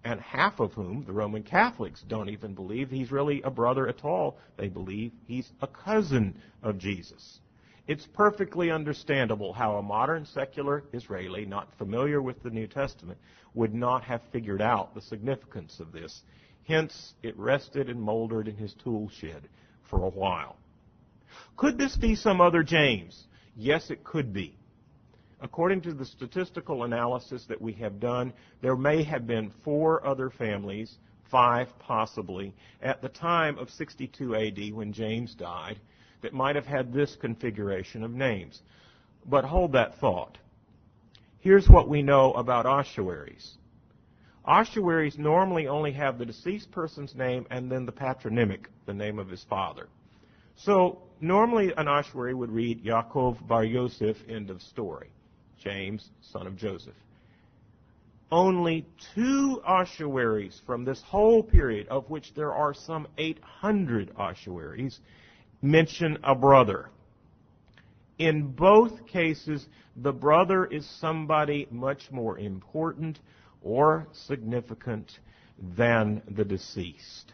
and 0.03 0.21
half 0.21 0.59
of 0.59 0.73
whom, 0.73 1.05
the 1.05 1.13
Roman 1.13 1.43
Catholics, 1.43 2.03
don't 2.09 2.31
even 2.31 2.55
believe 2.55 2.91
he's 2.91 3.13
really 3.13 3.43
a 3.43 3.51
brother 3.51 3.87
at 3.87 4.05
all. 4.05 4.39
They 4.57 4.69
believe 4.69 5.13
he's 5.27 5.53
a 5.61 5.67
cousin 5.67 6.41
of 6.63 6.79
Jesus. 6.79 7.41
It's 7.89 8.07
perfectly 8.07 8.71
understandable 8.71 9.55
how 9.55 9.77
a 9.77 9.83
modern 9.83 10.27
secular 10.27 10.85
Israeli, 10.93 11.47
not 11.47 11.73
familiar 11.79 12.21
with 12.21 12.43
the 12.43 12.51
New 12.51 12.67
Testament, 12.67 13.19
would 13.55 13.73
not 13.73 14.05
have 14.05 14.21
figured 14.31 14.61
out 14.61 14.95
the 14.95 15.01
significance 15.01 15.81
of 15.81 15.91
this. 15.91 16.23
Hence, 16.65 17.15
it 17.23 17.35
rested 17.39 17.89
and 17.89 17.99
moldered 17.99 18.47
in 18.47 18.57
his 18.57 18.75
tool 18.75 19.09
shed 19.09 19.49
for 19.89 20.05
a 20.05 20.11
while. 20.11 20.59
Could 21.57 21.79
this 21.79 21.97
be 21.97 22.15
some 22.15 22.43
other 22.43 22.63
James? 22.63 23.27
Yes, 23.57 23.91
it 23.91 24.05
could 24.05 24.35
be. 24.35 24.55
According 25.41 25.81
to 25.83 25.95
the 25.95 26.05
statistical 26.05 26.85
analysis 26.85 27.47
that 27.47 27.63
we 27.63 27.73
have 27.75 28.01
done, 28.01 28.35
there 28.61 28.77
may 28.77 29.03
have 29.03 29.27
been 29.27 29.51
four 29.65 30.07
other 30.07 30.29
families, 30.29 30.99
five 31.31 31.69
possibly, 31.79 32.55
at 32.83 33.01
the 33.01 33.09
time 33.09 33.57
of 33.57 33.71
62 33.71 34.35
AD 34.35 34.75
when 34.75 34.93
James 34.93 35.35
died, 35.35 35.81
that 36.23 36.33
might 36.33 36.57
have 36.57 36.67
had 36.67 36.93
this 36.93 37.17
configuration 37.17 38.03
of 38.03 38.11
names. 38.11 38.63
But 39.27 39.45
hold 39.45 39.73
that 39.73 39.99
thought. 39.99 40.39
Here's 41.41 41.69
what 41.69 41.89
we 41.89 42.03
know 42.03 42.33
about 42.33 42.67
ossuaries. 42.67 43.57
Ossuaries 44.45 45.19
normally 45.19 45.69
only 45.69 45.93
have 45.93 46.19
the 46.19 46.27
deceased 46.27 46.71
person's 46.71 47.15
name 47.15 47.47
and 47.51 47.71
then 47.71 47.85
the 47.85 47.93
patronymic, 47.93 48.69
the 48.87 48.95
name 48.95 49.19
of 49.19 49.29
his 49.29 49.45
father. 49.45 49.89
So 50.57 51.03
normally 51.21 51.73
an 51.77 51.87
ossuary 51.87 52.35
would 52.35 52.51
read 52.51 52.83
Yaakov 52.83 53.47
Bar 53.47 53.65
Yosef, 53.65 54.17
end 54.29 54.51
of 54.51 54.63
story. 54.63 55.11
James, 55.59 56.11
son 56.21 56.47
of 56.47 56.57
Joseph. 56.57 56.95
Only 58.31 58.87
two 59.15 59.63
ossuaries 59.65 60.61
from 60.67 60.85
this 60.85 61.03
whole 61.03 61.43
period, 61.43 61.89
of 61.89 62.09
which 62.11 62.35
there 62.35 62.53
are 62.53 62.75
some 62.75 63.07
800 63.17 64.13
ossuaries, 64.17 65.01
mention 65.63 66.19
a 66.23 66.35
brother. 66.35 66.91
In 68.19 68.53
both 68.53 69.07
cases, 69.07 69.67
the 69.97 70.13
brother 70.13 70.65
is 70.65 70.87
somebody 71.01 71.67
much 71.71 72.11
more 72.11 72.39
important 72.39 73.21
or 73.63 74.09
significant 74.13 75.19
than 75.77 76.23
the 76.29 76.45
deceased. 76.45 77.33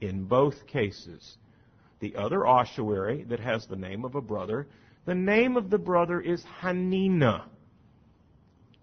In 0.00 0.24
both 0.24 0.66
cases, 0.66 1.38
the 2.00 2.16
other 2.16 2.46
ossuary 2.46 3.24
that 3.24 3.40
has 3.40 3.66
the 3.66 3.76
name 3.76 4.04
of 4.04 4.14
a 4.14 4.20
brother 4.20 4.66
the 5.06 5.14
name 5.14 5.56
of 5.56 5.70
the 5.70 5.78
brother 5.78 6.20
is 6.20 6.44
Hanina. 6.60 7.44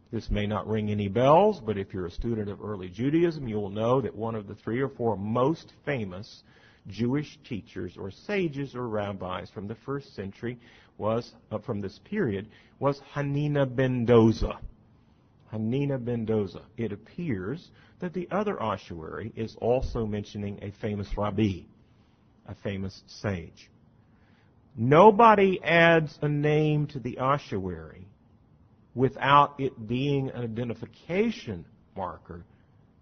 This 0.09 0.31
may 0.31 0.47
not 0.47 0.67
ring 0.67 0.89
any 0.89 1.09
bells, 1.09 1.59
but 1.59 1.77
if 1.77 1.93
you're 1.93 2.05
a 2.05 2.11
student 2.11 2.49
of 2.49 2.61
early 2.61 2.87
Judaism, 2.87 3.47
you 3.47 3.57
will 3.57 3.69
know 3.69 3.99
that 3.99 4.15
one 4.15 4.33
of 4.33 4.47
the 4.47 4.55
three 4.55 4.79
or 4.79 4.87
four 4.87 5.17
most 5.17 5.73
famous 5.85 6.43
Jewish 6.87 7.37
teachers 7.47 7.97
or 7.97 8.11
sages 8.11 8.75
or 8.75 8.87
rabbis 8.87 9.49
from 9.49 9.67
the 9.67 9.75
first 9.75 10.15
century 10.15 10.59
was, 10.97 11.33
uh, 11.51 11.57
from 11.59 11.81
this 11.81 11.99
period, 11.99 12.47
was 12.79 13.01
Hanina 13.13 13.65
ben 13.65 14.05
Dosa. 14.05 14.57
Hanina 15.51 16.03
ben 16.03 16.25
Dosa. 16.25 16.61
It 16.77 16.91
appears 16.91 17.71
that 17.99 18.13
the 18.13 18.27
other 18.31 18.61
ossuary 18.61 19.31
is 19.35 19.55
also 19.61 20.05
mentioning 20.05 20.59
a 20.61 20.71
famous 20.81 21.07
rabbi, 21.17 21.61
a 22.47 22.55
famous 22.55 23.03
sage. 23.07 23.69
Nobody 24.75 25.61
adds 25.63 26.17
a 26.21 26.27
name 26.27 26.87
to 26.87 26.99
the 26.99 27.19
ossuary 27.19 28.07
without 28.95 29.55
it 29.59 29.87
being 29.87 30.29
an 30.31 30.43
identification 30.43 31.65
marker 31.95 32.43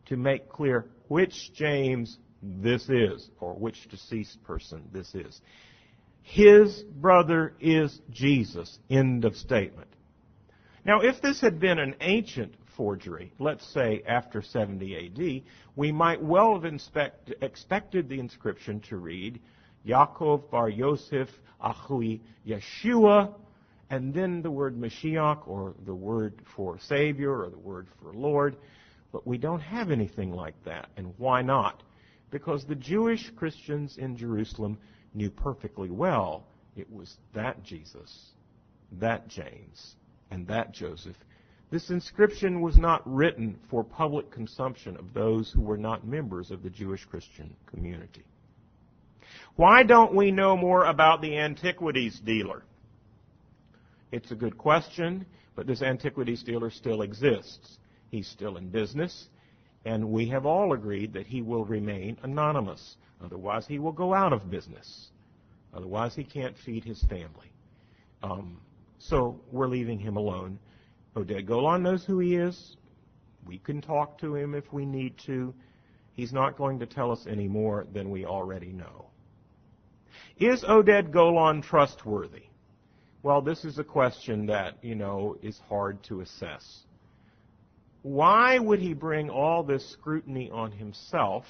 to 0.06 0.18
make 0.18 0.50
clear 0.50 0.86
which 1.08 1.54
James 1.54 2.18
this 2.42 2.90
is, 2.90 3.30
or 3.40 3.54
which 3.54 3.90
deceased 3.90 4.44
person 4.44 4.84
this 4.92 5.14
is. 5.14 5.42
His 6.24 6.84
brother 6.84 7.54
is 7.60 8.00
Jesus. 8.10 8.80
End 8.90 9.26
of 9.26 9.36
statement. 9.36 9.88
Now, 10.86 11.02
if 11.02 11.22
this 11.22 11.42
had 11.42 11.60
been 11.60 11.80
an 11.80 11.96
ancient 12.02 12.56
forgery, 12.76 13.34
let's 13.38 13.66
say 13.74 14.02
after 14.08 14.42
70 14.42 14.96
AD, 14.96 15.44
we 15.76 15.92
might 15.92 16.22
well 16.22 16.56
have 16.56 16.66
inspect, 16.66 17.34
expected 17.42 18.10
the 18.10 18.20
inscription 18.20 18.80
to 18.90 18.98
read, 18.98 19.40
Yaakov 19.86 20.50
bar 20.50 20.70
Yosef 20.70 21.30
Achui 21.64 22.22
Yeshua, 22.48 23.34
and 23.90 24.14
then 24.14 24.42
the 24.42 24.50
word 24.50 24.80
Mashiach, 24.80 25.48
or 25.48 25.74
the 25.86 25.94
word 25.94 26.42
for 26.56 26.80
Savior, 26.80 27.44
or 27.44 27.50
the 27.50 27.60
word 27.60 27.88
for 28.02 28.14
Lord. 28.14 28.56
But 29.12 29.28
we 29.28 29.38
don't 29.38 29.60
have 29.60 29.92
anything 29.92 30.32
like 30.32 30.56
that. 30.64 30.88
And 30.96 31.14
why 31.18 31.42
not? 31.42 31.84
Because 32.32 32.66
the 32.66 32.76
Jewish 32.76 33.30
Christians 33.36 33.98
in 33.98 34.18
Jerusalem 34.18 34.78
knew 35.14 35.30
perfectly 35.30 35.90
well 35.90 36.46
it 36.76 36.92
was 36.92 37.18
that 37.34 37.62
Jesus, 37.64 38.32
that 38.94 39.28
James, 39.28 39.96
and 40.32 40.48
that 40.48 40.72
Joseph. 40.72 41.18
This 41.70 41.90
inscription 41.90 42.62
was 42.62 42.78
not 42.78 43.02
written 43.06 43.60
for 43.70 43.84
public 43.84 44.32
consumption 44.32 44.98
of 44.98 45.14
those 45.14 45.52
who 45.52 45.62
were 45.62 45.78
not 45.78 46.08
members 46.08 46.52
of 46.52 46.64
the 46.64 46.70
Jewish 46.70 47.06
Christian 47.06 47.56
community. 47.66 48.24
Why 49.56 49.84
don't 49.84 50.16
we 50.16 50.32
know 50.32 50.58
more 50.58 50.86
about 50.86 51.22
the 51.22 51.38
antiquities 51.38 52.20
dealer? 52.20 52.64
It's 54.12 54.32
a 54.32 54.36
good 54.36 54.58
question, 54.58 55.26
but 55.56 55.68
this 55.68 55.82
antiquities 55.82 56.44
dealer 56.44 56.70
still 56.70 57.02
exists. 57.02 57.78
He's 58.10 58.28
still 58.28 58.58
in 58.58 58.70
business, 58.70 59.28
and 59.86 60.10
we 60.10 60.28
have 60.28 60.46
all 60.46 60.74
agreed 60.74 61.14
that 61.14 61.28
he 61.28 61.42
will 61.42 61.66
remain 61.66 62.18
anonymous. 62.24 62.98
Otherwise, 63.24 63.66
he 63.68 63.80
will 63.80 63.92
go 63.92 64.14
out 64.14 64.34
of 64.34 64.50
business. 64.50 65.10
Otherwise, 65.74 66.16
he 66.16 66.24
can't 66.24 66.58
feed 66.58 66.84
his 66.84 67.04
family. 67.04 67.52
Um, 68.24 68.60
so 69.00 69.40
we're 69.52 69.68
leaving 69.68 70.00
him 70.00 70.18
alone. 70.18 70.60
Oded 71.16 71.46
Golan 71.46 71.84
knows 71.84 72.06
who 72.06 72.20
he 72.20 72.36
is. 72.36 72.78
We 73.46 73.58
can 73.58 73.82
talk 73.82 74.18
to 74.20 74.36
him 74.36 74.54
if 74.54 74.72
we 74.72 74.86
need 74.86 75.18
to. 75.26 75.54
He's 76.14 76.34
not 76.34 76.58
going 76.58 76.80
to 76.80 76.86
tell 76.86 77.12
us 77.12 77.26
any 77.28 77.48
more 77.48 77.88
than 77.94 78.10
we 78.10 78.26
already 78.26 78.72
know. 78.72 79.08
Is 80.38 80.64
Oded 80.64 81.12
Golan 81.12 81.62
trustworthy? 81.62 82.44
Well, 83.24 83.42
this 83.42 83.66
is 83.66 83.80
a 83.80 83.84
question 83.84 84.46
that, 84.48 84.78
you 84.82 84.96
know, 84.96 85.38
is 85.42 85.60
hard 85.70 86.02
to 86.04 86.22
assess. 86.22 86.86
Why 88.04 88.58
would 88.58 88.80
he 88.80 88.94
bring 88.94 89.30
all 89.30 89.64
this 89.64 89.88
scrutiny 89.92 90.50
on 90.52 90.72
himself 90.72 91.46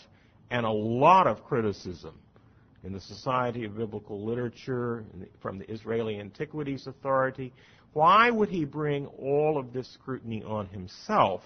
and 0.50 0.66
a 0.66 0.72
lot 0.72 1.28
of 1.28 1.44
criticism 1.46 2.16
in 2.84 2.94
the 2.94 3.00
Society 3.00 3.64
of 3.64 3.78
Biblical 3.78 4.26
Literature, 4.26 5.06
from 5.40 5.60
the 5.60 5.70
Israeli 5.72 6.20
Antiquities 6.20 6.88
Authority. 6.88 7.54
Why 7.94 8.30
would 8.30 8.50
he 8.50 8.66
bring 8.66 9.06
all 9.06 9.58
of 9.58 9.74
this 9.74 9.88
scrutiny 9.90 10.44
on 10.44 10.68
himself 10.68 11.42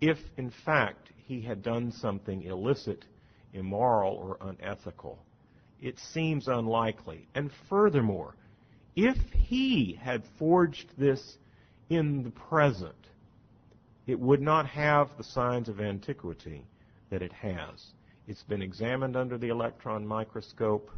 if, 0.00 0.18
in 0.36 0.50
fact, 0.64 1.10
he 1.26 1.40
had 1.40 1.62
done 1.62 1.92
something 1.92 2.42
illicit, 2.42 3.04
immoral, 3.52 4.14
or 4.14 4.48
unethical? 4.48 5.18
It 5.80 5.98
seems 5.98 6.48
unlikely. 6.48 7.28
And 7.34 7.50
furthermore, 7.68 8.34
if 8.96 9.16
he 9.32 9.98
had 10.00 10.24
forged 10.38 10.88
this 10.98 11.38
in 11.90 12.22
the 12.22 12.30
present, 12.30 12.94
it 14.06 14.18
would 14.18 14.40
not 14.40 14.66
have 14.66 15.08
the 15.16 15.24
signs 15.24 15.68
of 15.68 15.80
antiquity 15.80 16.64
that 17.10 17.22
it 17.22 17.32
has. 17.32 17.92
It's 18.26 18.42
been 18.42 18.62
examined 18.62 19.16
under 19.16 19.38
the 19.38 19.48
electron 19.48 20.06
microscope. 20.06 20.90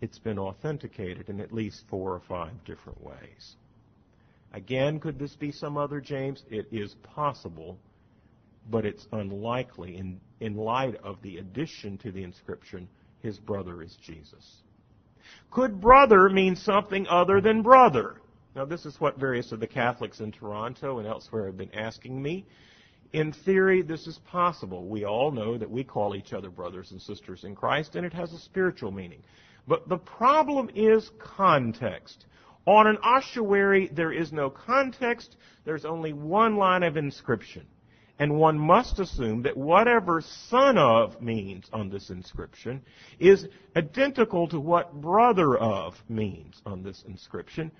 It's 0.00 0.18
been 0.18 0.38
authenticated 0.38 1.28
in 1.28 1.40
at 1.40 1.52
least 1.52 1.84
four 1.88 2.12
or 2.12 2.20
five 2.20 2.52
different 2.64 3.02
ways. 3.02 3.56
Again, 4.52 5.00
could 5.00 5.18
this 5.18 5.34
be 5.34 5.50
some 5.50 5.76
other 5.76 6.00
James? 6.00 6.44
It 6.50 6.68
is 6.70 6.94
possible, 7.02 7.78
but 8.70 8.84
it's 8.86 9.06
unlikely 9.12 9.96
in, 9.96 10.20
in 10.40 10.56
light 10.56 10.96
of 11.02 11.20
the 11.22 11.38
addition 11.38 11.98
to 11.98 12.12
the 12.12 12.22
inscription, 12.22 12.88
his 13.20 13.38
brother 13.38 13.82
is 13.82 13.96
Jesus. 13.96 14.62
Could 15.50 15.80
brother 15.80 16.28
mean 16.28 16.54
something 16.54 17.06
other 17.08 17.40
than 17.40 17.62
brother? 17.62 18.20
Now, 18.54 18.64
this 18.64 18.86
is 18.86 19.00
what 19.00 19.18
various 19.18 19.50
of 19.50 19.58
the 19.58 19.66
Catholics 19.66 20.20
in 20.20 20.30
Toronto 20.30 20.98
and 20.98 21.08
elsewhere 21.08 21.46
have 21.46 21.56
been 21.56 21.74
asking 21.74 22.22
me. 22.22 22.46
In 23.12 23.32
theory, 23.32 23.82
this 23.82 24.06
is 24.06 24.18
possible. 24.18 24.86
We 24.86 25.04
all 25.04 25.32
know 25.32 25.58
that 25.58 25.70
we 25.70 25.82
call 25.82 26.14
each 26.14 26.32
other 26.32 26.50
brothers 26.50 26.92
and 26.92 27.00
sisters 27.00 27.44
in 27.44 27.54
Christ, 27.56 27.96
and 27.96 28.06
it 28.06 28.12
has 28.12 28.32
a 28.32 28.38
spiritual 28.38 28.92
meaning. 28.92 29.22
But 29.66 29.88
the 29.88 29.98
problem 29.98 30.70
is 30.74 31.10
context. 31.18 32.26
On 32.66 32.86
an 32.86 32.96
ossuary, 32.98 33.90
there 33.92 34.12
is 34.12 34.32
no 34.32 34.50
context. 34.50 35.36
There's 35.64 35.84
only 35.84 36.12
one 36.12 36.56
line 36.56 36.82
of 36.82 36.96
inscription. 36.96 37.66
And 38.20 38.38
one 38.38 38.58
must 38.58 39.00
assume 39.00 39.42
that 39.42 39.56
whatever 39.56 40.20
son 40.20 40.78
of 40.78 41.20
means 41.20 41.68
on 41.72 41.90
this 41.90 42.10
inscription 42.10 42.82
is 43.18 43.48
identical 43.76 44.46
to 44.48 44.60
what 44.60 44.94
brother 44.94 45.56
of 45.56 45.94
means 46.08 46.62
on 46.64 46.84
this 46.84 47.02
inscription, 47.08 47.72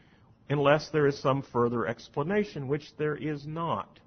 unless 0.49 0.91
there 0.91 1.07
is 1.07 1.19
some 1.19 1.43
further 1.43 1.87
explanation, 1.87 2.69
which 2.69 2.93
there 2.97 3.17
is 3.17 3.47
not. 3.47 4.01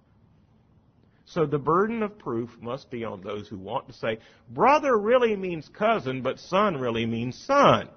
So 1.25 1.45
the 1.45 1.57
burden 1.57 2.03
of 2.03 2.17
proof 2.17 2.49
must 2.61 2.89
be 2.89 3.03
on 3.03 3.21
those 3.21 3.47
who 3.47 3.57
want 3.57 3.87
to 3.87 3.93
say, 3.93 4.19
brother 4.49 4.97
really 4.97 5.35
means 5.35 5.67
cousin, 5.67 6.21
but 6.21 6.39
son 6.39 6.77
really 6.77 7.05
means 7.05 7.37
son. 7.37 7.89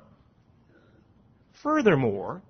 Furthermore, 1.63 2.43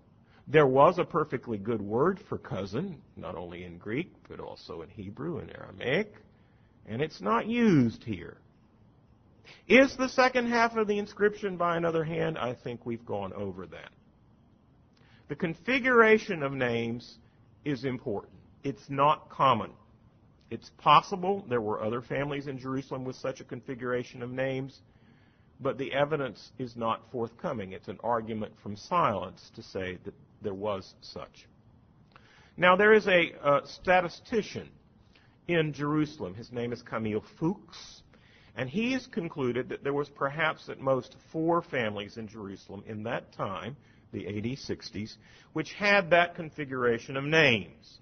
there 0.49 0.67
was 0.67 0.99
a 0.99 1.05
perfectly 1.05 1.59
good 1.59 1.83
word 1.83 2.21
for 2.29 2.39
cousin, 2.39 3.01
not 3.17 3.37
only 3.37 3.65
in 3.65 3.77
Greek, 3.79 4.13
but 4.29 4.41
also 4.41 4.83
in 4.83 4.89
Hebrew 4.89 5.39
and 5.39 5.51
Aramaic, 5.51 6.15
and 6.87 7.03
it's 7.03 7.21
not 7.21 7.47
used 7.47 8.03
here. 8.03 8.39
Is 9.69 9.97
the 9.97 10.09
second 10.09 10.49
half 10.49 10.77
of 10.77 10.87
the 10.87 10.99
inscription 10.99 11.57
by 11.57 11.77
another 11.77 12.05
hand? 12.05 12.39
I 12.39 12.55
think 12.55 12.87
we've 12.87 13.05
gone 13.05 13.33
over 13.33 13.67
that. 13.67 13.91
The 15.31 15.37
configuration 15.37 16.43
of 16.43 16.53
names 16.53 17.19
is 17.65 17.85
important. 17.85 18.35
It's 18.65 18.91
not 18.91 19.31
common. 19.31 19.71
It's 20.51 20.71
possible 20.71 21.47
there 21.49 21.61
were 21.61 21.81
other 21.81 22.03
families 22.03 22.49
in 22.49 22.59
Jerusalem 22.59 23.05
with 23.05 23.15
such 23.15 23.39
a 23.39 23.45
configuration 23.45 24.25
of 24.25 24.33
names, 24.33 24.81
but 25.61 25.79
the 25.79 25.93
evidence 25.93 26.51
is 26.59 26.75
not 26.75 27.09
forthcoming. 27.13 27.71
It's 27.71 27.87
an 27.87 28.01
argument 28.03 28.55
from 28.61 28.75
silence 28.75 29.53
to 29.55 29.63
say 29.63 29.99
that 30.05 30.15
there 30.43 30.53
was 30.53 30.95
such. 31.01 31.47
Now, 32.57 32.75
there 32.75 32.93
is 32.93 33.07
a 33.07 33.33
uh, 33.41 33.61
statistician 33.67 34.69
in 35.47 35.73
Jerusalem. 35.73 36.35
His 36.35 36.51
name 36.51 36.73
is 36.73 36.83
Camil 36.83 37.23
Fuchs, 37.39 38.03
and 38.57 38.69
he 38.69 38.95
has 38.95 39.07
concluded 39.07 39.69
that 39.69 39.85
there 39.85 39.95
was 39.95 40.09
perhaps 40.09 40.69
at 40.69 40.81
most 40.81 41.15
four 41.31 41.63
families 41.63 42.17
in 42.17 42.27
Jerusalem 42.27 42.83
in 42.89 43.05
that 43.05 43.33
time, 43.33 43.77
the 44.13 44.27
AD 44.27 44.45
60s, 44.45 45.17
which 45.53 45.73
had 45.73 46.11
that 46.11 46.35
configuration 46.35 47.17
of 47.17 47.25
names. 47.25 47.99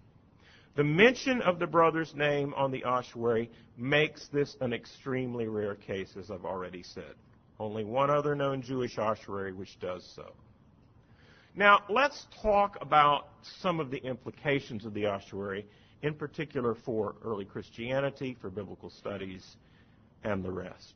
The 0.76 0.84
mention 0.84 1.42
of 1.42 1.59
the 1.59 1.66
brother's 1.66 2.14
name 2.14 2.54
on 2.54 2.70
the 2.70 2.84
ossuary 2.84 3.50
makes 3.76 4.28
this 4.28 4.56
an 4.61 4.72
extremely 4.72 5.48
rare 5.48 5.74
case, 5.74 6.14
as 6.16 6.30
I've 6.30 6.44
already 6.44 6.82
said. 6.82 7.14
Only 7.59 7.84
one 7.84 8.11
other 8.11 8.36
known 8.36 8.62
Jewish 8.62 8.96
ossuary 8.96 9.52
which 9.52 9.78
does 9.80 10.09
so. 10.14 10.32
Now, 11.56 11.80
let's 11.88 12.28
talk 12.40 12.78
about 12.80 13.28
some 13.61 13.80
of 13.80 13.90
the 13.90 13.98
implications 13.98 14.84
of 14.84 14.94
the 14.94 15.06
ossuary, 15.06 15.66
in 16.02 16.14
particular 16.14 16.76
for 16.76 17.16
early 17.24 17.44
Christianity, 17.44 18.36
for 18.40 18.48
biblical 18.48 18.90
studies, 18.90 19.56
and 20.22 20.44
the 20.44 20.52
rest. 20.52 20.94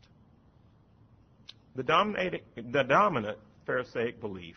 The, 1.75 1.83
the 2.71 2.85
dominant 2.85 3.39
Pharisaic 3.67 4.21
belief 4.21 4.57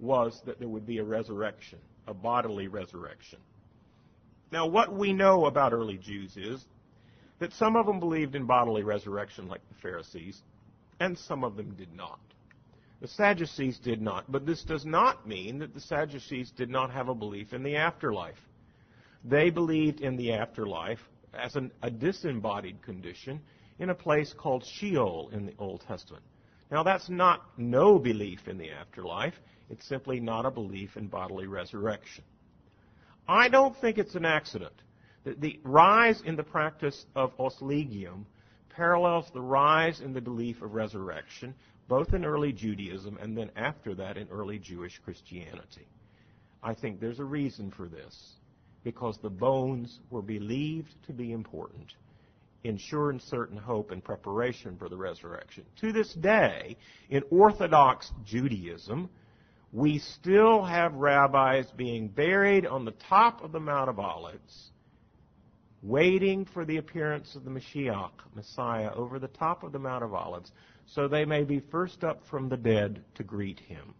was 0.00 0.40
that 0.46 0.58
there 0.58 0.68
would 0.68 0.86
be 0.86 0.98
a 0.98 1.04
resurrection, 1.04 1.78
a 2.06 2.14
bodily 2.14 2.68
resurrection. 2.68 3.38
Now, 4.50 4.66
what 4.66 4.94
we 4.94 5.12
know 5.12 5.46
about 5.46 5.72
early 5.72 5.98
Jews 5.98 6.36
is 6.36 6.64
that 7.38 7.52
some 7.52 7.76
of 7.76 7.86
them 7.86 8.00
believed 8.00 8.34
in 8.34 8.46
bodily 8.46 8.82
resurrection, 8.82 9.48
like 9.48 9.60
the 9.68 9.80
Pharisees, 9.80 10.42
and 11.00 11.16
some 11.16 11.44
of 11.44 11.56
them 11.56 11.74
did 11.74 11.92
not. 11.94 12.20
The 13.00 13.08
Sadducees 13.08 13.78
did 13.78 14.02
not, 14.02 14.30
but 14.30 14.44
this 14.44 14.64
does 14.64 14.84
not 14.84 15.26
mean 15.26 15.60
that 15.60 15.72
the 15.72 15.80
Sadducees 15.80 16.50
did 16.50 16.68
not 16.68 16.90
have 16.90 17.08
a 17.08 17.14
belief 17.14 17.52
in 17.52 17.62
the 17.62 17.76
afterlife. 17.76 18.40
They 19.24 19.50
believed 19.50 20.00
in 20.00 20.16
the 20.16 20.32
afterlife 20.32 20.98
as 21.32 21.54
an, 21.54 21.70
a 21.82 21.90
disembodied 21.90 22.82
condition 22.82 23.40
in 23.78 23.90
a 23.90 23.94
place 23.94 24.32
called 24.32 24.64
Sheol 24.64 25.30
in 25.32 25.46
the 25.46 25.54
Old 25.58 25.82
Testament. 25.86 26.24
Now, 26.70 26.82
that's 26.82 27.08
not 27.08 27.46
no 27.56 27.98
belief 27.98 28.48
in 28.48 28.58
the 28.58 28.70
afterlife. 28.70 29.34
It's 29.70 29.86
simply 29.86 30.20
not 30.20 30.46
a 30.46 30.50
belief 30.50 30.96
in 30.96 31.08
bodily 31.08 31.46
resurrection. 31.46 32.24
I 33.28 33.48
don't 33.48 33.76
think 33.80 33.98
it's 33.98 34.14
an 34.14 34.24
accident 34.24 34.72
that 35.24 35.40
the 35.40 35.60
rise 35.64 36.22
in 36.22 36.36
the 36.36 36.42
practice 36.42 37.04
of 37.14 37.36
ossilegium 37.38 38.24
parallels 38.70 39.30
the 39.34 39.40
rise 39.42 40.00
in 40.00 40.12
the 40.14 40.20
belief 40.20 40.62
of 40.62 40.74
resurrection, 40.74 41.54
both 41.88 42.14
in 42.14 42.24
early 42.24 42.52
Judaism 42.52 43.18
and 43.20 43.36
then 43.36 43.50
after 43.56 43.94
that 43.96 44.16
in 44.16 44.28
early 44.28 44.58
Jewish 44.58 44.98
Christianity. 45.04 45.86
I 46.62 46.74
think 46.74 47.00
there's 47.00 47.18
a 47.20 47.24
reason 47.24 47.70
for 47.70 47.88
this. 47.88 48.38
because 48.84 49.18
the 49.18 49.30
bones 49.30 50.00
were 50.10 50.22
believed 50.22 50.94
to 51.06 51.12
be 51.12 51.32
important, 51.32 51.94
ensuring 52.64 53.20
certain 53.20 53.56
hope 53.56 53.90
and 53.90 54.02
preparation 54.02 54.76
for 54.78 54.88
the 54.88 54.96
resurrection. 54.96 55.64
To 55.80 55.92
this 55.92 56.14
day, 56.14 56.76
in 57.10 57.22
Orthodox 57.30 58.10
Judaism, 58.24 59.10
we 59.72 59.98
still 59.98 60.64
have 60.64 60.94
rabbis 60.94 61.66
being 61.76 62.08
buried 62.08 62.66
on 62.66 62.84
the 62.84 62.94
top 63.08 63.42
of 63.44 63.52
the 63.52 63.60
Mount 63.60 63.90
of 63.90 63.98
Olives, 63.98 64.70
waiting 65.82 66.46
for 66.46 66.64
the 66.64 66.78
appearance 66.78 67.34
of 67.36 67.44
the 67.44 67.50
Mashiach, 67.50 68.12
Messiah, 68.34 68.90
over 68.94 69.18
the 69.18 69.28
top 69.28 69.62
of 69.62 69.72
the 69.72 69.78
Mount 69.78 70.02
of 70.02 70.14
Olives, 70.14 70.52
so 70.86 71.06
they 71.06 71.24
may 71.26 71.44
be 71.44 71.60
first 71.60 72.02
up 72.02 72.22
from 72.30 72.48
the 72.48 72.56
dead 72.56 73.04
to 73.14 73.22
greet 73.22 73.60
him. 73.60 73.94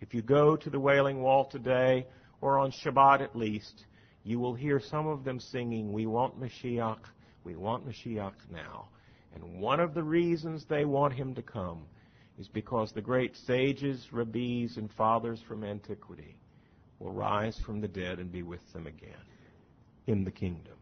If 0.00 0.14
you 0.14 0.22
go 0.22 0.56
to 0.56 0.70
the 0.70 0.80
Wailing 0.80 1.22
Wall 1.22 1.44
today, 1.44 2.06
or 2.40 2.58
on 2.58 2.70
Shabbat 2.70 3.20
at 3.20 3.36
least, 3.36 3.84
you 4.24 4.38
will 4.38 4.54
hear 4.54 4.80
some 4.80 5.06
of 5.06 5.22
them 5.22 5.38
singing, 5.38 5.92
We 5.92 6.06
want 6.06 6.40
Mashiach, 6.40 7.00
we 7.44 7.56
want 7.56 7.86
Mashiach 7.86 8.34
now. 8.50 8.88
And 9.34 9.60
one 9.60 9.80
of 9.80 9.92
the 9.92 10.02
reasons 10.02 10.64
they 10.64 10.86
want 10.86 11.12
him 11.12 11.34
to 11.34 11.42
come 11.42 11.84
is 12.38 12.48
because 12.48 12.92
the 12.92 13.00
great 13.00 13.34
sages, 13.36 14.12
rabbis, 14.12 14.76
and 14.76 14.90
fathers 14.92 15.40
from 15.48 15.64
antiquity 15.64 16.36
will 16.98 17.12
rise 17.12 17.58
from 17.64 17.80
the 17.80 17.88
dead 17.88 18.18
and 18.18 18.30
be 18.30 18.42
with 18.42 18.60
them 18.72 18.86
again 18.86 19.12
in 20.06 20.24
the 20.24 20.30
kingdom. 20.30 20.74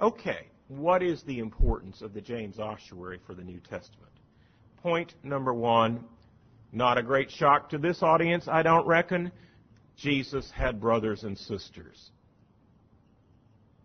Okay, 0.00 0.46
what 0.68 1.02
is 1.02 1.22
the 1.22 1.38
importance 1.38 2.02
of 2.02 2.14
the 2.14 2.20
James 2.20 2.58
ossuary 2.58 3.18
for 3.26 3.34
the 3.34 3.42
New 3.42 3.58
Testament? 3.58 4.12
Point 4.82 5.14
number 5.24 5.52
one, 5.52 6.04
not 6.72 6.98
a 6.98 7.02
great 7.02 7.30
shock 7.30 7.68
to 7.70 7.78
this 7.78 8.02
audience, 8.02 8.46
I 8.46 8.62
don't 8.62 8.86
reckon. 8.86 9.32
Jesus 9.96 10.50
had 10.52 10.80
brothers 10.80 11.24
and 11.24 11.36
sisters. 11.36 12.10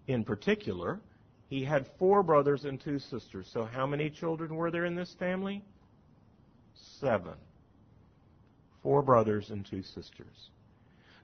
In 0.07 0.23
particular, 0.23 0.99
he 1.53 1.63
had 1.63 1.85
four 1.99 2.23
brothers 2.23 2.65
and 2.65 2.81
two 2.81 2.97
sisters. 2.97 3.47
So 3.53 3.63
how 3.63 3.85
many 3.85 4.09
children 4.09 4.55
were 4.55 4.71
there 4.71 4.85
in 4.85 4.95
this 4.95 5.15
family? 5.19 5.63
Seven. 6.99 7.35
Four 8.81 9.03
brothers 9.03 9.51
and 9.51 9.63
two 9.63 9.83
sisters. 9.83 10.49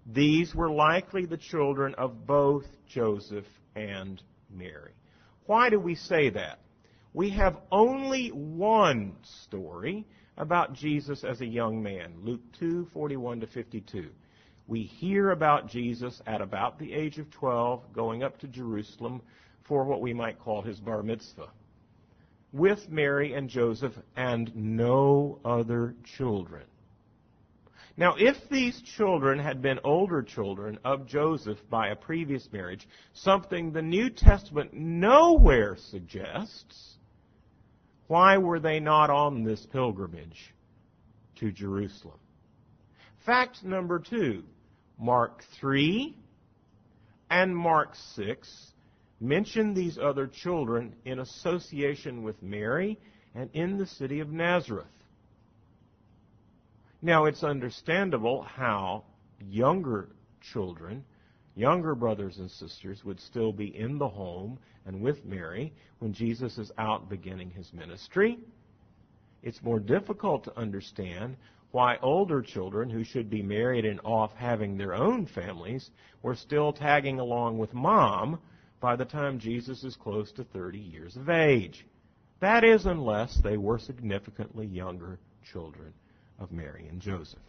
These 0.05 0.53
were 0.53 0.69
likely 0.69 1.25
the 1.25 1.37
children 1.37 1.95
of 1.95 2.27
both 2.27 2.65
Joseph 2.87 3.47
and 3.75 4.21
Mary. 4.55 4.91
Why 5.47 5.71
do 5.71 5.79
we 5.79 5.95
say 5.95 6.29
that? 6.29 6.59
We 7.11 7.31
have 7.31 7.57
only 7.71 8.27
one 8.27 9.15
story 9.23 10.05
about 10.37 10.73
Jesus 10.73 11.23
as 11.23 11.41
a 11.41 11.47
young 11.47 11.81
man, 11.81 12.13
Luke 12.21 12.43
2:41 12.59 13.39
to 13.39 13.47
52. 13.47 14.11
We 14.67 14.83
hear 14.83 15.31
about 15.31 15.69
Jesus 15.69 16.21
at 16.27 16.39
about 16.39 16.77
the 16.77 16.93
age 16.93 17.17
of 17.17 17.31
12 17.31 17.93
going 17.93 18.21
up 18.21 18.37
to 18.41 18.47
Jerusalem 18.47 19.23
for 19.69 19.85
what 19.85 20.01
we 20.01 20.13
might 20.13 20.39
call 20.39 20.61
his 20.61 20.79
bar 20.79 21.03
mitzvah 21.03 21.47
with 22.51 22.89
Mary 22.89 23.33
and 23.33 23.47
Joseph 23.47 23.93
and 24.17 24.51
no 24.55 25.39
other 25.45 25.95
children. 26.17 26.63
Now, 27.95 28.15
if 28.17 28.35
these 28.49 28.81
children 28.81 29.37
had 29.37 29.61
been 29.61 29.79
older 29.83 30.23
children 30.23 30.79
of 30.83 31.05
Joseph 31.05 31.59
by 31.69 31.89
a 31.89 31.95
previous 31.95 32.51
marriage, 32.51 32.87
something 33.13 33.71
the 33.71 33.81
New 33.81 34.09
Testament 34.09 34.73
nowhere 34.73 35.75
suggests, 35.75 36.97
why 38.07 38.37
were 38.37 38.59
they 38.59 38.79
not 38.79 39.09
on 39.09 39.43
this 39.43 39.65
pilgrimage 39.67 40.55
to 41.35 41.51
Jerusalem? 41.51 42.17
Fact 43.25 43.63
number 43.63 43.99
two, 43.99 44.43
Mark 44.97 45.43
3 45.59 46.17
and 47.29 47.55
Mark 47.55 47.95
6 48.15 48.68
mention 49.19 49.73
these 49.73 49.97
other 49.97 50.27
children 50.27 50.95
in 51.05 51.19
association 51.19 52.23
with 52.23 52.41
Mary 52.41 52.97
and 53.35 53.49
in 53.53 53.77
the 53.77 53.85
city 53.85 54.19
of 54.19 54.31
Nazareth. 54.31 54.85
Now, 57.01 57.25
it's 57.25 57.43
understandable 57.43 58.41
how 58.43 59.03
younger 59.39 60.09
children, 60.41 61.03
younger 61.55 61.95
brothers 61.95 62.37
and 62.39 62.49
sisters, 62.49 63.03
would 63.05 63.19
still 63.19 63.53
be 63.53 63.75
in 63.75 63.97
the 63.97 64.07
home 64.07 64.59
and 64.85 65.01
with 65.01 65.23
Mary 65.23 65.73
when 65.99 66.13
Jesus 66.13 66.57
is 66.57 66.71
out 66.77 67.09
beginning 67.09 67.51
his 67.51 67.71
ministry. 67.73 68.39
It's 69.43 69.63
more 69.63 69.79
difficult 69.79 70.43
to 70.45 70.57
understand 70.57 71.37
why 71.71 71.97
older 72.01 72.41
children 72.41 72.89
who 72.89 73.03
should 73.03 73.29
be 73.29 73.43
married 73.43 73.85
and 73.85 73.99
off 74.03 74.33
having 74.35 74.75
their 74.75 74.93
own 74.93 75.25
families 75.25 75.91
were 76.23 76.35
still 76.35 76.73
tagging 76.73 77.19
along 77.19 77.57
with 77.57 77.73
mom 77.73 78.39
by 78.79 78.95
the 78.95 79.05
time 79.05 79.39
Jesus 79.39 79.83
is 79.83 79.95
close 79.95 80.31
to 80.33 80.43
30 80.43 80.79
years 80.79 81.15
of 81.15 81.29
age. 81.29 81.85
That 82.39 82.63
is, 82.63 82.85
unless 82.85 83.37
they 83.43 83.57
were 83.57 83.79
significantly 83.79 84.65
younger 84.65 85.19
children 85.51 85.93
of 86.39 86.51
Mary 86.51 86.87
and 86.87 87.01
Joseph. 87.01 87.39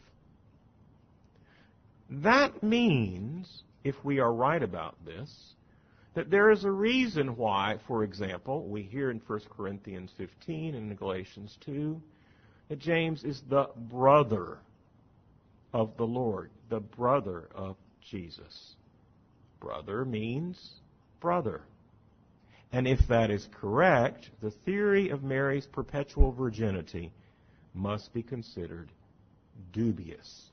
That 2.10 2.62
means, 2.62 3.62
if 3.84 3.94
we 4.04 4.18
are 4.18 4.32
right 4.32 4.62
about 4.62 4.96
this, 5.04 5.54
that 6.14 6.30
there 6.30 6.50
is 6.50 6.64
a 6.64 6.70
reason 6.70 7.36
why, 7.36 7.78
for 7.86 8.02
example, 8.02 8.66
we 8.66 8.82
hear 8.82 9.12
in 9.12 9.20
1 9.24 9.40
Corinthians 9.56 10.10
15 10.18 10.74
and 10.74 10.90
in 10.90 10.96
Galatians 10.96 11.56
2 11.64 12.00
that 12.68 12.80
James 12.80 13.22
is 13.22 13.42
the 13.48 13.68
brother 13.76 14.58
of 15.72 15.96
the 15.96 16.06
Lord, 16.06 16.50
the 16.68 16.80
brother 16.80 17.48
of 17.54 17.76
Jesus. 18.00 18.74
Brother 19.60 20.04
means 20.04 20.79
brother. 21.20 21.62
And 22.72 22.86
if 22.86 23.00
that 23.08 23.30
is 23.30 23.48
correct, 23.60 24.30
the 24.40 24.50
theory 24.50 25.10
of 25.10 25.22
Mary's 25.22 25.66
perpetual 25.66 26.32
virginity 26.32 27.12
must 27.74 28.12
be 28.12 28.22
considered 28.22 28.90
dubious. 29.72 30.50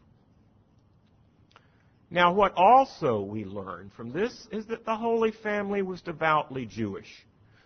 Now, 2.09 2.33
what 2.33 2.53
also 2.55 3.21
we 3.21 3.43
learn 3.43 3.91
from 3.95 4.11
this 4.11 4.47
is 4.51 4.65
that 4.67 4.85
the 4.85 4.95
Holy 4.95 5.31
Family 5.31 5.81
was 5.81 6.01
devoutly 6.01 6.65
Jewish. 6.65 7.25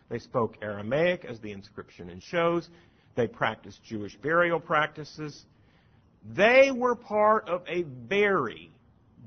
They 0.09 0.19
spoke 0.19 0.57
Aramaic, 0.61 1.25
as 1.25 1.39
the 1.39 1.51
inscription 1.51 2.09
shows. 2.21 2.67
They 3.15 3.27
practiced 3.27 3.83
Jewish 3.83 4.15
burial 4.17 4.59
practices. 4.59 5.45
They 6.35 6.71
were 6.71 6.95
part 6.95 7.47
of 7.47 7.63
a 7.67 7.83
very 7.83 8.71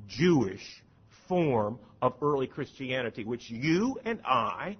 Jewish 0.08 0.82
form 1.34 1.80
of 2.00 2.14
early 2.22 2.46
Christianity, 2.46 3.24
which 3.24 3.50
you 3.50 3.98
and 4.04 4.20
I 4.24 4.76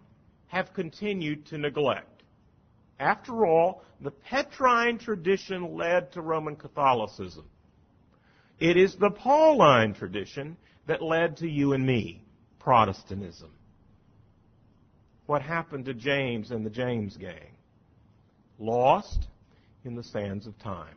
have 0.47 0.73
continued 0.73 1.47
to 1.47 1.59
neglect. 1.59 2.23
After 3.01 3.45
all, 3.45 3.83
the 4.01 4.13
Petrine 4.13 4.99
tradition 4.99 5.77
led 5.77 6.13
to 6.13 6.21
Roman 6.21 6.55
Catholicism. 6.55 7.45
It 8.61 8.77
is 8.77 8.95
the 8.95 9.11
Pauline 9.11 9.95
tradition 9.95 10.57
that 10.87 11.03
led 11.03 11.39
to 11.39 11.49
you 11.49 11.73
and 11.73 11.85
me, 11.85 12.23
Protestantism. 12.61 13.51
What 15.27 15.43
happened 15.43 15.87
to 15.87 15.95
James 15.95 16.53
and 16.53 16.65
the 16.65 16.71
James 16.71 17.17
gang? 17.17 17.57
Lost 18.61 19.27
in 19.85 19.97
the 19.97 20.05
sands 20.05 20.47
of 20.47 20.57
time. 20.61 20.95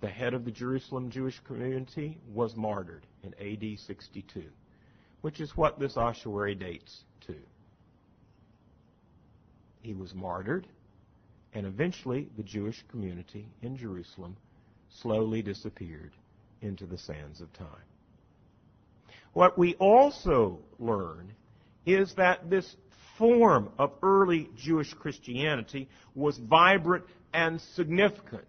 The 0.00 0.08
head 0.08 0.34
of 0.34 0.44
the 0.44 0.50
Jerusalem 0.50 1.08
Jewish 1.08 1.38
community 1.46 2.18
was 2.32 2.56
martyred 2.56 3.06
in 3.22 3.34
AD 3.34 3.78
62, 3.78 4.44
which 5.20 5.40
is 5.40 5.56
what 5.56 5.78
this 5.78 5.96
ossuary 5.96 6.54
dates 6.54 7.04
to. 7.26 7.34
He 9.82 9.94
was 9.94 10.14
martyred, 10.14 10.66
and 11.52 11.66
eventually 11.66 12.28
the 12.36 12.42
Jewish 12.42 12.84
community 12.90 13.46
in 13.62 13.76
Jerusalem 13.76 14.36
slowly 14.90 15.42
disappeared 15.42 16.12
into 16.60 16.86
the 16.86 16.98
sands 16.98 17.40
of 17.40 17.52
time. 17.52 17.66
What 19.32 19.58
we 19.58 19.74
also 19.74 20.58
learn 20.78 21.32
is 21.86 22.14
that 22.14 22.50
this 22.50 22.76
form 23.16 23.70
of 23.78 23.92
early 24.02 24.48
Jewish 24.56 24.92
Christianity 24.94 25.88
was 26.14 26.38
vibrant 26.38 27.04
and 27.32 27.60
significant. 27.60 28.48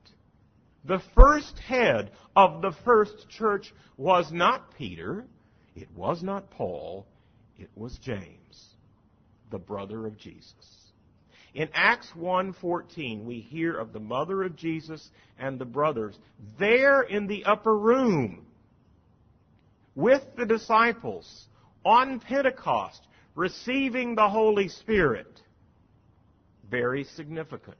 The 0.90 1.04
first 1.14 1.60
head 1.60 2.10
of 2.36 2.64
the 2.64 2.72
first 2.84 3.30
church 3.30 3.72
was 3.96 4.32
not 4.32 4.74
Peter, 4.76 5.24
it 5.76 5.88
was 5.96 6.24
not 6.24 6.50
Paul, 6.50 7.06
it 7.60 7.70
was 7.76 7.96
James, 8.00 8.74
the 9.52 9.60
brother 9.60 10.08
of 10.08 10.18
Jesus. 10.18 10.92
In 11.54 11.70
Acts 11.76 12.10
1:14 12.18 13.24
we 13.24 13.40
hear 13.40 13.78
of 13.78 13.94
the 13.94 14.00
mother 14.00 14.42
of 14.42 14.56
Jesus 14.56 15.12
and 15.38 15.60
the 15.60 15.66
brothers 15.66 16.18
there 16.58 17.04
in 17.04 17.28
the 17.28 17.46
upper 17.46 17.78
room 17.78 18.48
with 19.94 20.26
the 20.38 20.46
disciples 20.48 21.50
on 21.86 22.20
Pentecost 22.20 23.08
receiving 23.36 24.16
the 24.16 24.28
Holy 24.28 24.68
Spirit. 24.68 25.44
Very 26.68 27.04
significant. 27.04 27.78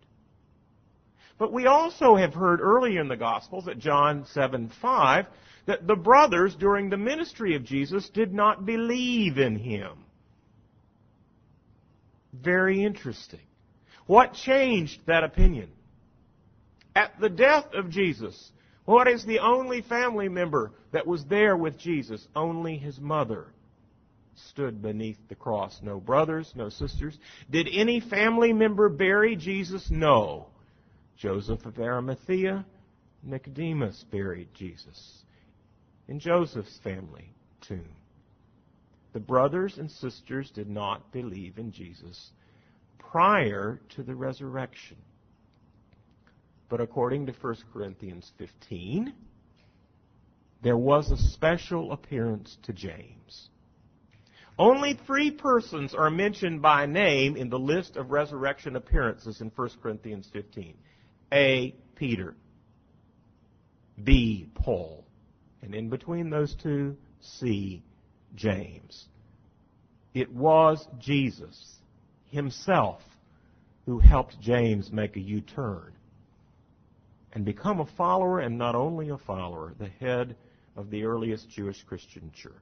But 1.40 1.54
we 1.54 1.66
also 1.66 2.16
have 2.16 2.34
heard 2.34 2.60
earlier 2.60 3.02
in 3.02 3.08
the 3.08 3.16
Gospels 3.18 3.68
at 3.68 3.80
John 3.80 4.26
7 4.34 4.70
5 4.82 5.26
that 5.66 5.88
the 5.88 5.96
brothers 5.96 6.56
during 6.56 6.90
the 6.90 6.98
ministry 6.98 7.56
of 7.56 7.64
Jesus 7.64 8.10
did 8.10 8.34
not 8.34 8.66
believe 8.66 9.38
in 9.38 9.56
him. 9.56 10.06
Very 12.34 12.84
interesting. 12.84 13.40
What 14.06 14.34
changed 14.34 15.00
that 15.08 15.24
opinion? 15.24 15.70
At 16.96 17.20
the 17.20 17.30
death 17.30 17.68
of 17.74 17.90
Jesus, 17.90 18.52
what 18.86 19.08
is 19.08 19.26
the 19.26 19.40
only 19.40 19.82
family 19.82 20.28
member 20.28 20.72
that 20.92 21.08
was 21.08 21.24
there 21.26 21.56
with 21.56 21.78
Jesus? 21.78 22.28
Only 22.36 22.78
his 22.78 23.00
mother 23.00 23.48
stood 24.36 24.82
beneath 24.82 25.20
the 25.30 25.36
cross. 25.36 25.80
No 25.82 26.00
brothers, 26.00 26.52
no 26.56 26.70
sisters. 26.70 27.18
Did 27.50 27.70
any 27.72 28.00
family 28.00 28.52
member 28.52 28.90
bury 28.90 29.36
Jesus? 29.36 29.90
No. 29.90 30.48
Joseph 31.20 31.66
of 31.66 31.78
Arimathea, 31.78 32.66
Nicodemus 33.24 34.06
buried 34.10 34.48
Jesus 34.54 35.24
in 36.08 36.18
Joseph's 36.18 36.80
family 36.82 37.34
tomb. 37.60 37.90
The 39.12 39.20
brothers 39.20 39.78
and 39.78 39.92
sisters 39.92 40.50
did 40.52 40.70
not 40.70 41.12
believe 41.12 41.58
in 41.58 41.74
Jesus 41.74 42.32
prior 42.98 43.82
to 43.96 44.04
the 44.04 44.16
resurrection. 44.16 44.96
But 46.70 46.80
according 46.80 47.26
to 47.26 47.34
1 47.34 47.56
Corinthians 47.74 48.32
15, 48.38 49.14
there 50.64 50.78
was 50.78 51.12
a 51.12 51.18
special 51.18 51.92
appearance 51.92 52.58
to 52.64 52.72
James. 52.72 53.50
Only 54.58 54.98
three 55.06 55.32
persons 55.32 55.94
are 55.94 56.10
mentioned 56.10 56.62
by 56.62 56.86
name 56.86 57.36
in 57.36 57.50
the 57.50 57.60
list 57.60 57.98
of 57.98 58.12
resurrection 58.12 58.76
appearances 58.76 59.42
in 59.42 59.52
1 59.56 59.70
Corinthians 59.82 60.30
15. 60.32 60.76
A. 61.34 61.76
Peter. 61.96 62.36
B. 64.04 64.48
Paul. 64.56 65.06
And 65.62 65.76
in 65.76 65.90
between 65.90 66.30
those 66.30 66.56
two, 66.56 66.96
C. 67.22 67.84
James. 68.36 69.08
It 70.14 70.32
was 70.34 70.88
Jesus 71.00 71.76
himself 72.26 73.02
who 73.86 74.00
helped 74.00 74.40
James 74.40 74.92
make 74.92 75.16
a 75.16 75.20
U-turn 75.20 75.94
and 77.34 77.46
become 77.46 77.80
a 77.80 77.86
follower, 77.86 78.40
and 78.40 78.58
not 78.58 78.76
only 78.76 79.10
a 79.10 79.18
follower, 79.18 79.74
the 79.78 79.90
head 80.00 80.36
of 80.76 80.90
the 80.90 81.04
earliest 81.04 81.50
Jewish 81.50 81.84
Christian 81.84 82.32
church. 82.34 82.54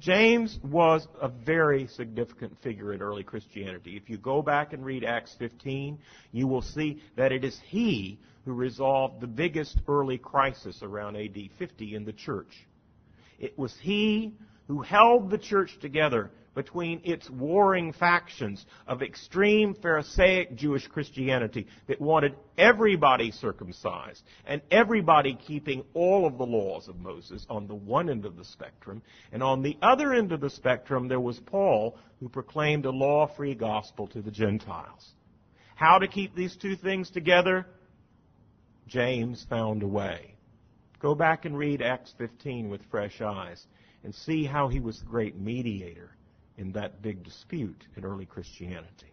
James 0.00 0.58
was 0.62 1.06
a 1.20 1.28
very 1.28 1.86
significant 1.86 2.60
figure 2.62 2.92
in 2.92 3.00
early 3.00 3.22
Christianity. 3.22 3.96
If 3.96 4.10
you 4.10 4.18
go 4.18 4.42
back 4.42 4.72
and 4.72 4.84
read 4.84 5.04
Acts 5.04 5.34
15, 5.38 5.98
you 6.32 6.46
will 6.46 6.62
see 6.62 7.02
that 7.16 7.32
it 7.32 7.44
is 7.44 7.58
he 7.66 8.18
who 8.44 8.52
resolved 8.52 9.20
the 9.20 9.26
biggest 9.26 9.78
early 9.88 10.18
crisis 10.18 10.82
around 10.82 11.16
AD 11.16 11.36
50 11.58 11.94
in 11.94 12.04
the 12.04 12.12
church. 12.12 12.66
It 13.38 13.58
was 13.58 13.74
he 13.80 14.34
who 14.68 14.82
held 14.82 15.30
the 15.30 15.38
church 15.38 15.78
together 15.80 16.30
between 16.54 17.00
its 17.04 17.28
warring 17.28 17.92
factions 17.92 18.64
of 18.86 19.02
extreme 19.02 19.74
Pharisaic 19.74 20.54
Jewish 20.54 20.86
Christianity 20.86 21.66
that 21.88 22.00
wanted 22.00 22.34
everybody 22.56 23.30
circumcised 23.30 24.22
and 24.46 24.62
everybody 24.70 25.34
keeping 25.34 25.84
all 25.94 26.26
of 26.26 26.38
the 26.38 26.46
laws 26.46 26.88
of 26.88 27.00
Moses 27.00 27.44
on 27.50 27.66
the 27.66 27.74
one 27.74 28.08
end 28.08 28.24
of 28.24 28.36
the 28.36 28.44
spectrum. 28.44 29.02
And 29.32 29.42
on 29.42 29.62
the 29.62 29.76
other 29.82 30.14
end 30.14 30.32
of 30.32 30.40
the 30.40 30.50
spectrum, 30.50 31.08
there 31.08 31.20
was 31.20 31.40
Paul 31.40 31.98
who 32.20 32.28
proclaimed 32.28 32.86
a 32.86 32.90
law 32.90 33.26
free 33.26 33.54
gospel 33.54 34.06
to 34.08 34.22
the 34.22 34.30
Gentiles. 34.30 35.12
How 35.74 35.98
to 35.98 36.06
keep 36.06 36.34
these 36.34 36.56
two 36.56 36.76
things 36.76 37.10
together? 37.10 37.66
James 38.86 39.44
found 39.48 39.82
a 39.82 39.88
way. 39.88 40.34
Go 41.00 41.14
back 41.14 41.44
and 41.44 41.58
read 41.58 41.82
Acts 41.82 42.14
15 42.16 42.70
with 42.70 42.80
fresh 42.90 43.20
eyes 43.20 43.66
and 44.04 44.14
see 44.14 44.44
how 44.44 44.68
he 44.68 44.80
was 44.80 45.00
the 45.00 45.06
great 45.06 45.36
mediator 45.36 46.14
in 46.58 46.72
that 46.72 47.02
big 47.02 47.22
dispute 47.22 47.86
in 47.96 48.04
early 48.04 48.26
Christianity. 48.26 49.12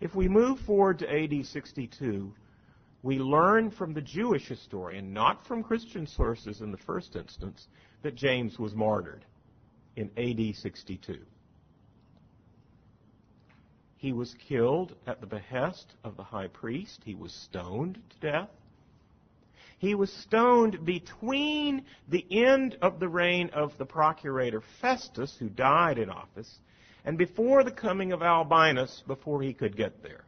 If 0.00 0.14
we 0.14 0.28
move 0.28 0.58
forward 0.60 0.98
to 1.00 1.10
AD 1.10 1.46
62, 1.46 2.32
we 3.02 3.18
learn 3.18 3.70
from 3.70 3.94
the 3.94 4.00
Jewish 4.00 4.46
historian, 4.46 5.12
not 5.12 5.46
from 5.46 5.62
Christian 5.62 6.06
sources 6.06 6.60
in 6.60 6.70
the 6.70 6.76
first 6.76 7.16
instance, 7.16 7.68
that 8.02 8.14
James 8.14 8.58
was 8.58 8.74
martyred 8.74 9.24
in 9.96 10.10
AD 10.16 10.54
62. 10.54 11.18
He 13.96 14.12
was 14.12 14.34
killed 14.34 14.94
at 15.06 15.20
the 15.20 15.26
behest 15.26 15.94
of 16.04 16.16
the 16.16 16.22
high 16.24 16.48
priest. 16.48 17.02
He 17.04 17.14
was 17.14 17.32
stoned 17.32 17.98
to 18.10 18.30
death. 18.30 18.50
He 19.78 19.94
was 19.94 20.12
stoned 20.12 20.84
between 20.84 21.84
the 22.08 22.26
end 22.30 22.78
of 22.80 22.98
the 22.98 23.08
reign 23.08 23.50
of 23.50 23.76
the 23.76 23.84
procurator 23.84 24.62
Festus, 24.80 25.36
who 25.36 25.48
died 25.48 25.98
in 25.98 26.08
office, 26.08 26.60
and 27.04 27.18
before 27.18 27.62
the 27.62 27.70
coming 27.70 28.12
of 28.12 28.22
Albinus, 28.22 29.02
before 29.06 29.42
he 29.42 29.52
could 29.52 29.76
get 29.76 30.02
there. 30.02 30.24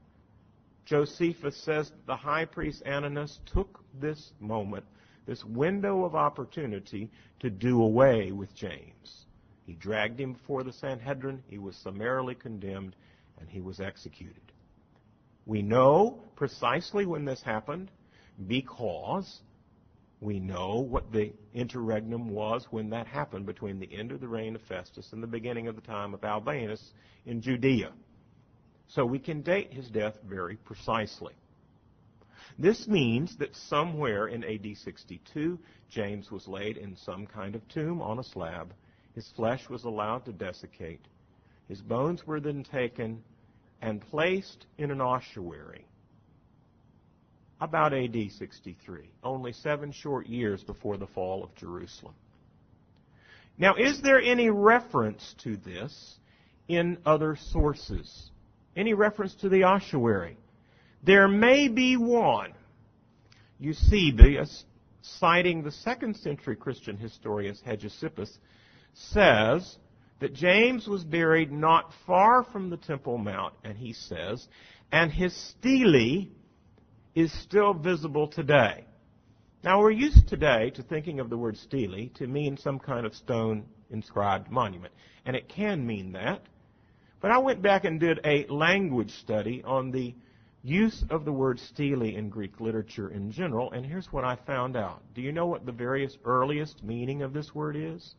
Josephus 0.84 1.57
says 1.57 1.92
the 2.07 2.16
high 2.16 2.44
priest 2.44 2.82
Ananus 2.84 3.40
took 3.46 3.80
this 3.99 4.32
moment, 4.38 4.84
this 5.26 5.44
window 5.44 6.05
of 6.05 6.14
opportunity, 6.14 7.11
to 7.40 7.51
do 7.51 7.82
away 7.82 8.32
with 8.32 8.55
James. 8.55 9.26
He 9.66 9.74
dragged 9.74 10.20
him 10.20 10.34
before 10.34 10.62
the 10.62 10.72
Sanhedrin, 10.72 11.42
he 11.46 11.59
was 11.59 11.76
summarily 11.76 12.34
condemned, 12.34 12.96
and 13.38 13.49
he 13.49 13.61
was 13.61 13.80
executed. 13.80 14.53
We 15.46 15.62
know 15.62 16.22
precisely 16.36 17.07
when 17.07 17.24
this 17.24 17.42
happened 17.42 17.90
because 18.47 19.41
we 20.20 20.41
know 20.41 20.80
what 20.80 21.12
the 21.12 21.32
interregnum 21.55 22.30
was 22.30 22.66
when 22.70 22.91
that 22.91 23.07
happened 23.07 23.47
between 23.47 23.78
the 23.78 23.93
end 23.93 24.12
of 24.12 24.20
the 24.20 24.28
reign 24.28 24.55
of 24.55 24.62
Festus 24.62 25.12
and 25.12 25.22
the 25.22 25.28
beginning 25.28 25.68
of 25.68 25.76
the 25.76 25.82
time 25.82 26.14
of 26.14 26.24
Albinus 26.24 26.93
in 27.26 27.41
Judea. 27.41 27.93
So 28.89 29.05
we 29.05 29.18
can 29.18 29.43
date 29.43 29.72
his 29.72 29.89
death 29.89 30.18
very 30.28 30.57
precisely. 30.57 31.34
This 32.59 32.89
means 32.89 33.36
that 33.36 33.55
somewhere 33.55 34.26
in 34.26 34.43
AD 34.43 34.76
62, 34.76 35.59
James 35.89 36.30
was 36.30 36.49
laid 36.49 36.76
in 36.76 36.97
some 36.97 37.26
kind 37.26 37.55
of 37.55 37.66
tomb 37.68 38.03
on 38.03 38.18
a 38.18 38.24
slab. 38.24 38.72
His 39.14 39.28
flesh 39.36 39.68
was 39.68 39.84
allowed 39.84 40.24
to 40.24 40.32
desiccate. 40.32 41.05
His 41.68 41.80
bones 41.80 42.26
were 42.26 42.41
then 42.41 42.64
taken 42.64 43.22
and 43.80 44.01
placed 44.01 44.66
in 44.78 44.91
an 44.91 45.01
ossuary 45.01 45.88
about 47.61 47.92
AD 47.92 48.16
63, 48.30 49.11
only 49.24 49.52
seven 49.52 49.92
short 49.92 50.26
years 50.26 50.62
before 50.62 50.96
the 50.96 51.06
fall 51.06 51.42
of 51.42 51.54
Jerusalem. 51.56 52.14
Now, 53.59 53.74
is 53.74 54.00
there 54.00 54.20
any 54.20 54.50
reference 54.50 55.34
to 55.42 55.56
this 55.56 56.18
in 56.68 56.98
other 57.04 57.36
sources? 57.50 58.30
Any 58.76 58.94
reference 58.94 59.34
to 59.36 59.48
the 59.48 59.64
ossuary? 59.64 60.36
There 61.02 61.26
may 61.26 61.68
be 61.68 61.96
one. 61.96 62.52
Eusebius, 63.59 64.64
citing 65.02 65.62
the 65.62 65.72
second 65.72 66.16
century 66.16 66.54
Christian 66.54 66.96
historian 66.96 67.56
Hegesippus, 67.66 68.38
says 68.94 69.76
that 70.20 70.32
James 70.32 70.86
was 70.86 71.02
buried 71.02 71.50
not 71.50 71.92
far 72.06 72.44
from 72.44 72.70
the 72.70 72.76
Temple 72.76 73.18
Mount, 73.18 73.54
and 73.64 73.76
he 73.76 73.92
says, 73.92 74.46
and 74.92 75.11
his 75.11 75.34
stele 75.34 76.28
is 77.18 77.32
still 77.32 77.74
visible 77.74 78.28
today. 78.28 78.84
Now, 79.64 79.80
we're 79.80 79.90
used 79.90 80.28
today 80.28 80.70
to 80.70 80.84
thinking 80.84 81.18
of 81.18 81.30
the 81.30 81.36
word 81.36 81.56
stele 81.56 82.08
to 82.14 82.28
mean 82.28 82.56
some 82.56 82.78
kind 82.78 83.04
of 83.04 83.12
stone 83.12 83.64
inscribed 83.90 84.52
monument, 84.52 84.94
and 85.26 85.34
it 85.34 85.48
can 85.48 85.84
mean 85.84 86.12
that. 86.12 86.42
But 87.20 87.32
I 87.32 87.38
went 87.38 87.60
back 87.60 87.84
and 87.84 87.98
did 87.98 88.20
a 88.24 88.46
language 88.46 89.10
study 89.10 89.64
on 89.64 89.90
the 89.90 90.14
use 90.62 91.04
of 91.10 91.24
the 91.24 91.32
word 91.32 91.58
stele 91.58 92.02
in 92.02 92.28
Greek 92.28 92.60
literature 92.60 93.08
in 93.08 93.32
general, 93.32 93.72
and 93.72 93.84
here's 93.84 94.12
what 94.12 94.24
I 94.24 94.36
found 94.46 94.76
out. 94.76 95.02
Do 95.16 95.20
you 95.20 95.32
know 95.32 95.46
what 95.46 95.66
the 95.66 95.72
various 95.72 96.16
earliest 96.24 96.84
meaning 96.84 97.22
of 97.22 97.32
this 97.32 97.52
word 97.52 97.74
is? 97.74 98.14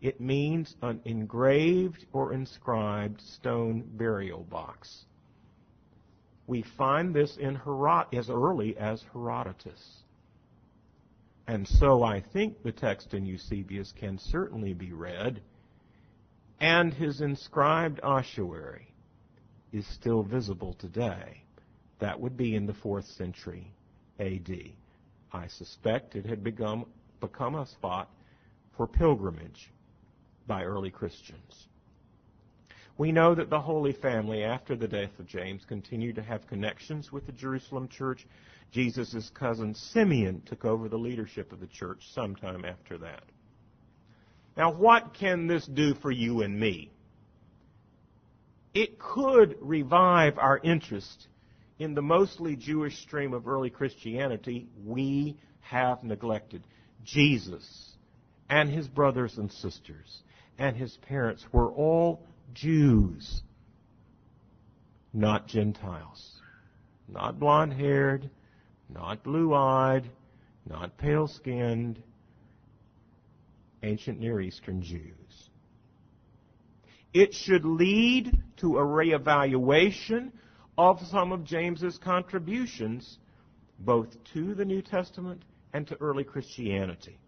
It 0.00 0.22
means 0.22 0.74
an 0.80 1.02
engraved 1.04 2.06
or 2.14 2.32
inscribed 2.32 3.20
stone 3.20 3.84
burial 3.86 4.44
box. 4.44 5.04
We 6.46 6.62
find 6.62 7.14
this 7.14 7.36
in 7.36 7.54
Herod- 7.54 8.12
as 8.12 8.28
early 8.28 8.76
as 8.76 9.02
Herodotus. 9.12 10.02
And 11.46 11.66
so 11.66 12.02
I 12.02 12.20
think 12.20 12.62
the 12.62 12.72
text 12.72 13.14
in 13.14 13.26
Eusebius 13.26 13.92
can 13.92 14.18
certainly 14.18 14.74
be 14.74 14.92
read, 14.92 15.42
and 16.60 16.94
his 16.94 17.20
inscribed 17.20 18.00
ossuary 18.02 18.92
is 19.72 19.86
still 19.86 20.22
visible 20.22 20.74
today. 20.74 21.42
That 21.98 22.20
would 22.20 22.36
be 22.36 22.54
in 22.54 22.66
the 22.66 22.72
4th 22.72 23.04
century 23.04 23.72
AD. 24.18 24.72
I 25.32 25.46
suspect 25.46 26.14
it 26.14 26.26
had 26.26 26.44
become, 26.44 26.86
become 27.20 27.54
a 27.54 27.66
spot 27.66 28.10
for 28.76 28.86
pilgrimage 28.86 29.70
by 30.46 30.64
early 30.64 30.90
Christians. 30.90 31.68
We 32.98 33.10
know 33.10 33.34
that 33.34 33.50
the 33.50 33.60
Holy 33.60 33.92
Family, 33.92 34.44
after 34.44 34.76
the 34.76 34.88
death 34.88 35.18
of 35.18 35.26
James, 35.26 35.64
continued 35.66 36.16
to 36.16 36.22
have 36.22 36.46
connections 36.46 37.10
with 37.10 37.26
the 37.26 37.32
Jerusalem 37.32 37.88
church. 37.88 38.26
Jesus' 38.70 39.30
cousin 39.34 39.74
Simeon 39.74 40.42
took 40.46 40.64
over 40.64 40.88
the 40.88 40.98
leadership 40.98 41.52
of 41.52 41.60
the 41.60 41.66
church 41.66 42.02
sometime 42.12 42.64
after 42.64 42.98
that. 42.98 43.24
Now, 44.56 44.72
what 44.72 45.14
can 45.14 45.46
this 45.46 45.66
do 45.66 45.94
for 45.94 46.10
you 46.10 46.42
and 46.42 46.58
me? 46.58 46.90
It 48.74 48.98
could 48.98 49.56
revive 49.60 50.38
our 50.38 50.58
interest 50.62 51.28
in 51.78 51.94
the 51.94 52.02
mostly 52.02 52.56
Jewish 52.56 52.98
stream 52.98 53.32
of 53.32 53.48
early 53.48 53.70
Christianity 53.70 54.68
we 54.84 55.38
have 55.60 56.04
neglected. 56.04 56.62
Jesus 57.04 57.96
and 58.48 58.70
his 58.70 58.86
brothers 58.86 59.38
and 59.38 59.50
sisters 59.50 60.22
and 60.58 60.76
his 60.76 60.96
parents 61.08 61.44
were 61.52 61.72
all 61.72 62.22
Jews, 62.54 63.42
not 65.12 65.46
Gentiles. 65.46 66.40
Not 67.08 67.38
blonde 67.38 67.74
haired, 67.74 68.30
not 68.88 69.22
blue 69.22 69.54
eyed, 69.54 70.08
not 70.68 70.96
pale 70.96 71.26
skinned, 71.26 72.02
ancient 73.82 74.20
Near 74.20 74.40
Eastern 74.40 74.82
Jews. 74.82 75.50
It 77.12 77.34
should 77.34 77.64
lead 77.64 78.42
to 78.58 78.78
a 78.78 78.82
reevaluation 78.82 80.30
of 80.78 81.00
some 81.06 81.32
of 81.32 81.44
James's 81.44 81.98
contributions 81.98 83.18
both 83.80 84.16
to 84.32 84.54
the 84.54 84.64
New 84.64 84.80
Testament 84.80 85.42
and 85.74 85.86
to 85.88 85.96
early 86.00 86.24
Christianity. 86.24 87.18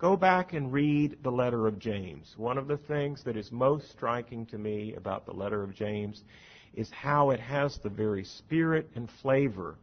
Go 0.00 0.16
back 0.16 0.54
and 0.54 0.72
read 0.72 1.18
the 1.22 1.30
letter 1.30 1.66
of 1.66 1.78
James. 1.78 2.32
One 2.38 2.56
of 2.56 2.66
the 2.66 2.78
things 2.78 3.22
that 3.24 3.36
is 3.36 3.52
most 3.52 3.90
striking 3.90 4.46
to 4.46 4.56
me 4.56 4.94
about 4.94 5.26
the 5.26 5.34
letter 5.34 5.62
of 5.62 5.74
James 5.74 6.24
is 6.72 6.90
how 6.90 7.30
it 7.30 7.40
has 7.40 7.78
the 7.78 7.90
very 7.90 8.24
spirit 8.24 8.88
and 8.94 9.10
flavor 9.22 9.76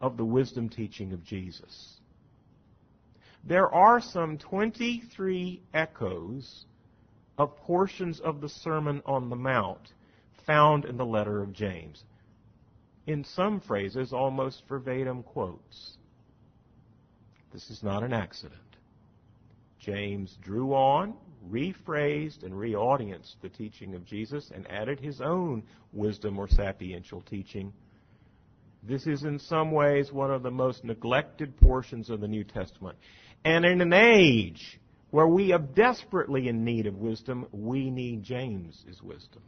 of 0.00 0.16
the 0.16 0.24
wisdom 0.24 0.68
teaching 0.68 1.12
of 1.12 1.24
Jesus. 1.24 1.96
There 3.42 3.68
are 3.74 4.00
some 4.00 4.38
23 4.38 5.60
echoes 5.74 6.66
of 7.36 7.56
portions 7.56 8.20
of 8.20 8.40
the 8.40 8.48
Sermon 8.48 9.02
on 9.04 9.30
the 9.30 9.36
Mount 9.36 9.94
found 10.46 10.84
in 10.84 10.96
the 10.96 11.04
letter 11.04 11.42
of 11.42 11.52
James. 11.52 12.04
In 13.08 13.24
some 13.24 13.60
phrases, 13.60 14.12
almost 14.12 14.62
verbatim 14.68 15.24
quotes. 15.24 15.96
This 17.52 17.68
is 17.68 17.82
not 17.82 18.04
an 18.04 18.12
accident. 18.12 18.60
James 19.86 20.36
drew 20.42 20.74
on, 20.74 21.14
rephrased, 21.48 22.42
and 22.42 22.52
reaudienced 22.52 23.36
the 23.40 23.48
teaching 23.48 23.94
of 23.94 24.04
Jesus 24.04 24.50
and 24.52 24.68
added 24.68 24.98
his 24.98 25.20
own 25.20 25.62
wisdom 25.92 26.40
or 26.40 26.48
sapiential 26.48 27.24
teaching. 27.24 27.72
This 28.82 29.06
is 29.06 29.22
in 29.22 29.38
some 29.38 29.70
ways 29.70 30.12
one 30.12 30.32
of 30.32 30.42
the 30.42 30.50
most 30.50 30.82
neglected 30.82 31.56
portions 31.60 32.10
of 32.10 32.20
the 32.20 32.26
New 32.26 32.42
Testament. 32.42 32.98
And 33.44 33.64
in 33.64 33.80
an 33.80 33.92
age 33.92 34.80
where 35.10 35.28
we 35.28 35.52
are 35.52 35.60
desperately 35.60 36.48
in 36.48 36.64
need 36.64 36.86
of 36.86 36.96
wisdom, 36.96 37.46
we 37.52 37.88
need 37.88 38.24
James's 38.24 39.00
wisdom. 39.00 39.42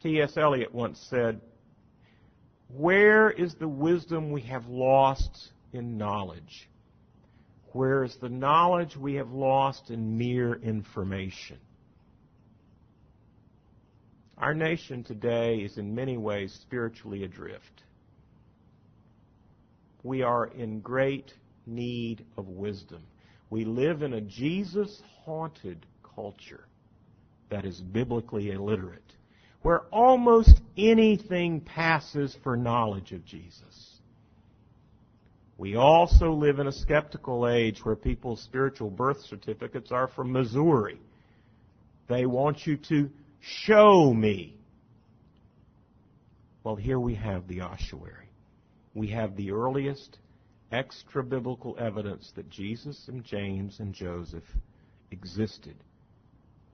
T.S. 0.00 0.36
Eliot 0.36 0.72
once 0.72 1.04
said, 1.10 1.40
Where 2.68 3.30
is 3.30 3.56
the 3.56 3.68
wisdom 3.68 4.30
we 4.30 4.42
have 4.42 4.68
lost 4.68 5.50
in 5.72 5.98
knowledge? 5.98 6.68
Where 7.74 8.04
is 8.04 8.14
the 8.20 8.28
knowledge 8.28 8.96
we 8.96 9.14
have 9.14 9.32
lost 9.32 9.90
in 9.90 10.16
mere 10.16 10.54
information? 10.54 11.58
Our 14.38 14.54
nation 14.54 15.02
today 15.02 15.56
is 15.56 15.76
in 15.76 15.92
many 15.92 16.16
ways 16.16 16.56
spiritually 16.62 17.24
adrift. 17.24 17.82
We 20.04 20.22
are 20.22 20.46
in 20.46 20.82
great 20.82 21.34
need 21.66 22.24
of 22.36 22.46
wisdom. 22.46 23.02
We 23.50 23.64
live 23.64 24.02
in 24.02 24.12
a 24.14 24.20
Jesus 24.20 25.02
haunted 25.24 25.84
culture 26.14 26.68
that 27.50 27.64
is 27.64 27.80
biblically 27.80 28.52
illiterate, 28.52 29.14
where 29.62 29.80
almost 29.90 30.60
anything 30.78 31.60
passes 31.60 32.36
for 32.44 32.56
knowledge 32.56 33.10
of 33.10 33.24
Jesus. 33.24 33.93
We 35.56 35.76
also 35.76 36.32
live 36.32 36.58
in 36.58 36.66
a 36.66 36.72
skeptical 36.72 37.48
age 37.48 37.84
where 37.84 37.94
people's 37.94 38.42
spiritual 38.42 38.90
birth 38.90 39.20
certificates 39.20 39.92
are 39.92 40.08
from 40.08 40.32
Missouri. 40.32 40.98
They 42.08 42.26
want 42.26 42.66
you 42.66 42.76
to 42.88 43.08
show 43.40 44.12
me. 44.12 44.56
Well, 46.64 46.76
here 46.76 46.98
we 46.98 47.14
have 47.14 47.46
the 47.46 47.60
ossuary. 47.60 48.28
We 48.94 49.08
have 49.08 49.36
the 49.36 49.52
earliest 49.52 50.18
extra 50.72 51.22
biblical 51.22 51.76
evidence 51.78 52.32
that 52.34 52.50
Jesus 52.50 53.06
and 53.08 53.22
James 53.22 53.78
and 53.78 53.94
Joseph 53.94 54.44
existed. 55.10 55.76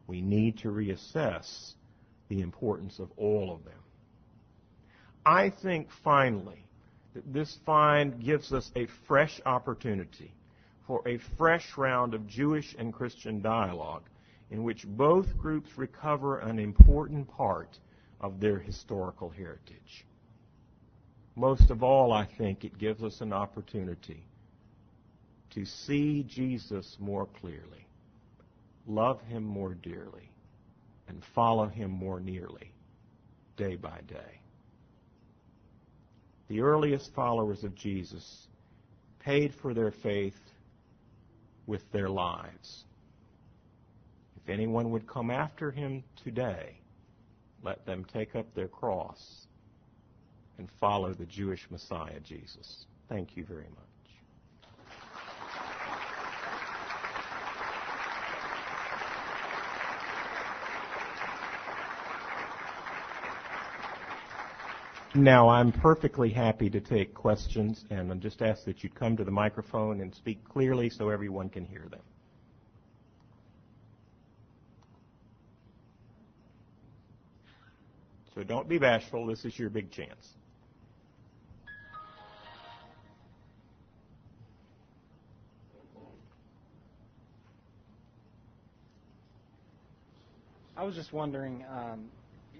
We 0.06 0.22
need 0.22 0.58
to 0.58 0.68
reassess 0.68 1.74
the 2.28 2.40
importance 2.40 2.98
of 2.98 3.10
all 3.16 3.52
of 3.52 3.64
them. 3.64 3.74
I 5.26 5.50
think 5.50 5.88
finally 6.02 6.64
this 7.14 7.58
find 7.66 8.22
gives 8.22 8.52
us 8.52 8.70
a 8.76 8.86
fresh 9.06 9.40
opportunity 9.44 10.32
for 10.86 11.06
a 11.06 11.18
fresh 11.36 11.76
round 11.76 12.14
of 12.14 12.26
Jewish 12.26 12.74
and 12.78 12.92
Christian 12.92 13.40
dialogue 13.40 14.02
in 14.50 14.64
which 14.64 14.86
both 14.86 15.36
groups 15.38 15.78
recover 15.78 16.38
an 16.40 16.58
important 16.58 17.28
part 17.28 17.78
of 18.20 18.40
their 18.40 18.58
historical 18.58 19.30
heritage. 19.30 20.04
Most 21.36 21.70
of 21.70 21.82
all, 21.82 22.12
I 22.12 22.26
think 22.26 22.64
it 22.64 22.76
gives 22.78 23.02
us 23.02 23.20
an 23.20 23.32
opportunity 23.32 24.24
to 25.50 25.64
see 25.64 26.24
Jesus 26.24 26.96
more 26.98 27.26
clearly, 27.40 27.86
love 28.86 29.20
him 29.22 29.44
more 29.44 29.74
dearly, 29.74 30.30
and 31.08 31.22
follow 31.34 31.66
him 31.66 31.90
more 31.90 32.20
nearly 32.20 32.72
day 33.56 33.76
by 33.76 34.00
day. 34.06 34.39
The 36.51 36.62
earliest 36.62 37.14
followers 37.14 37.62
of 37.62 37.76
Jesus 37.76 38.48
paid 39.20 39.55
for 39.55 39.72
their 39.72 39.92
faith 39.92 40.51
with 41.68 41.88
their 41.92 42.09
lives. 42.09 42.86
If 44.36 44.48
anyone 44.48 44.90
would 44.90 45.07
come 45.07 45.30
after 45.30 45.70
him 45.70 46.03
today, 46.24 46.80
let 47.62 47.86
them 47.86 48.05
take 48.05 48.34
up 48.34 48.53
their 48.53 48.66
cross 48.66 49.46
and 50.59 50.68
follow 50.80 51.14
the 51.14 51.26
Jewish 51.26 51.68
Messiah, 51.70 52.18
Jesus. 52.18 52.86
Thank 53.09 53.36
you 53.36 53.44
very 53.44 53.68
much. 53.76 53.89
Now, 65.14 65.48
I'm 65.48 65.72
perfectly 65.72 66.30
happy 66.30 66.70
to 66.70 66.80
take 66.80 67.14
questions, 67.14 67.84
and 67.90 68.12
I 68.12 68.14
just 68.14 68.42
ask 68.42 68.64
that 68.66 68.84
you 68.84 68.90
come 68.90 69.16
to 69.16 69.24
the 69.24 69.30
microphone 69.32 70.00
and 70.00 70.14
speak 70.14 70.44
clearly 70.48 70.88
so 70.88 71.08
everyone 71.08 71.48
can 71.48 71.64
hear 71.64 71.84
them. 71.90 72.00
So 78.36 78.44
don't 78.44 78.68
be 78.68 78.78
bashful. 78.78 79.26
This 79.26 79.44
is 79.44 79.58
your 79.58 79.68
big 79.68 79.90
chance. 79.90 80.34
I 90.76 90.84
was 90.84 90.94
just 90.94 91.12
wondering, 91.12 91.64
um, 91.68 92.08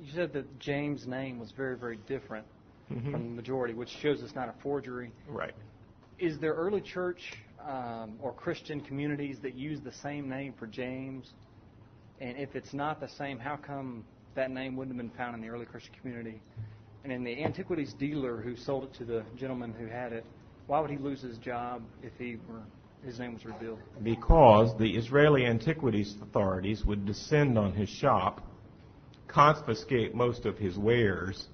you 0.01 0.13
said 0.15 0.33
that 0.33 0.59
James' 0.59 1.07
name 1.07 1.39
was 1.39 1.53
very, 1.53 1.77
very 1.77 1.99
different 2.07 2.47
Mhm. 2.91 3.13
from 3.13 3.23
the 3.25 3.35
majority, 3.37 3.75
which 3.75 3.89
shows 3.89 4.23
it's 4.23 4.35
not 4.35 4.49
a 4.49 4.53
forgery. 4.63 5.13
Right. 5.29 5.55
Is 6.19 6.39
there 6.39 6.55
early 6.55 6.81
church 6.81 7.35
um, 7.61 8.19
or 8.23 8.33
Christian 8.33 8.81
communities 8.81 9.39
that 9.41 9.55
use 9.55 9.81
the 9.83 9.93
same 9.93 10.29
name 10.29 10.55
for 10.55 10.67
James? 10.67 11.35
And 12.21 12.39
if 12.39 12.57
it's 12.57 12.73
not 12.73 13.01
the 13.01 13.09
same, 13.09 13.39
how 13.39 13.57
come 13.57 14.05
that 14.35 14.51
name 14.51 14.77
wouldn't 14.77 14.97
have 14.97 15.11
been 15.11 15.17
found 15.17 15.35
in 15.35 15.43
the 15.43 15.49
early 15.49 15.67
Christian 15.67 15.95
community? 16.01 16.41
And 17.05 17.13
in 17.13 17.23
the 17.23 17.45
antiquities 17.45 17.93
dealer 17.95 18.39
who 18.39 18.57
sold 18.57 18.85
it 18.85 18.95
to 18.95 19.05
the 19.05 19.25
gentleman 19.37 19.73
who 19.73 19.87
had 19.87 20.13
it, 20.13 20.25
why 20.67 20.81
would 20.81 20.91
he 20.91 20.99
lose 20.99 21.21
his 21.21 21.39
job 21.39 21.83
if 22.03 22.13
he 22.19 22.37
were 22.49 22.63
his 23.05 23.19
name 23.19 23.33
was 23.35 23.45
revealed? 23.47 23.79
Because 24.03 24.77
the 24.77 24.97
Israeli 24.97 25.47
antiquities 25.47 26.17
authorities 26.23 26.85
would 26.85 27.07
descend 27.07 27.57
on 27.59 27.73
his 27.73 27.89
shop, 27.89 28.43
confiscate 29.31 30.15
most 30.15 30.45
of 30.45 30.59
his 30.59 30.77
wares, 30.79 31.49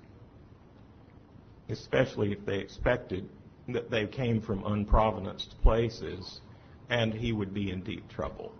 especially 1.68 2.33
if 2.33 2.45
they 2.45 2.59
expected 2.59 3.29
that 3.68 3.91
they 3.91 4.07
came 4.07 4.41
from 4.41 4.64
unprovenanced 4.64 5.61
places, 5.62 6.41
and 6.89 7.12
he 7.12 7.33
would 7.33 7.53
be 7.53 7.70
in 7.70 7.83
deep 7.83 8.09
trouble. 8.09 8.53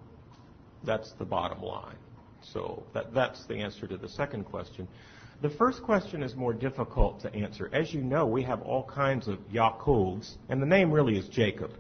That's 0.85 1.12
the 1.12 1.25
bottom 1.25 1.62
line. 1.62 1.97
So 2.43 2.85
that, 2.93 3.14
that's 3.14 3.47
the 3.47 3.57
answer 3.57 3.87
to 3.87 3.97
the 3.97 4.09
second 4.09 4.45
question. 4.45 4.87
The 5.43 5.51
first 5.51 5.83
question 5.83 6.23
is 6.23 6.35
more 6.35 6.55
difficult 6.55 7.21
to 7.21 7.35
answer. 7.35 7.71
As 7.73 7.93
you 7.93 8.03
know, 8.03 8.27
we 8.27 8.43
have 8.43 8.62
all 8.62 8.85
kinds 8.85 9.29
of 9.29 9.39
Yaakovs, 9.51 10.37
and 10.49 10.61
the 10.61 10.67
name 10.67 10.91
really 10.91 11.17
is 11.17 11.29
Jacob. 11.29 11.73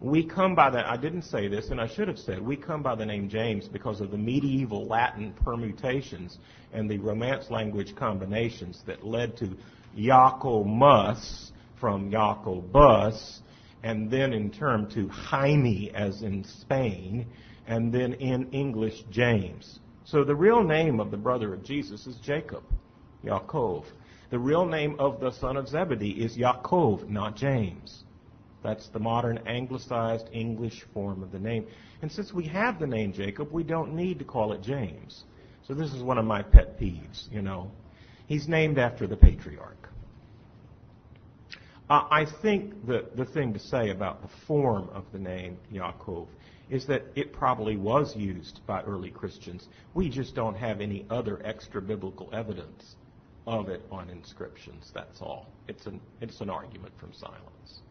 We 0.00 0.24
come 0.24 0.54
by 0.54 0.68
that, 0.70 0.86
I 0.86 0.98
didn't 0.98 1.22
say 1.22 1.48
this, 1.48 1.70
and 1.70 1.80
I 1.80 1.86
should 1.86 2.06
have 2.08 2.18
said, 2.18 2.44
we 2.44 2.54
come 2.54 2.82
by 2.82 2.94
the 2.94 3.06
name 3.06 3.30
James 3.30 3.66
because 3.66 4.02
of 4.02 4.10
the 4.10 4.18
medieval 4.18 4.86
Latin 4.86 5.32
permutations 5.42 6.38
and 6.74 6.90
the 6.90 6.98
Romance 6.98 7.50
language 7.50 7.96
combinations 7.96 8.82
that 8.86 9.06
led 9.06 9.38
to 9.38 9.56
Yacomus 9.96 11.50
from 11.80 12.10
Jacobus, 12.10 13.40
and 13.82 14.10
then 14.10 14.34
in 14.34 14.50
turn 14.50 14.88
to 14.90 15.08
Jaime 15.08 15.90
as 15.94 16.22
in 16.22 16.44
Spain, 16.44 17.26
and 17.66 17.92
then 17.92 18.12
in 18.14 18.50
English 18.52 19.02
James. 19.10 19.80
So 20.04 20.24
the 20.24 20.34
real 20.34 20.62
name 20.62 21.00
of 21.00 21.10
the 21.10 21.16
brother 21.16 21.54
of 21.54 21.64
Jesus 21.64 22.06
is 22.06 22.16
Jacob, 22.16 22.62
Yaakov. 23.24 23.84
The 24.30 24.38
real 24.38 24.66
name 24.66 24.96
of 24.98 25.20
the 25.20 25.30
son 25.30 25.56
of 25.56 25.68
Zebedee 25.68 26.22
is 26.22 26.36
Yaakov, 26.36 27.08
not 27.08 27.34
James. 27.34 28.04
That's 28.66 28.88
the 28.88 28.98
modern 28.98 29.38
anglicized 29.46 30.28
English 30.32 30.84
form 30.92 31.22
of 31.22 31.30
the 31.30 31.38
name. 31.38 31.68
And 32.02 32.10
since 32.10 32.32
we 32.32 32.46
have 32.48 32.80
the 32.80 32.86
name 32.88 33.12
Jacob, 33.12 33.52
we 33.52 33.62
don't 33.62 33.94
need 33.94 34.18
to 34.18 34.24
call 34.24 34.52
it 34.54 34.60
James. 34.60 35.22
So 35.68 35.72
this 35.72 35.94
is 35.94 36.02
one 36.02 36.18
of 36.18 36.24
my 36.24 36.42
pet 36.42 36.76
peeves, 36.76 37.30
you 37.30 37.42
know. 37.42 37.70
He's 38.26 38.48
named 38.48 38.78
after 38.78 39.06
the 39.06 39.16
patriarch. 39.16 39.88
Uh, 41.88 42.08
I 42.10 42.26
think 42.42 42.84
the, 42.88 43.06
the 43.14 43.24
thing 43.24 43.52
to 43.52 43.60
say 43.60 43.90
about 43.90 44.20
the 44.22 44.28
form 44.48 44.88
of 44.92 45.04
the 45.12 45.20
name 45.20 45.58
Yaakov 45.72 46.26
is 46.68 46.88
that 46.88 47.04
it 47.14 47.32
probably 47.32 47.76
was 47.76 48.16
used 48.16 48.62
by 48.66 48.82
early 48.82 49.12
Christians. 49.12 49.68
We 49.94 50.08
just 50.08 50.34
don't 50.34 50.56
have 50.56 50.80
any 50.80 51.06
other 51.08 51.40
extra 51.44 51.80
biblical 51.80 52.28
evidence 52.32 52.96
of 53.46 53.68
it 53.68 53.82
on 53.92 54.10
inscriptions. 54.10 54.90
That's 54.92 55.20
all. 55.20 55.46
It's 55.68 55.86
an, 55.86 56.00
it's 56.20 56.40
an 56.40 56.50
argument 56.50 56.94
from 56.98 57.12
silence. 57.12 57.82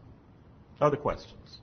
Other 0.82 0.98
questions? 0.98 1.60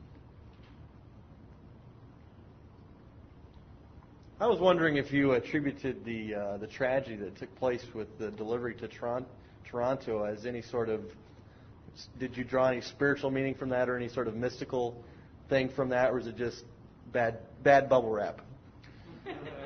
I 4.40 4.46
was 4.46 4.58
wondering 4.58 4.96
if 4.96 5.12
you 5.12 5.32
attributed 5.32 6.04
the 6.04 6.34
uh, 6.34 6.56
the 6.56 6.66
tragedy 6.66 7.16
that 7.16 7.36
took 7.38 7.54
place 7.56 7.84
with 7.94 8.18
the 8.18 8.30
delivery 8.32 8.74
to 8.74 8.88
Toron- 8.88 9.26
Toronto 9.64 10.24
as 10.24 10.46
any 10.46 10.62
sort 10.62 10.88
of 10.88 11.02
did 12.18 12.36
you 12.36 12.42
draw 12.42 12.68
any 12.68 12.80
spiritual 12.80 13.30
meaning 13.30 13.54
from 13.54 13.68
that 13.68 13.88
or 13.88 13.96
any 13.96 14.08
sort 14.08 14.26
of 14.26 14.34
mystical 14.34 15.04
thing 15.48 15.68
from 15.68 15.90
that 15.90 16.10
or 16.10 16.18
is 16.18 16.26
it 16.26 16.36
just 16.36 16.64
bad 17.12 17.38
bad 17.62 17.88
bubble 17.88 18.10
wrap? 18.10 18.40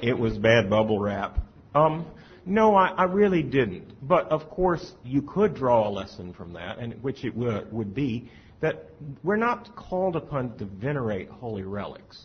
It 0.03 0.19
was 0.19 0.37
bad 0.37 0.69
bubble 0.69 0.99
wrap. 0.99 1.39
Um, 1.75 2.05
no, 2.45 2.77
I, 2.77 2.89
I 2.89 3.05
really 3.05 3.43
didn't. 3.43 4.07
But 4.07 4.29
of 4.29 4.51
course, 4.51 4.93
you 5.05 5.23
could 5.23 5.55
draw 5.55 5.89
a 5.89 5.91
lesson 5.91 6.33
from 6.35 6.53
that, 6.53 6.79
and 6.79 7.03
which 7.03 7.25
it 7.25 7.35
would, 7.35 7.73
would 7.73 7.95
be 7.95 8.31
that 8.61 8.91
we're 9.23 9.37
not 9.37 9.75
called 9.77 10.17
upon 10.17 10.57
to 10.59 10.65
venerate 10.65 11.29
holy 11.29 11.63
relics, 11.63 12.23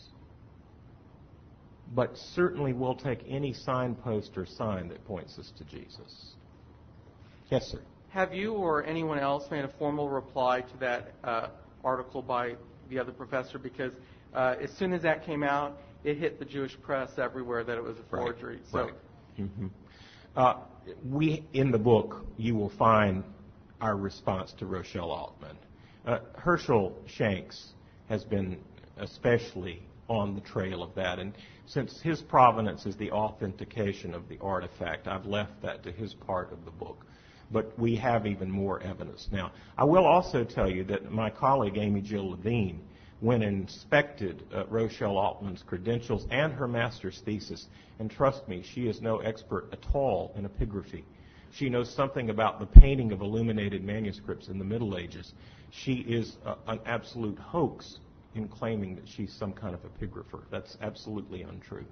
but 1.93 2.15
certainly 2.15 2.73
we'll 2.73 2.95
take 2.95 3.19
any 3.27 3.53
signpost 3.53 4.37
or 4.37 4.45
sign 4.45 4.87
that 4.89 5.05
points 5.05 5.37
us 5.37 5.51
to 5.57 5.63
Jesus. 5.65 6.35
Yes, 7.49 7.65
sir. 7.67 7.81
Have 8.09 8.33
you 8.33 8.53
or 8.53 8.85
anyone 8.85 9.19
else 9.19 9.49
made 9.51 9.65
a 9.65 9.71
formal 9.79 10.09
reply 10.09 10.61
to 10.61 10.77
that 10.79 11.13
uh, 11.23 11.47
article 11.83 12.21
by 12.21 12.55
the 12.89 12.97
other 12.99 13.11
professor? 13.11 13.57
Because 13.57 13.93
uh, 14.33 14.55
as 14.61 14.71
soon 14.71 14.93
as 14.93 15.01
that 15.01 15.25
came 15.25 15.43
out, 15.43 15.77
it 16.03 16.17
hit 16.17 16.39
the 16.39 16.45
Jewish 16.45 16.79
press 16.81 17.11
everywhere 17.17 17.63
that 17.63 17.77
it 17.77 17.83
was 17.83 17.97
a 17.99 18.03
forgery. 18.09 18.55
Right. 18.55 18.65
So, 18.71 18.79
right. 18.79 18.93
Mm-hmm. 19.39 19.67
Uh, 20.35 20.55
we 21.09 21.45
in 21.53 21.71
the 21.71 21.77
book 21.77 22.25
you 22.37 22.55
will 22.55 22.71
find 22.77 23.23
our 23.81 23.97
response 23.97 24.53
to 24.59 24.65
Rochelle 24.65 25.11
Altman. 25.11 25.57
Uh, 26.05 26.19
Hershel 26.37 26.93
Shanks 27.05 27.73
has 28.09 28.23
been 28.23 28.57
especially 28.97 29.81
on 30.07 30.35
the 30.35 30.41
trail 30.41 30.83
of 30.83 30.93
that, 30.95 31.19
and 31.19 31.33
since 31.65 32.01
his 32.01 32.21
provenance 32.21 32.85
is 32.85 32.97
the 32.97 33.11
authentication 33.11 34.13
of 34.13 34.27
the 34.27 34.37
artifact, 34.41 35.07
I've 35.07 35.25
left 35.25 35.61
that 35.61 35.83
to 35.83 35.91
his 35.91 36.13
part 36.13 36.51
of 36.51 36.65
the 36.65 36.71
book. 36.71 37.05
But 37.51 37.77
we 37.77 37.95
have 37.97 38.25
even 38.25 38.49
more 38.49 38.81
evidence 38.81 39.29
now. 39.31 39.51
I 39.77 39.83
will 39.83 40.05
also 40.05 40.43
tell 40.43 40.69
you 40.69 40.83
that 40.85 41.11
my 41.11 41.29
colleague 41.29 41.77
Amy 41.77 42.01
Jill 42.01 42.31
Levine 42.31 42.81
and 43.29 43.43
inspected 43.43 44.43
uh, 44.53 44.65
Rochelle 44.65 45.17
Altman's 45.17 45.61
credentials 45.61 46.25
and 46.31 46.51
her 46.53 46.67
master's 46.67 47.21
thesis. 47.23 47.67
And 47.99 48.09
trust 48.09 48.47
me, 48.47 48.63
she 48.63 48.87
is 48.87 49.01
no 49.01 49.19
expert 49.19 49.69
at 49.71 49.85
all 49.93 50.33
in 50.35 50.47
epigraphy. 50.47 51.03
She 51.51 51.69
knows 51.69 51.93
something 51.93 52.29
about 52.29 52.59
the 52.59 52.65
painting 52.65 53.11
of 53.11 53.21
illuminated 53.21 53.83
manuscripts 53.83 54.47
in 54.47 54.57
the 54.57 54.65
Middle 54.65 54.97
Ages. 54.97 55.33
She 55.71 55.93
is 55.93 56.37
a, 56.45 56.55
an 56.67 56.79
absolute 56.85 57.39
hoax 57.39 57.99
in 58.35 58.47
claiming 58.47 58.95
that 58.95 59.07
she's 59.07 59.33
some 59.33 59.53
kind 59.53 59.73
of 59.73 59.81
epigrapher. 59.81 60.43
That's 60.51 60.77
absolutely 60.81 61.43
untrue. 61.43 61.85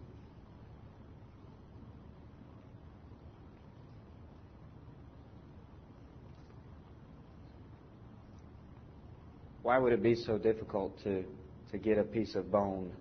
Why 9.64 9.78
would 9.78 9.94
it 9.94 10.04
be 10.04 10.16
so 10.16 10.38
difficult 10.38 10.98
to, 11.04 11.24
to 11.72 11.78
get 11.78 11.98
a 11.98 12.04
piece 12.04 12.36
of 12.36 12.52
bone 12.52 12.92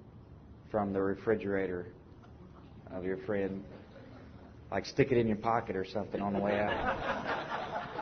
from 0.70 0.92
the 0.92 1.00
refrigerator 1.00 1.86
of 2.92 3.04
your 3.04 3.16
friend? 3.16 3.64
Like 4.70 4.84
stick 4.84 5.10
it 5.10 5.18
in 5.18 5.26
your 5.26 5.36
pocket 5.36 5.76
or 5.76 5.84
something 5.84 6.20
on 6.20 6.34
the 6.34 6.40
way 6.40 6.60
out. 6.60 7.94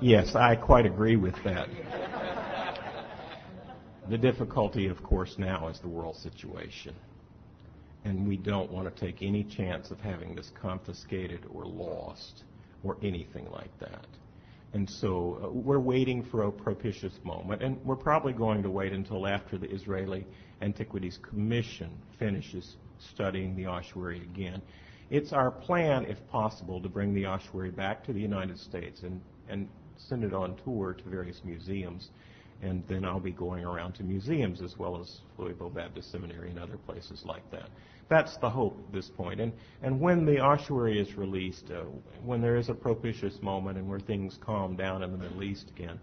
Yes, 0.00 0.34
I 0.34 0.56
quite 0.56 0.86
agree 0.86 1.16
with 1.16 1.34
that. 1.44 1.68
The 4.10 4.18
difficulty, 4.18 4.88
of 4.88 5.02
course, 5.02 5.36
now 5.38 5.68
is 5.68 5.78
the 5.80 5.88
world 5.88 6.16
situation. 6.16 6.94
And 8.04 8.28
we 8.28 8.36
don't 8.36 8.70
want 8.70 8.94
to 8.94 9.00
take 9.04 9.22
any 9.22 9.44
chance 9.44 9.90
of 9.90 9.98
having 10.00 10.34
this 10.34 10.50
confiscated 10.60 11.46
or 11.48 11.64
lost 11.64 12.44
or 12.82 12.98
anything 13.02 13.50
like 13.50 13.70
that. 13.80 14.06
And 14.74 14.90
so 14.90 15.40
uh, 15.42 15.48
we're 15.50 15.78
waiting 15.78 16.22
for 16.22 16.42
a 16.42 16.52
propitious 16.52 17.14
moment, 17.22 17.62
and 17.62 17.82
we're 17.84 17.96
probably 17.96 18.32
going 18.32 18.62
to 18.64 18.70
wait 18.70 18.92
until 18.92 19.26
after 19.26 19.56
the 19.56 19.70
Israeli 19.70 20.26
Antiquities 20.60 21.18
Commission 21.22 21.96
finishes 22.18 22.76
studying 22.98 23.56
the 23.56 23.66
ossuary 23.66 24.20
again. 24.22 24.60
It's 25.10 25.32
our 25.32 25.50
plan, 25.50 26.04
if 26.06 26.18
possible, 26.28 26.82
to 26.82 26.88
bring 26.88 27.14
the 27.14 27.24
ossuary 27.24 27.70
back 27.70 28.04
to 28.04 28.12
the 28.12 28.20
United 28.20 28.58
States 28.58 29.02
and, 29.02 29.20
and 29.48 29.68
send 29.96 30.24
it 30.24 30.34
on 30.34 30.56
tour 30.64 30.94
to 30.94 31.08
various 31.08 31.40
museums. 31.44 32.10
And 32.62 32.82
then 32.88 33.04
I'll 33.04 33.20
be 33.20 33.32
going 33.32 33.64
around 33.64 33.94
to 33.94 34.02
museums 34.02 34.62
as 34.62 34.78
well 34.78 34.98
as 34.98 35.20
Louisville 35.38 35.70
Baptist 35.70 36.10
Seminary 36.10 36.50
and 36.50 36.58
other 36.58 36.78
places 36.78 37.22
like 37.26 37.48
that. 37.50 37.68
That's 38.08 38.36
the 38.36 38.48
hope 38.48 38.78
at 38.86 38.92
this 38.92 39.08
point. 39.08 39.40
And, 39.40 39.52
and 39.82 40.00
when 40.00 40.24
the 40.24 40.38
ossuary 40.38 40.98
is 41.00 41.14
released, 41.16 41.70
uh, 41.70 41.84
when 42.24 42.40
there 42.40 42.56
is 42.56 42.68
a 42.68 42.74
propitious 42.74 43.40
moment 43.42 43.76
and 43.78 43.88
where 43.88 44.00
things 44.00 44.38
calm 44.40 44.76
down 44.76 45.02
in 45.02 45.10
the 45.12 45.18
Middle 45.18 45.42
East 45.42 45.70
again, 45.70 45.98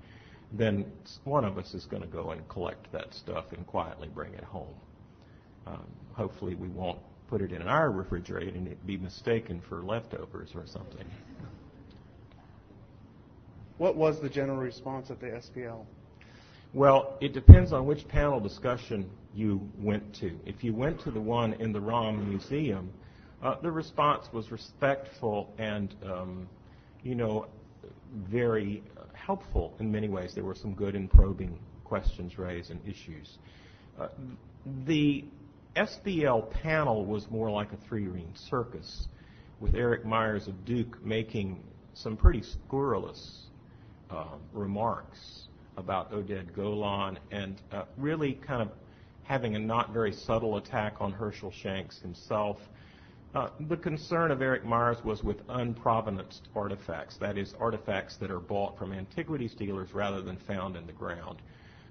then 0.51 0.85
one 1.23 1.45
of 1.45 1.57
us 1.57 1.73
is 1.73 1.85
going 1.85 2.01
to 2.01 2.07
go 2.07 2.31
and 2.31 2.47
collect 2.49 2.91
that 2.91 3.13
stuff 3.13 3.45
and 3.53 3.65
quietly 3.65 4.09
bring 4.13 4.33
it 4.33 4.43
home. 4.43 4.75
Um, 5.67 5.85
hopefully, 6.13 6.55
we 6.55 6.67
won't 6.67 6.99
put 7.27 7.41
it 7.41 7.53
in 7.53 7.61
our 7.61 7.91
refrigerator 7.91 8.51
and 8.55 8.67
it 8.67 8.85
be 8.85 8.97
mistaken 8.97 9.61
for 9.69 9.81
leftovers 9.83 10.49
or 10.53 10.65
something. 10.67 11.05
What 13.81 13.95
was 13.95 14.21
the 14.21 14.29
general 14.29 14.59
response 14.59 15.09
at 15.09 15.19
the 15.19 15.25
SBL? 15.25 15.83
Well, 16.71 17.17
it 17.19 17.33
depends 17.33 17.73
on 17.73 17.87
which 17.87 18.07
panel 18.07 18.39
discussion 18.39 19.09
you 19.33 19.59
went 19.79 20.13
to. 20.19 20.39
If 20.45 20.63
you 20.63 20.71
went 20.71 21.01
to 21.01 21.09
the 21.09 21.19
one 21.19 21.53
in 21.53 21.71
the 21.71 21.81
ROM 21.81 22.29
Museum, 22.29 22.91
uh, 23.41 23.55
the 23.63 23.71
response 23.71 24.27
was 24.31 24.51
respectful 24.51 25.51
and, 25.57 25.95
um, 26.05 26.47
you 27.01 27.15
know, 27.15 27.47
very 28.29 28.83
helpful 29.13 29.73
in 29.79 29.91
many 29.91 30.09
ways. 30.09 30.35
There 30.35 30.43
were 30.43 30.53
some 30.53 30.75
good 30.75 30.93
and 30.93 31.09
probing 31.09 31.57
questions 31.83 32.37
raised 32.37 32.69
and 32.69 32.79
issues. 32.87 33.39
Uh, 33.99 34.09
the 34.85 35.25
SBL 35.75 36.51
panel 36.51 37.03
was 37.03 37.27
more 37.31 37.49
like 37.49 37.73
a 37.73 37.77
three-ring 37.87 38.31
circus, 38.35 39.07
with 39.59 39.73
Eric 39.73 40.05
Meyers 40.05 40.47
of 40.47 40.65
Duke 40.65 41.03
making 41.03 41.63
some 41.95 42.15
pretty 42.15 42.43
scurrilous 42.43 43.47
remarks 44.53 45.47
about 45.77 46.11
Oded 46.11 46.53
Golan 46.53 47.17
and 47.31 47.61
uh, 47.71 47.83
really 47.97 48.33
kind 48.33 48.61
of 48.61 48.69
having 49.23 49.55
a 49.55 49.59
not 49.59 49.93
very 49.93 50.11
subtle 50.11 50.57
attack 50.57 50.95
on 50.99 51.13
Hershel 51.13 51.51
Shanks 51.51 51.99
himself. 51.99 52.57
Uh, 53.33 53.47
the 53.69 53.77
concern 53.77 54.29
of 54.29 54.41
Eric 54.41 54.65
Meyers 54.65 55.03
was 55.05 55.23
with 55.23 55.41
unprovenanced 55.49 56.49
artifacts, 56.53 57.15
that 57.17 57.37
is, 57.37 57.53
artifacts 57.59 58.17
that 58.17 58.29
are 58.29 58.41
bought 58.41 58.77
from 58.77 58.91
antiquities 58.91 59.53
dealers 59.53 59.93
rather 59.93 60.21
than 60.21 60.35
found 60.35 60.75
in 60.75 60.85
the 60.85 60.91
ground. 60.93 61.41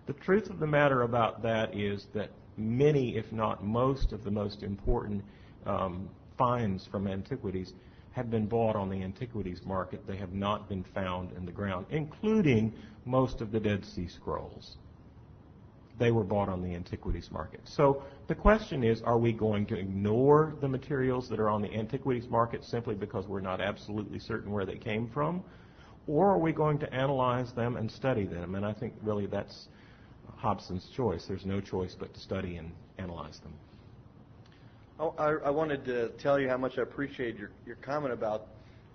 The 0.07 0.12
truth 0.14 0.51
of 0.51 0.59
the 0.59 0.66
matter 0.66 1.03
about 1.03 1.43
that 1.43 1.75
is 1.75 2.09
that 2.12 2.31
many, 2.59 3.16
if 3.16 3.33
not 3.33 3.64
most, 3.64 4.12
of 4.12 4.23
the 4.23 4.31
most 4.31 4.62
important 4.62 5.25
um, 5.64 6.11
finds 6.37 6.87
from 6.87 7.07
antiquities 7.07 7.73
have 8.13 8.31
been 8.31 8.47
bought 8.47 8.77
on 8.77 8.89
the 8.89 9.03
antiquities 9.03 9.61
market. 9.65 10.07
They 10.07 10.17
have 10.17 10.33
not 10.33 10.69
been 10.69 10.83
found 10.83 11.33
in 11.37 11.47
the 11.47 11.53
ground, 11.53 11.87
including 11.91 12.73
most 13.05 13.41
of 13.41 13.53
the 13.53 13.61
Dead 13.61 13.85
Sea 13.85 14.09
Scrolls. 14.09 14.77
They 15.99 16.11
were 16.11 16.25
bought 16.25 16.49
on 16.49 16.63
the 16.63 16.75
antiquities 16.75 17.31
market. 17.31 17.61
So 17.65 18.03
the 18.27 18.35
question 18.35 18.83
is, 18.83 19.03
are 19.03 19.19
we 19.19 19.33
going 19.33 19.67
to 19.67 19.79
ignore 19.79 20.55
the 20.61 20.69
materials 20.69 21.29
that 21.29 21.39
are 21.39 21.51
on 21.51 21.61
the 21.61 21.73
antiquities 21.73 22.29
market 22.29 22.65
simply 22.65 22.95
because 22.95 23.27
we're 23.27 23.41
not 23.41 23.61
absolutely 23.61 24.19
certain 24.19 24.51
where 24.51 24.65
they 24.65 24.77
came 24.77 25.09
from? 25.09 25.45
Or 26.07 26.31
are 26.31 26.39
we 26.39 26.53
going 26.53 26.79
to 26.79 26.93
analyze 26.93 27.53
them 27.53 27.77
and 27.77 27.91
study 27.91 28.25
them? 28.25 28.55
And 28.55 28.65
I 28.65 28.73
think 28.73 28.95
really 29.03 29.27
that's 29.27 29.69
Hobson's 30.37 30.89
choice. 30.89 31.27
There's 31.27 31.45
no 31.45 31.61
choice 31.61 31.95
but 31.95 32.15
to 32.15 32.21
study 32.21 32.57
and 32.57 32.73
analyze 32.99 33.39
them. 33.41 33.53
Oh, 35.01 35.15
I, 35.19 35.47
I 35.47 35.51
wanted 35.51 35.83
to 35.87 36.11
tell 36.19 36.39
you 36.39 36.47
how 36.47 36.59
much 36.59 36.77
I 36.77 36.83
appreciate 36.83 37.39
your, 37.39 37.49
your 37.65 37.77
comment 37.77 38.13
about 38.13 38.49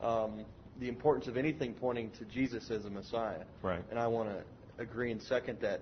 um, 0.03 0.45
the 0.79 0.87
importance 0.87 1.25
of 1.25 1.35
anything 1.35 1.73
pointing 1.73 2.11
to 2.19 2.25
Jesus 2.25 2.69
as 2.69 2.85
a 2.85 2.91
Messiah. 2.91 3.41
Right. 3.63 3.83
And 3.89 3.97
I 3.97 4.05
want 4.05 4.29
to 4.29 4.43
agree 4.77 5.11
and 5.11 5.19
second 5.19 5.59
that. 5.61 5.81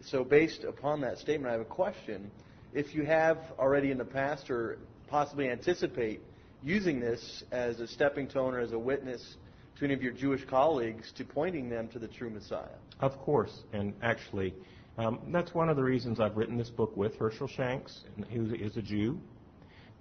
So, 0.00 0.22
based 0.22 0.62
upon 0.62 1.00
that 1.00 1.18
statement, 1.18 1.48
I 1.48 1.52
have 1.52 1.60
a 1.60 1.64
question. 1.64 2.30
If 2.72 2.94
you 2.94 3.04
have 3.04 3.38
already 3.58 3.90
in 3.90 3.98
the 3.98 4.04
past 4.04 4.48
or 4.48 4.78
possibly 5.08 5.50
anticipate 5.50 6.20
using 6.62 7.00
this 7.00 7.42
as 7.50 7.80
a 7.80 7.88
stepping 7.88 8.30
stone 8.30 8.54
or 8.54 8.60
as 8.60 8.72
a 8.72 8.78
witness 8.78 9.36
to 9.78 9.86
any 9.86 9.94
of 9.94 10.02
your 10.02 10.12
Jewish 10.12 10.44
colleagues 10.44 11.10
to 11.16 11.24
pointing 11.24 11.68
them 11.68 11.88
to 11.88 11.98
the 11.98 12.08
true 12.08 12.30
Messiah. 12.30 12.78
Of 13.00 13.18
course, 13.18 13.62
and 13.72 13.92
actually, 14.02 14.54
um, 14.98 15.18
that's 15.32 15.52
one 15.52 15.68
of 15.68 15.74
the 15.74 15.82
reasons 15.82 16.20
I've 16.20 16.36
written 16.36 16.56
this 16.56 16.70
book 16.70 16.96
with 16.96 17.18
Hershel 17.18 17.48
Shanks, 17.48 18.02
who 18.32 18.54
is 18.54 18.76
a 18.76 18.82
Jew. 18.82 19.18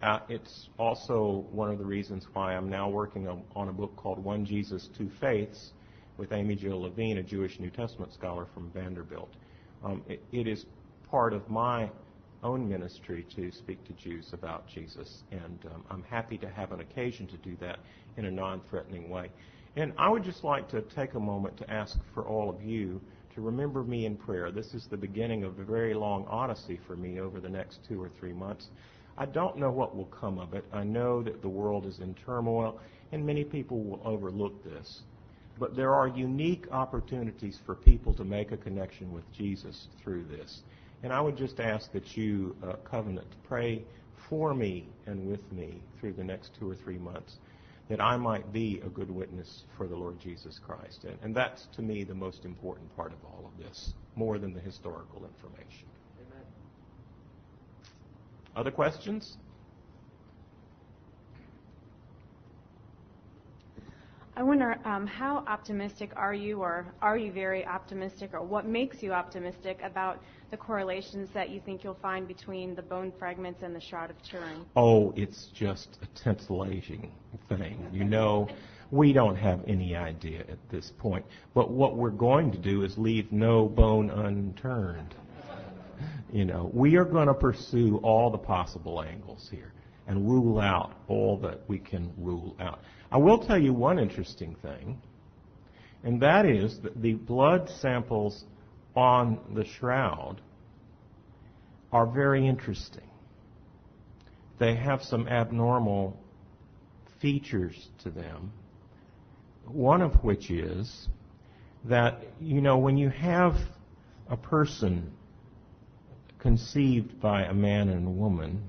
Uh, 0.04 0.20
it's 0.28 0.68
also 0.78 1.46
one 1.54 1.72
of 1.72 1.78
the 1.78 1.86
reasons 1.86 2.28
why 2.34 2.54
I'm 2.54 2.70
now 2.70 2.90
working 2.90 3.30
on, 3.30 3.42
on, 3.56 3.70
a 3.70 3.72
book 3.72 3.96
called 3.96 4.22
One 4.22 4.44
Jesus, 4.44 4.90
Two 4.98 5.10
Faiths 5.22 5.72
with 6.18 6.34
Amy 6.34 6.56
Jill 6.56 6.82
Levine, 6.82 7.20
a 7.20 7.24
Jewish 7.24 7.58
New 7.58 7.70
Testament 7.70 8.12
scholar 8.12 8.46
from 8.54 8.70
Vanderbilt. 8.72 9.30
Um, 9.82 10.04
it, 10.10 10.22
it 10.34 10.46
is 10.46 10.66
part 11.10 11.32
of 11.32 11.50
my 11.50 11.90
own 12.44 12.68
ministry 12.68 13.26
to 13.38 13.50
speak 13.50 13.82
to 13.86 13.94
Jews 13.94 14.32
about 14.34 14.68
Jesus, 14.68 15.24
and 15.32 15.58
um, 15.74 15.86
I'm 15.90 16.04
happy 16.04 16.38
to 16.40 16.50
have 16.50 16.74
an 16.74 16.82
occasion 16.82 17.26
to 17.28 17.38
do 17.38 17.56
that 17.62 17.80
in 18.18 18.26
a 18.26 18.32
non 18.32 18.60
threatening 18.70 19.10
way. 19.10 19.32
And 19.78 19.94
I 19.98 20.10
would 20.10 20.26
just 20.26 20.44
like 20.44 20.68
to 20.72 20.82
take 20.82 21.14
a 21.14 21.20
moment 21.20 21.56
to 21.60 21.72
ask 21.72 21.98
for 22.14 22.24
all 22.24 22.50
of 22.50 22.62
you 22.62 23.00
to 23.36 23.42
remember 23.42 23.86
me 23.86 24.06
in 24.06 24.18
prayer. 24.18 24.52
This 24.52 24.74
is 24.74 24.86
the 24.86 24.98
beginning 24.98 25.46
of 25.46 25.58
a 25.60 25.64
very 25.64 25.94
long 25.94 26.26
odyssey 26.30 26.78
for 26.86 26.98
me 26.98 27.22
over 27.22 27.40
the 27.40 27.50
next 27.50 27.80
two 27.88 28.04
or 28.04 28.10
three 28.20 28.34
months. 28.34 28.68
I 29.18 29.26
don't 29.26 29.58
know 29.58 29.72
what 29.72 29.96
will 29.96 30.06
come 30.06 30.40
of 30.40 30.54
it. 30.54 30.66
I 30.74 30.84
know 30.84 31.22
that 31.22 31.42
the 31.42 31.50
world 31.50 31.86
is 31.86 32.00
in 32.00 32.16
turmoil, 32.16 32.80
and 33.12 33.26
many 33.26 33.44
people 33.44 33.84
will 33.84 34.02
overlook 34.04 34.64
this. 34.64 35.02
But 35.60 35.76
there 35.76 35.94
are 35.94 36.08
unique 36.08 36.66
opportunities 36.72 37.60
for 37.66 37.76
people 37.76 38.14
to 38.16 38.24
make 38.24 38.52
a 38.52 38.58
connection 38.58 39.14
with 39.14 39.32
Jesus 39.32 39.88
through 40.04 40.26
this. 40.26 40.64
And 41.04 41.14
I 41.14 41.22
would 41.22 41.38
just 41.38 41.60
ask 41.60 41.92
that 41.92 42.18
you, 42.18 42.56
uh, 42.64 42.74
Covenant, 42.90 43.28
pray 43.44 43.84
for 44.30 44.56
me 44.56 44.88
and 45.06 45.30
with 45.30 45.52
me 45.52 45.82
through 46.00 46.14
the 46.14 46.24
next 46.24 46.52
two 46.60 46.70
or 46.70 46.76
three 46.76 46.98
months, 46.98 47.38
that 47.90 48.02
I 48.02 48.18
might 48.18 48.52
be 48.52 48.82
a 48.84 48.90
good 48.90 49.12
witness 49.12 49.66
for 49.78 49.88
the 49.88 49.96
Lord 49.96 50.20
Jesus 50.20 50.60
Christ. 50.66 51.04
And, 51.04 51.18
and 51.22 51.36
that's, 51.36 51.68
to 51.76 51.82
me, 51.82 52.04
the 52.04 52.16
most 52.16 52.46
important 52.46 52.96
part 52.96 53.12
of 53.12 53.24
all 53.26 53.46
of 53.46 53.64
this, 53.64 53.94
more 54.16 54.40
than 54.40 54.54
the 54.54 54.62
historical 54.62 55.24
information. 55.26 55.88
Other 58.56 58.72
questions? 58.72 59.38
I 64.36 64.42
wonder 64.42 64.80
um, 64.84 65.06
how 65.06 65.44
optimistic 65.48 66.12
are 66.16 66.34
you, 66.34 66.62
or 66.62 66.88
are 67.04 67.18
you 67.18 67.32
very 67.32 67.66
optimistic, 67.66 68.32
or 68.34 68.42
what 68.42 68.66
makes 68.66 69.04
you 69.04 69.14
optimistic 69.14 69.80
about 69.84 70.24
the 70.50 70.58
correlations 70.58 71.30
that 71.36 71.52
you 71.52 71.62
think 71.64 71.84
you'll 71.84 71.98
find 72.02 72.28
between 72.28 72.74
the 72.74 72.82
bone 72.82 73.12
fragments 73.20 73.62
and 73.62 73.76
the 73.76 73.80
Shroud 73.80 74.10
of 74.10 74.16
Turin? 74.24 74.66
Oh, 74.76 75.14
it's 75.16 75.50
just 75.54 76.00
a 76.02 76.08
titillating 76.20 77.12
thing. 77.48 77.88
You 77.92 78.06
know, 78.06 78.48
we 78.90 79.14
don't 79.14 79.36
have 79.36 79.60
any 79.68 79.96
idea 79.96 80.40
at 80.42 80.58
this 80.72 80.92
point. 80.98 81.26
But 81.54 81.70
what 81.70 81.96
we're 81.96 82.10
going 82.10 82.52
to 82.54 82.58
do 82.58 82.84
is 82.84 82.98
leave 82.98 83.32
no 83.32 83.68
bone 83.68 84.10
unturned. 84.10 85.14
You 86.34 86.46
know, 86.46 86.72
we 86.74 86.96
are 86.96 87.06
going 87.06 87.28
to 87.28 87.34
pursue 87.36 87.98
all 87.98 88.32
the 88.32 88.40
possible 88.40 89.04
angles 89.04 89.48
here 89.52 89.72
and 90.08 90.28
rule 90.28 90.60
out 90.60 90.96
all 91.08 91.38
that 91.42 91.60
we 91.68 91.78
can 91.78 92.12
rule 92.18 92.56
out. 92.60 92.80
I 93.12 93.18
will 93.18 93.38
tell 93.38 93.62
you 93.62 93.72
one 93.72 94.00
interesting 94.00 94.56
thing, 94.64 95.00
and 96.04 96.20
that 96.24 96.48
is 96.48 96.80
that 96.82 97.00
the 97.00 97.14
blood 97.14 97.70
samples 97.80 98.46
on 98.96 99.38
the 99.54 99.64
shroud 99.64 100.42
are 101.92 102.08
very 102.08 102.48
interesting. 102.48 103.08
They 104.58 104.76
have 104.76 105.04
some 105.04 105.28
abnormal 105.28 106.20
features 107.22 107.90
to 108.02 108.10
them, 108.10 108.52
one 109.68 110.02
of 110.02 110.16
which 110.24 110.50
is 110.50 111.10
that, 111.86 112.24
you 112.42 112.60
know, 112.60 112.80
when 112.80 112.98
you 112.98 113.10
have 113.10 113.54
a 114.32 114.38
person 114.38 115.12
conceived 116.44 117.20
by 117.22 117.44
a 117.44 117.54
man 117.54 117.88
and 117.88 118.06
a 118.06 118.12
woman, 118.12 118.62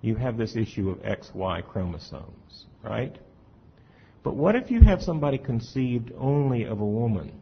you 0.00 0.16
have 0.16 0.38
this 0.38 0.56
issue 0.56 0.88
of 0.88 0.98
XY 1.02 1.62
chromosomes, 1.68 2.64
right? 2.82 3.16
But 4.24 4.34
what 4.34 4.56
if 4.56 4.70
you 4.70 4.80
have 4.80 5.02
somebody 5.02 5.36
conceived 5.36 6.10
only 6.18 6.64
of 6.64 6.80
a 6.80 6.86
woman 6.86 7.32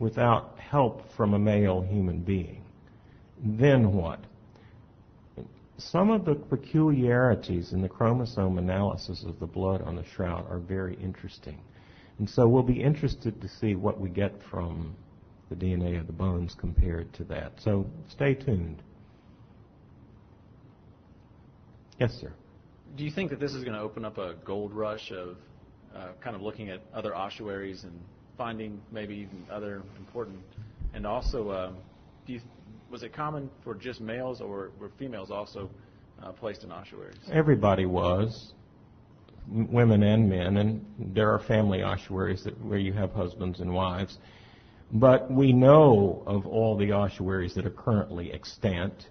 without 0.00 0.58
help 0.58 1.10
from 1.16 1.34
a 1.34 1.38
male 1.38 1.82
human 1.82 2.18
being? 2.18 2.64
Then 3.42 3.92
what? 3.92 4.20
Some 5.78 6.10
of 6.10 6.24
the 6.24 6.34
peculiarities 6.34 7.72
in 7.72 7.80
the 7.80 7.88
chromosome 7.88 8.58
analysis 8.58 9.24
of 9.24 9.38
the 9.38 9.46
blood 9.46 9.82
on 9.82 9.94
the 9.94 10.04
shroud 10.04 10.50
are 10.50 10.58
very 10.58 10.96
interesting. 10.96 11.60
And 12.18 12.28
so 12.28 12.48
we'll 12.48 12.64
be 12.64 12.82
interested 12.82 13.40
to 13.40 13.48
see 13.48 13.76
what 13.76 14.00
we 14.00 14.08
get 14.08 14.32
from 14.50 14.96
the 15.48 15.56
DNA 15.56 15.98
of 16.00 16.06
the 16.06 16.12
bones 16.12 16.54
compared 16.58 17.12
to 17.14 17.24
that. 17.24 17.52
So 17.58 17.86
stay 18.08 18.34
tuned. 18.34 18.82
Yes, 21.98 22.12
sir. 22.20 22.32
Do 22.96 23.04
you 23.04 23.10
think 23.10 23.30
that 23.30 23.40
this 23.40 23.54
is 23.54 23.62
going 23.62 23.74
to 23.74 23.80
open 23.80 24.04
up 24.04 24.18
a 24.18 24.34
gold 24.44 24.72
rush 24.72 25.12
of 25.12 25.36
uh, 25.94 26.08
kind 26.20 26.36
of 26.36 26.42
looking 26.42 26.70
at 26.70 26.80
other 26.92 27.14
ossuaries 27.14 27.84
and 27.84 27.92
finding 28.36 28.80
maybe 28.90 29.14
even 29.14 29.44
other 29.50 29.82
important? 29.98 30.38
And 30.94 31.06
also, 31.06 31.50
um, 31.50 31.76
do 32.26 32.34
you, 32.34 32.40
was 32.90 33.02
it 33.02 33.12
common 33.12 33.50
for 33.64 33.74
just 33.74 34.00
males 34.00 34.40
or 34.40 34.70
were 34.78 34.90
females 34.98 35.30
also 35.30 35.70
uh, 36.22 36.32
placed 36.32 36.64
in 36.64 36.72
ossuaries? 36.72 37.16
Everybody 37.32 37.86
was, 37.86 38.52
women 39.48 40.02
and 40.02 40.28
men, 40.28 40.56
and 40.56 40.84
there 41.14 41.30
are 41.30 41.38
family 41.38 41.82
ossuaries 41.82 42.44
that, 42.44 42.62
where 42.64 42.78
you 42.78 42.92
have 42.92 43.12
husbands 43.12 43.60
and 43.60 43.72
wives. 43.72 44.18
But 44.92 45.30
we 45.30 45.52
know 45.52 46.22
of 46.26 46.46
all 46.46 46.76
the 46.76 46.92
ossuaries 46.92 47.54
that 47.54 47.66
are 47.66 47.70
currently 47.70 48.32
extant, 48.32 49.08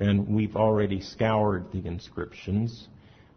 and 0.00 0.26
we've 0.26 0.56
already 0.56 1.00
scoured 1.00 1.70
the 1.72 1.86
inscriptions. 1.86 2.88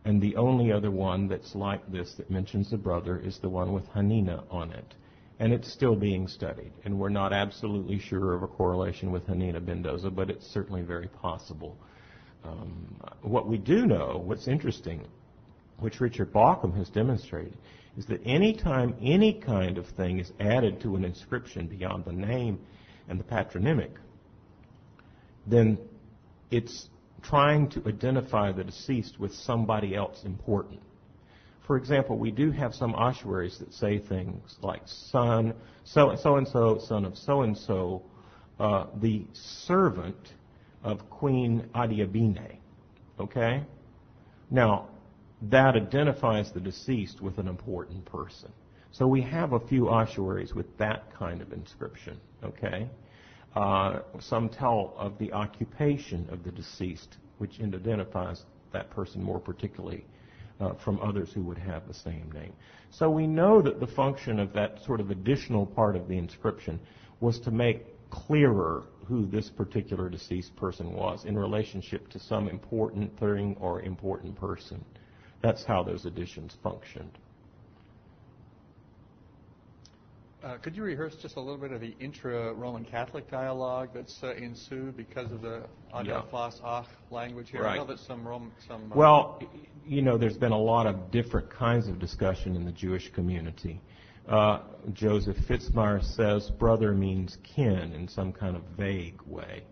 And 0.03 0.21
the 0.21 0.35
only 0.35 0.71
other 0.71 0.91
one 0.91 1.27
that's 1.27 1.55
like 1.55 1.91
this 1.91 2.13
that 2.15 2.29
mentions 2.29 2.69
the 2.69 2.77
brother 2.77 3.19
is 3.19 3.39
the 3.39 3.49
one 3.49 3.73
with 3.73 3.87
Hanina 3.89 4.43
on 4.51 4.71
it. 4.71 4.93
And 5.39 5.51
it's 5.51 5.71
still 5.71 5.95
being 5.95 6.27
studied. 6.27 6.71
And 6.85 6.97
we're 6.97 7.09
not 7.09 7.33
absolutely 7.33 7.99
sure 7.99 8.33
of 8.33 8.43
a 8.43 8.47
correlation 8.47 9.11
with 9.11 9.27
Hanina 9.27 9.63
ben 9.63 9.83
Dosa, 9.83 10.13
but 10.13 10.29
it's 10.29 10.47
certainly 10.47 10.81
very 10.81 11.07
possible. 11.07 11.77
Um, 12.43 12.95
what 13.21 13.47
we 13.47 13.57
do 13.57 13.85
know, 13.85 14.21
what's 14.23 14.47
interesting, 14.47 15.05
which 15.79 15.99
Richard 15.99 16.31
Bauckham 16.31 16.75
has 16.77 16.89
demonstrated, 16.89 17.57
is 17.97 18.05
that 18.07 18.21
anytime 18.25 18.95
any 19.01 19.33
kind 19.33 19.77
of 19.77 19.87
thing 19.87 20.19
is 20.19 20.31
added 20.39 20.81
to 20.81 20.95
an 20.95 21.05
inscription 21.05 21.67
beyond 21.67 22.05
the 22.05 22.11
name 22.11 22.59
and 23.07 23.19
the 23.19 23.23
patronymic, 23.23 23.91
then 25.47 25.77
it's 26.51 26.89
trying 27.21 27.69
to 27.69 27.87
identify 27.87 28.51
the 28.51 28.63
deceased 28.63 29.19
with 29.19 29.33
somebody 29.33 29.95
else 29.95 30.23
important. 30.25 30.79
For 31.65 31.77
example, 31.77 32.17
we 32.17 32.31
do 32.31 32.51
have 32.51 32.75
some 32.75 32.93
ossuaries 32.93 33.57
that 33.59 33.73
say 33.73 33.97
things 33.97 34.57
like 34.61 34.81
son, 34.85 35.53
so, 35.83 36.15
so 36.15 36.35
and 36.35 36.47
so, 36.47 36.77
son 36.77 37.05
of 37.05 37.17
so 37.17 37.41
and 37.41 37.57
so, 37.57 38.03
uh, 38.59 38.85
the 39.01 39.25
servant 39.33 40.33
of 40.83 41.09
Queen 41.09 41.67
Adiabene. 41.73 42.57
Okay? 43.19 43.63
Now, 44.51 44.89
that 45.49 45.75
identifies 45.75 46.51
the 46.51 46.59
deceased 46.59 47.21
with 47.21 47.37
an 47.37 47.47
important 47.47 48.05
person. 48.05 48.51
So 48.91 49.07
we 49.07 49.21
have 49.21 49.53
a 49.53 49.59
few 49.59 49.89
ossuaries 49.89 50.53
with 50.55 50.77
that 50.77 51.13
kind 51.13 51.41
of 51.41 51.51
inscription, 51.51 52.19
okay? 52.43 52.89
Uh, 53.55 53.99
some 54.19 54.49
tell 54.49 54.93
of 54.97 55.17
the 55.17 55.31
occupation 55.33 56.27
of 56.31 56.43
the 56.43 56.51
deceased, 56.51 57.17
which 57.37 57.59
identifies 57.59 58.43
that 58.71 58.89
person 58.89 59.21
more 59.21 59.39
particularly 59.39 60.05
uh, 60.59 60.73
from 60.83 60.99
others 61.01 61.31
who 61.33 61.41
would 61.41 61.57
have 61.57 61.87
the 61.87 61.93
same 61.93 62.31
name. 62.33 62.53
So 62.89 63.09
we 63.09 63.27
know 63.27 63.61
that 63.61 63.79
the 63.79 63.87
function 63.87 64.39
of 64.39 64.53
that 64.53 64.81
sort 64.83 64.99
of 64.99 65.11
additional 65.11 65.65
part 65.65 65.95
of 65.95 66.07
the 66.07 66.17
inscription 66.17 66.79
was 67.19 67.39
to 67.41 67.51
make 67.51 67.85
clearer 68.09 68.83
who 69.05 69.25
this 69.25 69.49
particular 69.49 70.09
deceased 70.09 70.55
person 70.55 70.93
was 70.93 71.25
in 71.25 71.37
relationship 71.37 72.09
to 72.09 72.19
some 72.19 72.47
important 72.47 73.17
thing 73.19 73.57
or 73.59 73.81
important 73.81 74.35
person. 74.35 74.83
That's 75.41 75.63
how 75.63 75.83
those 75.83 76.05
additions 76.05 76.57
functioned. 76.63 77.17
Uh, 80.45 80.57
could 80.57 80.75
you 80.75 80.83
rehearse 80.83 81.15
just 81.15 81.37
a 81.37 81.39
little 81.39 81.57
bit 81.57 81.71
of 81.71 81.81
the 81.81 81.95
intra-Roman 81.99 82.85
Catholic 82.85 83.29
dialogue 83.31 83.89
that's 83.95 84.19
uh, 84.21 84.35
ensued 84.35 84.95
because 84.95 85.31
of 85.31 85.41
the 85.41 85.63
Adelphos 85.91 86.59
yeah. 86.61 86.81
Ach 86.81 86.85
language 87.09 87.49
here? 87.49 87.63
Right. 87.63 87.73
I 87.73 87.77
know 87.77 87.85
that 87.85 87.97
some 87.97 88.27
Roman, 88.27 88.51
some. 88.67 88.91
Uh, 88.91 88.95
well, 88.95 89.41
you 89.87 90.03
know, 90.03 90.19
there's 90.19 90.37
been 90.37 90.51
a 90.51 90.57
lot 90.57 90.85
of 90.85 91.09
different 91.09 91.49
kinds 91.49 91.87
of 91.87 91.97
discussion 91.97 92.55
in 92.55 92.63
the 92.63 92.71
Jewish 92.71 93.11
community. 93.11 93.81
Uh, 94.27 94.59
Joseph 94.93 95.37
Fitzmyer 95.47 96.03
says 96.03 96.51
brother 96.51 96.93
means 96.93 97.37
kin 97.43 97.93
in 97.93 98.07
some 98.07 98.31
kind 98.31 98.55
of 98.55 98.61
vague 98.77 99.19
way. 99.25 99.63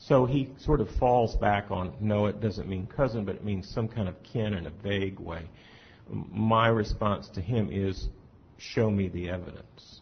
So 0.00 0.24
he 0.24 0.48
sort 0.56 0.80
of 0.80 0.88
falls 0.98 1.36
back 1.36 1.70
on 1.70 1.92
no, 2.00 2.26
it 2.26 2.40
doesn't 2.40 2.66
mean 2.66 2.86
cousin, 2.86 3.26
but 3.26 3.34
it 3.34 3.44
means 3.44 3.68
some 3.68 3.86
kind 3.86 4.08
of 4.08 4.20
kin 4.22 4.54
in 4.54 4.66
a 4.66 4.70
vague 4.70 5.20
way. 5.20 5.42
My 6.08 6.68
response 6.68 7.28
to 7.34 7.40
him 7.42 7.68
is 7.70 8.08
show 8.56 8.90
me 8.90 9.08
the 9.08 9.28
evidence. 9.28 10.00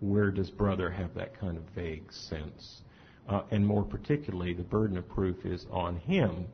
Where 0.00 0.30
does 0.30 0.50
brother 0.50 0.88
have 0.88 1.14
that 1.14 1.38
kind 1.38 1.56
of 1.56 1.64
vague 1.74 2.12
sense? 2.12 2.82
Uh, 3.28 3.42
and 3.50 3.66
more 3.66 3.82
particularly, 3.82 4.54
the 4.54 4.62
burden 4.62 4.96
of 4.96 5.08
proof 5.08 5.44
is 5.44 5.66
on 5.70 5.96
him 5.96 6.46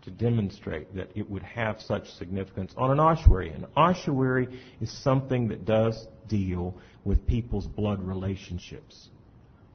to 0.00 0.10
demonstrate 0.10 0.94
that 0.96 1.10
it 1.14 1.28
would 1.28 1.42
have 1.42 1.80
such 1.82 2.10
significance 2.12 2.72
on 2.78 2.90
an 2.90 2.98
ossuary. 2.98 3.50
An 3.50 3.66
ossuary 3.76 4.48
is 4.80 4.90
something 5.02 5.48
that 5.48 5.66
does 5.66 6.06
deal 6.28 6.74
with 7.04 7.26
people's 7.26 7.66
blood 7.66 8.02
relationships. 8.02 9.10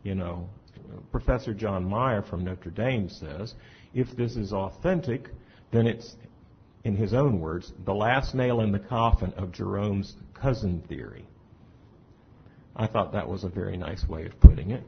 You 0.03 0.15
know, 0.15 0.49
Professor 1.11 1.53
John 1.53 1.85
Meier 1.85 2.21
from 2.21 2.43
Notre 2.43 2.71
Dame 2.71 3.09
says 3.09 3.53
if 3.93 4.15
this 4.15 4.35
is 4.35 4.53
authentic, 4.53 5.29
then 5.71 5.87
it's, 5.87 6.15
in 6.83 6.95
his 6.95 7.13
own 7.13 7.39
words, 7.39 7.71
the 7.85 7.93
last 7.93 8.33
nail 8.33 8.61
in 8.61 8.71
the 8.71 8.79
coffin 8.79 9.33
of 9.37 9.51
Jerome's 9.51 10.15
cousin 10.33 10.83
theory. 10.87 11.25
I 12.75 12.87
thought 12.87 13.13
that 13.13 13.27
was 13.27 13.43
a 13.43 13.49
very 13.49 13.77
nice 13.77 14.07
way 14.07 14.25
of 14.25 14.39
putting 14.39 14.71
it. 14.71 14.83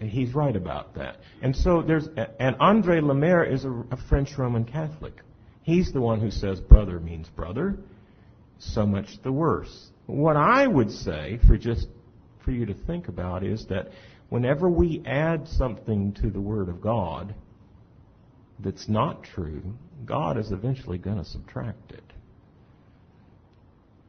And 0.00 0.08
he's 0.08 0.34
right 0.34 0.56
about 0.56 0.94
that. 0.94 1.18
And 1.42 1.54
so 1.54 1.82
there's, 1.82 2.08
and 2.38 2.56
Andre 2.58 3.00
Lemaire 3.00 3.44
is 3.44 3.64
a, 3.64 3.84
a 3.90 3.96
French 4.08 4.38
Roman 4.38 4.64
Catholic. 4.64 5.14
He's 5.62 5.92
the 5.92 6.00
one 6.00 6.20
who 6.20 6.30
says 6.30 6.58
brother 6.60 6.98
means 6.98 7.28
brother. 7.28 7.76
So 8.58 8.86
much 8.86 9.22
the 9.22 9.32
worse. 9.32 9.90
What 10.06 10.36
I 10.36 10.66
would 10.66 10.90
say, 10.90 11.38
for 11.46 11.56
just 11.58 11.86
for 12.44 12.50
you 12.50 12.66
to 12.66 12.74
think 12.74 13.08
about, 13.08 13.44
is 13.44 13.66
that 13.66 13.90
whenever 14.30 14.70
we 14.70 15.02
add 15.04 15.46
something 15.46 16.12
to 16.14 16.30
the 16.30 16.40
Word 16.40 16.68
of 16.68 16.80
God 16.80 17.34
that's 18.58 18.88
not 18.88 19.22
true, 19.22 19.76
God 20.06 20.38
is 20.38 20.52
eventually 20.52 20.98
going 20.98 21.18
to 21.18 21.24
subtract 21.24 21.92
it. 21.92 22.12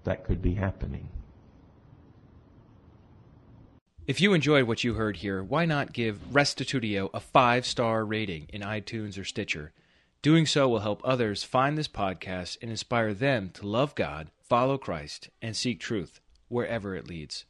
That 0.04 0.24
could 0.24 0.42
be 0.42 0.54
happening. 0.54 1.10
If 4.08 4.20
you 4.20 4.34
enjoyed 4.34 4.64
what 4.64 4.84
you 4.84 4.96
heard 4.96 5.18
here, 5.18 5.44
why 5.44 5.66
not 5.66 5.94
give 5.94 6.20
Restitutio 6.32 7.10
a 7.14 7.20
five 7.20 7.66
star 7.66 8.04
rating 8.04 8.48
in 8.52 8.62
iTunes 8.62 9.20
or 9.20 9.24
Stitcher? 9.24 9.74
Doing 10.22 10.46
so 10.46 10.68
will 10.70 10.80
help 10.80 11.02
others 11.04 11.44
find 11.44 11.78
this 11.78 11.88
podcast 11.88 12.58
and 12.62 12.70
inspire 12.70 13.14
them 13.14 13.50
to 13.54 13.68
love 13.68 13.96
God, 13.96 14.30
follow 14.40 14.78
Christ, 14.78 15.30
and 15.42 15.56
seek 15.56 15.80
truth 15.80 16.20
wherever 16.48 16.96
it 16.96 17.08
leads. 17.08 17.46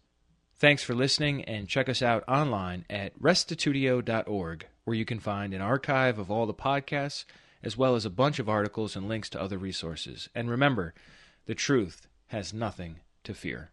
Thanks 0.61 0.83
for 0.83 0.93
listening, 0.93 1.43
and 1.45 1.67
check 1.67 1.89
us 1.89 2.03
out 2.03 2.23
online 2.27 2.85
at 2.87 3.19
restitutio.org, 3.19 4.67
where 4.83 4.95
you 4.95 5.05
can 5.05 5.19
find 5.19 5.55
an 5.55 5.61
archive 5.61 6.19
of 6.19 6.29
all 6.29 6.45
the 6.45 6.53
podcasts, 6.53 7.25
as 7.63 7.75
well 7.75 7.95
as 7.95 8.05
a 8.05 8.11
bunch 8.11 8.37
of 8.37 8.47
articles 8.47 8.95
and 8.95 9.07
links 9.07 9.27
to 9.31 9.41
other 9.41 9.57
resources. 9.57 10.29
And 10.35 10.51
remember, 10.51 10.93
the 11.47 11.55
truth 11.55 12.05
has 12.27 12.53
nothing 12.53 12.97
to 13.23 13.33
fear. 13.33 13.71